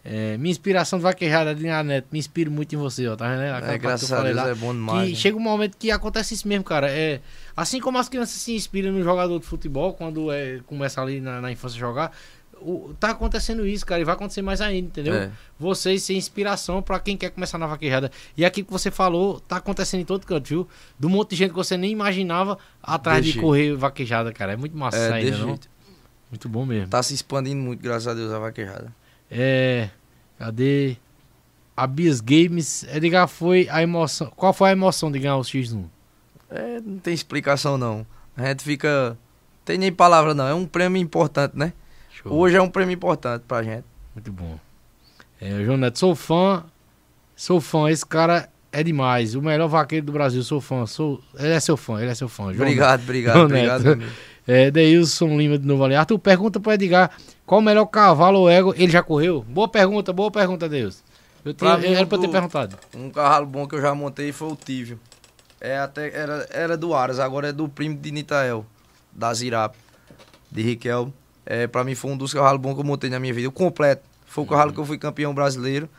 [0.09, 3.41] É, minha inspiração de vaquejada, Edgar Neto, me inspiro muito em você, ó, tá vendo?
[3.53, 5.15] Aquela que graças a Deus, lá, é bom demais, Que né?
[5.19, 6.89] chega um momento que acontece isso mesmo, cara.
[6.89, 7.19] É,
[7.57, 11.41] assim como as crianças se inspiram no jogador de futebol, quando é, começa ali na,
[11.41, 12.11] na infância a jogar,
[12.61, 15.13] o- tá acontecendo isso, cara, e vai acontecer mais ainda, entendeu?
[15.13, 15.29] É.
[15.59, 18.09] Vocês ser inspiração pra quem quer começar na vaquejada.
[18.37, 20.67] E aquilo que você falou, tá acontecendo em todo canto, viu?
[20.97, 23.43] Do monte de gente que você nem imaginava atrás de jeito.
[23.43, 24.53] correr vaquejada, cara.
[24.53, 25.59] É muito massa É, ainda, desse não?
[26.31, 26.87] Muito bom mesmo.
[26.87, 28.91] Tá se expandindo muito, graças a Deus, a vaquejada.
[29.29, 29.89] É.
[30.37, 30.97] Cadê?
[31.75, 34.31] A Bias Games, Edgar, foi a emoção.
[34.35, 35.85] Qual foi a emoção de ganhar o X1?
[36.49, 38.05] É, não tem explicação não.
[38.35, 39.17] A gente fica.
[39.63, 40.47] Tem nem palavra não.
[40.47, 41.73] É um prêmio importante, né?
[42.09, 42.33] Show.
[42.33, 43.85] Hoje é um prêmio importante pra gente.
[44.15, 44.57] Muito bom.
[45.39, 46.63] É, João Neto, sou fã.
[47.35, 47.89] Sou fã.
[47.91, 49.35] Esse cara é demais.
[49.35, 50.41] O melhor vaqueiro do Brasil.
[50.43, 50.85] Sou fã.
[50.87, 51.21] Sou...
[51.37, 52.01] Ele é seu fã.
[52.01, 52.45] Ele é seu fã.
[52.53, 53.95] João Obrigado, obrigado, João obrigado.
[53.95, 54.13] Neto.
[54.47, 55.93] É, Deilson Lima de novo ali.
[55.93, 57.11] Arthur, pergunta pro Edgar
[57.47, 58.73] qual o melhor cavalo ou ego.
[58.77, 59.43] Ele já correu?
[59.49, 61.03] Boa pergunta, boa pergunta, Deus.
[61.43, 62.77] Eu tinha, Pra mim, era pra eu ter do- perguntado.
[62.95, 64.99] Um cavalo bom que eu já montei foi o Tívio.
[65.59, 68.63] É até, era, era do Aras, agora é do primo de Nitael,
[69.11, 69.75] da Zirap,
[70.51, 71.11] de Riquel.
[71.45, 73.47] É, pra mim foi um dos cavalos bons que eu montei na minha vida.
[73.47, 74.03] O completo.
[74.25, 75.89] Foi o cavalo que eu fui campeão brasileiro.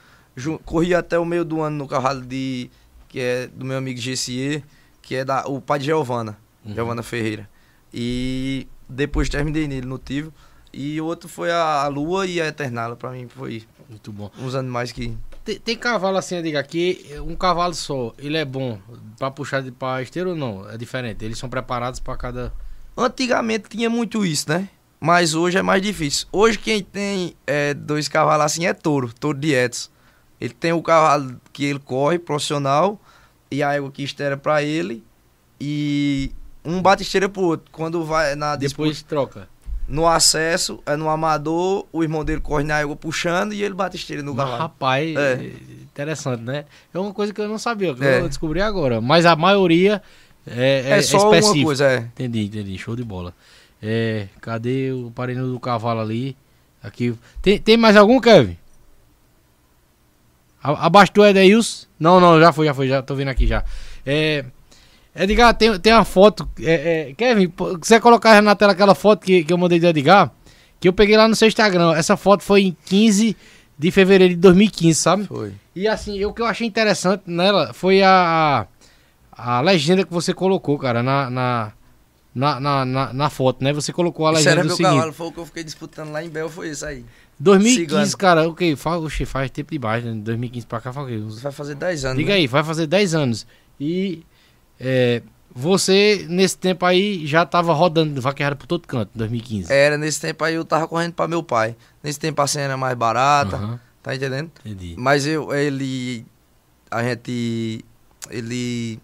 [0.64, 2.70] Corri até o meio do ano no cavalo de.
[3.08, 4.62] que é do meu amigo GCE,
[5.02, 7.48] que é da, o pai de Giovana, Giovana Ferreira.
[7.92, 10.32] E depois terminei nele no Tívio.
[10.72, 12.96] E o outro foi a, a Lua e a Eternala.
[12.96, 14.30] Pra mim foi Muito bom.
[14.38, 15.16] uns animais que.
[15.44, 18.78] Tem, tem cavalo assim, Edgar, que um cavalo só, ele é bom
[19.18, 20.68] pra puxar de pra esteira ou não?
[20.68, 21.24] É diferente.
[21.24, 22.52] Eles são preparados pra cada.
[22.96, 24.68] Antigamente tinha muito isso, né?
[25.00, 26.26] Mas hoje é mais difícil.
[26.32, 29.90] Hoje quem tem é, dois cavalos assim é touro, touro de Edson.
[30.40, 33.00] Ele tem o cavalo que ele corre, profissional,
[33.50, 35.04] e a égua que esteira pra ele.
[35.60, 36.30] E
[36.64, 37.70] um bate esteira pro outro.
[37.72, 39.48] Quando vai na Depois disputa, troca.
[39.88, 43.96] No acesso, é no amador, o irmão dele corre na égua puxando e ele bate
[43.96, 44.58] esteira no cavalo.
[44.58, 45.32] rapaz, É.
[45.34, 45.52] é
[45.82, 46.64] interessante, né?
[46.92, 48.20] É uma coisa que eu não sabia, que É.
[48.20, 49.00] eu descobri agora.
[49.00, 50.02] Mas a maioria
[50.46, 51.64] é, é, É, só uma específica.
[51.64, 51.96] coisa, é.
[51.98, 52.76] Entendi, entendi.
[52.78, 53.34] Show de bola.
[53.82, 56.36] É, cadê o parelho do cavalo ali?
[56.82, 57.14] Aqui.
[57.40, 58.56] Tem, tem mais algum, Kevin?
[60.62, 61.88] A- Abaixo do Edeils?
[61.98, 63.64] Não, não, já foi, já foi, já tô vendo aqui já.
[64.04, 64.44] É,
[65.18, 66.48] Edgar, tem, tem uma foto.
[66.60, 70.30] É, é, Kevin, quiser colocar na tela aquela foto que, que eu mandei de Edgar,
[70.78, 71.94] que eu peguei lá no seu Instagram.
[71.94, 73.36] Essa foto foi em 15
[73.78, 75.24] de fevereiro de 2015, sabe?
[75.26, 75.52] Foi.
[75.74, 78.66] E assim, o que eu achei interessante nela foi a,
[79.32, 81.72] a legenda que você colocou, cara, na, na,
[82.34, 83.72] na, na, na- foto, né?
[83.72, 84.94] Você colocou a legenda era do meu seguinte.
[84.94, 87.04] cavalo, foi o que eu fiquei disputando lá em Bel, foi isso aí.
[87.40, 88.16] 2015, Cigano.
[88.18, 88.74] cara, o que?
[88.74, 90.12] Faz, oxe, faz tempo demais, né?
[90.12, 91.40] 2015 pra cá, faz o quê?
[91.40, 92.18] Vai fazer 10 anos.
[92.18, 92.36] Diga né?
[92.36, 93.46] aí, vai fazer 10 anos.
[93.80, 94.24] E
[94.80, 95.22] é,
[95.54, 99.72] você, nesse tempo aí, já tava rodando vaqueada por todo canto, 2015.
[99.72, 101.74] Era, nesse tempo aí eu tava correndo pra meu pai.
[102.02, 104.50] Nesse tempo a cena era mais barata, Aham, tá entendendo?
[104.64, 104.94] entendi.
[104.96, 106.24] Mas eu, ele,
[106.90, 107.84] a gente,
[108.30, 109.00] ele,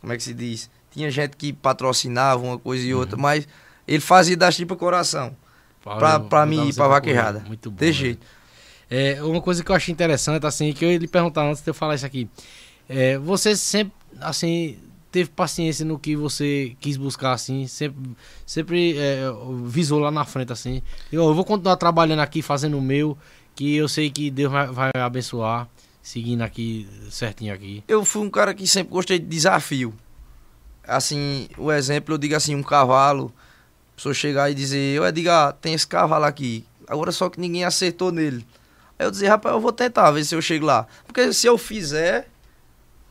[0.00, 0.70] como é que se diz?
[0.92, 3.00] Tinha gente que patrocinava uma coisa e Uhum.
[3.00, 3.48] outra, mas
[3.88, 5.36] ele fazia das tripas coração.
[5.82, 7.40] Pra, pra mim ir pra vaquejada.
[7.46, 7.76] Muito bom.
[7.76, 7.92] De né?
[7.92, 8.26] jeito.
[8.88, 11.68] É, uma coisa que eu achei interessante, assim, que eu ia lhe perguntar antes de
[11.68, 12.28] eu falar isso aqui.
[12.88, 13.92] É, você sempre,
[14.24, 14.78] assim,
[15.14, 19.22] teve paciência no que você quis buscar, assim, sempre, sempre é,
[19.64, 20.82] visou lá na frente, assim.
[21.12, 23.16] Eu, eu vou continuar trabalhando aqui, fazendo o meu,
[23.54, 25.68] que eu sei que Deus vai, vai abençoar,
[26.02, 27.84] seguindo aqui, certinho aqui.
[27.86, 29.94] Eu fui um cara que sempre gostei de desafio.
[30.86, 33.32] Assim, o exemplo, eu digo assim, um cavalo,
[33.92, 37.64] a pessoa chegar e dizer, eu diga, tem esse cavalo aqui, agora só que ninguém
[37.64, 38.44] acertou nele.
[38.98, 40.86] Aí eu dizer, rapaz, eu vou tentar ver se eu chego lá.
[41.06, 42.28] Porque se eu fizer,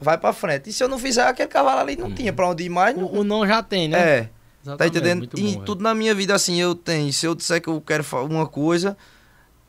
[0.04, 0.70] vai pra frente.
[0.70, 2.96] E se eu não fizer, aquele cavalo ali não tinha pra onde ir mais.
[2.96, 4.00] Não, O, o não já tem, né?
[4.00, 4.30] é, tá
[4.64, 5.18] Exatamente, entendendo?
[5.20, 5.66] muito E bom, é.
[5.66, 7.12] tudo na minha vida, assim, eu tenho.
[7.12, 8.96] Se eu disser que eu quero uma coisa,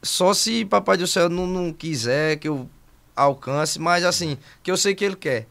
[0.03, 2.69] só se Papai do Céu não, não quiser que eu
[3.17, 5.47] alcance, mas assim, que eu sei que ele quer.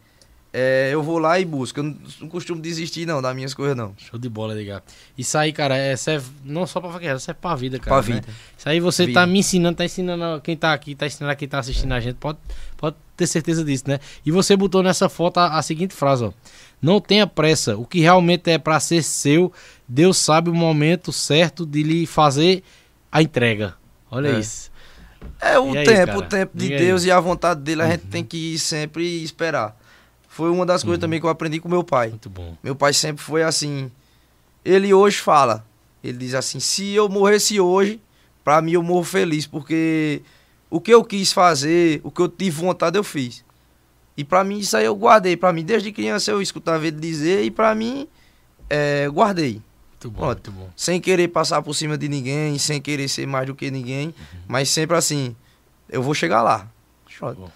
[0.56, 1.80] É, eu vou lá e busco.
[1.80, 3.96] Eu não, não costumo desistir, não, das minhas coisas, não.
[3.98, 4.84] Show de bola, Edgar.
[5.18, 8.02] Isso aí, cara, é, serve não só pra vaquejada, serve pra vida, cara.
[8.02, 8.22] Pra né?
[8.22, 8.34] vida.
[8.58, 9.20] Isso aí você Vida.
[9.22, 12.00] tá me ensinando, tá ensinando quem tá aqui, tá ensinando a quem tá assistindo a
[12.00, 12.16] gente.
[12.18, 12.38] Pode,
[12.78, 14.00] pode ter certeza disso, né?
[14.26, 16.32] E você botou nessa foto a, a seguinte frase, ó.
[16.82, 17.76] Não tenha pressa.
[17.78, 19.52] O que realmente é pra ser seu,
[19.88, 22.62] Deus sabe o momento certo de lhe fazer
[23.12, 23.74] a entrega.
[24.12, 24.40] Olha É.
[24.40, 24.72] isso.
[25.42, 26.20] É o E aí, tempo, cara?
[26.20, 26.72] o tempo de aí.
[26.74, 26.78] Uhum.
[26.86, 29.76] Deus e a vontade dele, a gente tem que sempre esperar.
[30.34, 32.10] Foi uma das coisas também que eu aprendi com meu pai.
[32.10, 32.58] Muito bom.
[32.64, 33.92] Meu pai sempre foi assim.
[34.66, 35.64] Ele hoje fala.
[36.04, 38.02] Ele diz assim: se eu morresse hoje,
[38.44, 40.24] pra mim eu morro feliz, porque
[40.72, 43.46] o que eu quis fazer, o que eu tive vontade, eu fiz.
[44.18, 45.38] E pra mim isso aí eu guardei.
[45.38, 48.08] Pra mim, desde criança eu escutava ele dizer e pra mim,
[48.68, 49.62] é, guardei.
[49.92, 50.52] Muito bom, Pronto.
[50.52, 50.74] muito bom.
[50.76, 54.16] Sem querer passar por cima de ninguém, sem querer ser mais do que ninguém,
[54.48, 55.36] mas sempre assim:
[55.88, 56.68] eu vou chegar lá.
[57.08, 57.52] Show.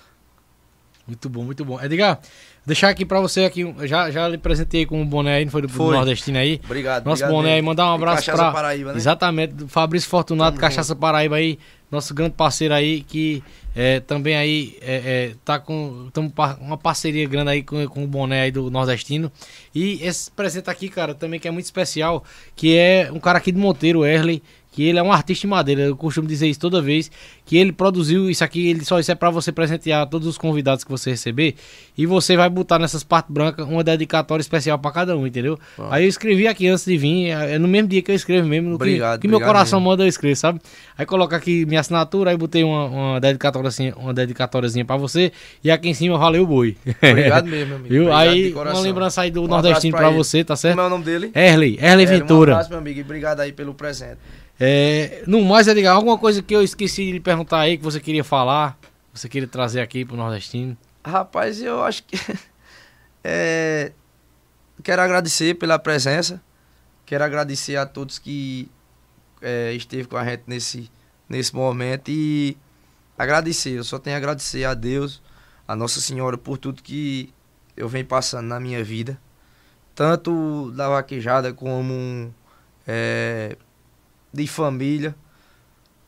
[1.07, 1.81] Muito bom, muito bom.
[1.81, 2.19] Edgar,
[2.67, 5.61] deixar aqui pra você aqui, já, já lhe presentei com um boné aí, não foi
[5.61, 5.95] do, Foi.
[5.95, 6.59] nordestino aí.
[6.65, 7.05] Obrigado.
[7.05, 8.51] Nosso obrigado boné aí, mandar um abraço Cachaça pra.
[8.51, 8.97] Paraíba, né?
[8.97, 11.57] Exatamente, do Fabrício Fortunato, Tamo Cachaça Paraíba aí,
[11.89, 13.41] nosso grande parceiro aí, que
[13.73, 18.07] é, também aí é, é, tá com tamo uma parceria grande aí com, com o
[18.07, 19.31] boné aí do nordestino.
[19.73, 22.21] E esse presente aqui, cara, também que é muito especial,
[22.53, 25.81] que é um cara aqui de Monteiro, Erley, que ele é um artista de madeira,
[25.81, 27.09] eu costumo dizer isso toda vez,
[27.45, 30.83] que ele produziu isso aqui, ele só isso é pra você presentear todos os convidados
[30.83, 31.55] que você receber,
[31.97, 35.57] e você vai botar nessas partes brancas uma dedicatória especial pra cada um, entendeu?
[35.89, 38.47] Aí eu escrevi aqui antes de vir, é é no mesmo dia que eu escrevo
[38.47, 39.89] mesmo, no que- Obrigado, que, meu obrigado coração mesmo.
[39.91, 40.59] manda eu escrevo, sabe?
[40.97, 45.31] Aí coloca aqui minha assinatura, aí botei uma, uma dedicatória assim, uma dedicatóriazinha pra você,
[45.63, 46.77] e aqui em cima valeu boi.
[47.01, 47.95] Obrigado mesmo, meu amigo.
[47.95, 50.11] Obrigado aí uma lembrança aí do Um nordestino ele.
[50.15, 50.75] você, tá certo?
[50.75, 51.31] Como é o nome dele?
[51.33, 52.51] Erley, Erley É, Um Ventura.
[52.53, 54.17] abraço, meu amigo, e obrigado aí pelo presente.
[54.59, 57.99] É, no mais, Edgar, alguma coisa que eu esqueci de lhe perguntar aí que você
[57.99, 58.77] queria falar,
[59.13, 60.75] você queria trazer aqui pro nordestino?
[61.05, 62.17] Rapaz, eu acho que.
[63.23, 63.91] é,
[64.83, 66.41] quero agradecer pela presença.
[67.05, 68.69] Quero agradecer a todos que
[69.41, 70.91] é, esteve com a gente nesse,
[71.29, 72.09] nesse momento.
[72.09, 72.57] E
[73.17, 73.77] agradecer.
[73.77, 75.21] Eu só tenho a agradecer a Deus,
[75.67, 77.33] a Nossa Senhora, por tudo que
[77.75, 79.19] eu venho passando na minha vida.
[79.95, 82.33] Tanto da vaquejada como
[82.85, 83.55] é,
[84.33, 85.15] de família.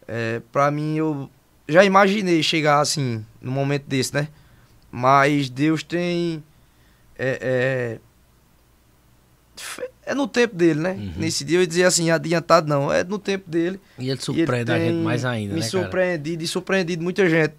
[0.07, 1.29] É, pra mim, eu
[1.67, 4.27] já imaginei chegar assim, num momento desse, né?
[4.91, 6.43] Mas Deus tem.
[7.17, 7.99] É,
[10.05, 10.91] é, é no tempo dele, né?
[10.91, 11.13] Uhum.
[11.17, 13.79] Nesse dia eu ia dizer assim, adiantado não, é no tempo dele.
[13.97, 15.83] E ele E ele surpreende a gente mais ainda, Me né, cara?
[15.83, 17.53] surpreendido e surpreendido muita gente.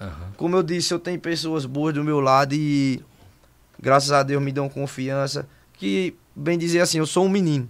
[0.00, 0.32] Aham.
[0.36, 3.02] Como eu disse, eu tenho pessoas boas do meu lado e
[3.80, 5.48] graças a Deus me dão confiança.
[5.72, 7.68] Que, bem dizer assim, eu sou um menino.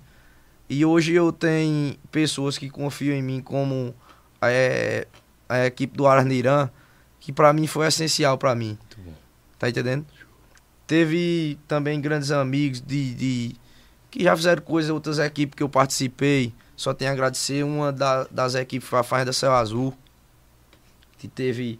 [0.68, 3.94] E hoje eu tenho pessoas que confiam em mim como
[4.42, 5.06] é,
[5.48, 6.68] a equipe do Arnirã,
[7.20, 8.76] que pra mim foi essencial pra mim.
[9.58, 10.04] Tá entendendo?
[10.86, 13.56] Teve também grandes amigos de, de-
[14.10, 16.52] que já fizeram coisas, outras equipes que eu participei.
[16.76, 19.92] Só tenho a agradecer uma da- das equipes foi a Faz da Céu Azul,
[21.18, 21.78] que teve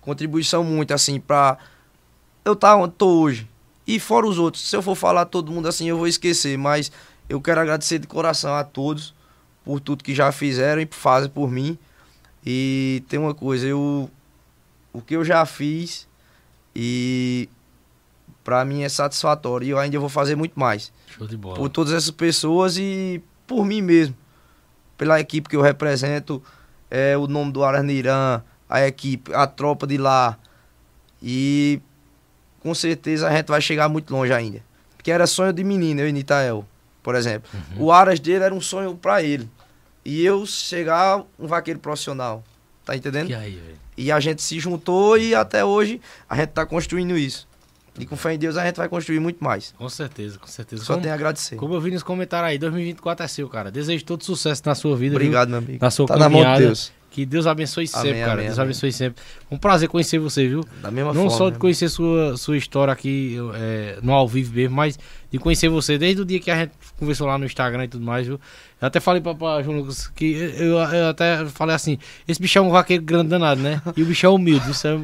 [0.00, 1.56] contribuição muito assim pra
[2.44, 3.48] eu estar onde tô hoje.
[3.86, 6.90] E fora os outros, se eu for falar todo mundo assim, eu vou esquecer, mas
[7.30, 9.14] eu quero agradecer de coração a todos
[9.64, 11.78] por tudo que já fizeram e fazem por mim.
[12.44, 14.10] E tem uma coisa, eu
[14.92, 16.08] o que eu já fiz
[16.74, 17.48] e
[18.42, 19.64] pra mim é satisfatório.
[19.64, 20.92] E eu ainda vou fazer muito mais.
[21.06, 21.54] Show de bola.
[21.54, 24.16] por todas essas pessoas e por mim mesmo,
[24.98, 26.42] pela equipe que eu represento,
[26.90, 30.36] é o nome do Aranirã, a equipe, a tropa de lá.
[31.22, 31.80] E
[32.58, 34.64] com certeza a gente vai chegar muito longe ainda,
[34.96, 36.66] porque era sonho de menino eu e Nitael,
[37.02, 39.48] por exemplo, o Aras dele era um sonho pra ele
[40.04, 42.42] e eu chegar um vaqueiro profissional,
[42.84, 43.30] tá entendendo?
[43.30, 43.60] E aí?
[43.96, 47.48] E a gente se juntou e até hoje a gente tá construindo isso.
[47.98, 49.74] E com fé em Deus a gente vai construir muito mais.
[49.76, 50.84] Com certeza, com certeza.
[50.84, 51.56] Só como, tenho a agradecer.
[51.56, 53.70] como eu vi nos comentários aí, 2024 é seu, cara.
[53.70, 55.10] Desejo todo sucesso na sua vida.
[55.10, 55.16] viu?
[55.16, 55.78] Obrigado, meu amigo.
[55.80, 56.64] Na sua tá na mão de caminhada.
[56.66, 56.92] Deus.
[57.10, 58.32] Que Deus abençoe sempre, Amém, cara.
[58.34, 58.68] amém, Deus amém.
[58.70, 59.20] abençoe sempre.
[59.50, 60.64] Um prazer conhecer você, viu?
[60.80, 61.36] Da mesma Não forma.
[61.36, 64.96] só de meu conhecer sua, sua história aqui é, no ao vivo mesmo, mas
[65.28, 68.04] de conhecer você desde o dia que a gente conversou lá no Instagram e tudo
[68.04, 68.40] mais, viu?
[68.80, 72.58] Eu até falei pra, pra João Lucas que eu, eu até falei assim: esse bicho
[72.58, 73.82] é um vaqueiro grande danado, né?
[73.96, 74.70] E o bicho é humilde.
[74.70, 74.98] Isso é...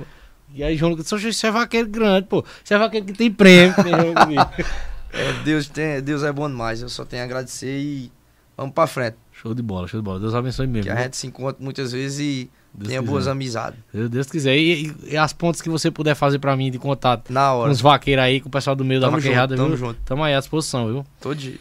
[0.55, 2.45] E aí João Lucas Você é vaqueiro grande, pô.
[2.63, 3.75] Você é vaqueiro que tem prêmio.
[3.75, 4.49] que nem eu comigo."
[5.13, 6.83] É, Deus, tem, Deus é bom demais.
[6.83, 8.13] Eu só tenho a agradecer e
[8.57, 9.17] vamos pra frente.
[9.41, 10.19] Show de bola, show de bola.
[10.21, 10.85] Deus abençoe mesmo.
[10.85, 11.05] Que a viu?
[11.05, 13.11] gente se encontra muitas vezes e Deus tenha quiser.
[13.13, 13.79] boas amizades.
[13.93, 14.57] Se Deus quiser.
[14.57, 17.57] E, e- e as pontes que você puder fazer pra mim de contato Na com
[17.59, 17.71] hora.
[17.73, 19.77] os vaqueiros aí, com o pessoal do meio da Tamo vaqueirada, junto, viu?
[19.79, 20.01] tamo junto.
[20.05, 21.07] Tamo aí à disposição, viu?
[21.21, 21.55] Todo dia.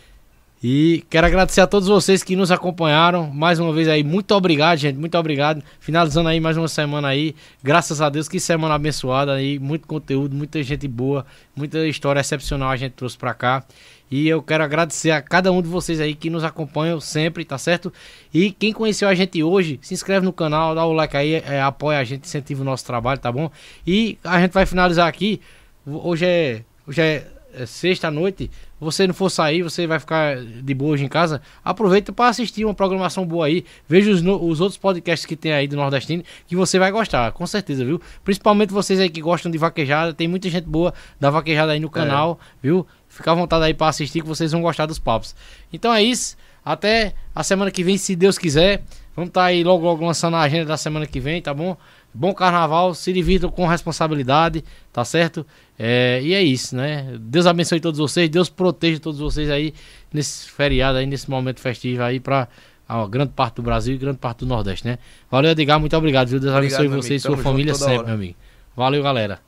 [0.63, 3.29] E quero agradecer a todos vocês que nos acompanharam.
[3.29, 4.97] Mais uma vez aí, muito obrigado, gente.
[4.97, 5.61] Muito obrigado.
[5.79, 7.35] Finalizando aí mais uma semana aí.
[7.61, 9.59] Graças a Deus, que semana abençoada aí.
[9.59, 11.23] Muito conteúdo, muita gente boa,
[11.55, 13.63] muita história excepcional a gente trouxe pra cá.
[14.09, 17.57] E eu quero agradecer a cada um de vocês aí que nos acompanham sempre, tá
[17.57, 17.91] certo?
[18.33, 21.61] E quem conheceu a gente hoje, se inscreve no canal, dá o like aí, é,
[21.61, 23.49] apoia a gente, incentiva o nosso trabalho, tá bom?
[23.85, 25.41] E a gente vai finalizar aqui.
[25.85, 27.27] Hoje é, hoje é
[27.57, 31.41] é, sexta noite, você não for sair, você vai ficar de boa hoje em casa,
[31.63, 33.63] aproveita para assistir uma programação boa aí.
[33.87, 37.47] Veja os, os, outros podcasts que tem aí do Nordestino, que você vai gostar, com
[37.47, 38.01] certeza, viu?
[38.25, 41.89] Principalmente vocês aí que gostam de vaquejada, tem muita gente boa da vaquejada aí no
[41.89, 42.67] canal, é.
[42.67, 42.85] viu?
[43.15, 45.33] Fica à vontade aí para assistir que vocês vão gostar dos papos.
[45.71, 46.35] Então é isso,
[46.65, 48.83] até a semana que vem, se Deus quiser.
[49.15, 51.77] Vamos estar tá aí logo, logo lançando a agenda da semana que vem, tá bom?
[52.13, 55.45] Bom carnaval, se divirtam com responsabilidade, tá certo?
[55.79, 57.15] É, e é isso, né?
[57.21, 59.73] Deus abençoe todos vocês, Deus proteja todos vocês aí
[60.11, 62.49] nesse feriado aí, nesse momento festivo aí para
[62.87, 64.99] a grande parte do Brasil e grande parte do Nordeste, né?
[65.31, 66.39] Valeu, Edgar, muito obrigado, viu?
[66.39, 68.07] Deus obrigado, abençoe você e sua família sempre, hora.
[68.07, 68.35] meu amigo.
[68.75, 69.39] Valeu, galera.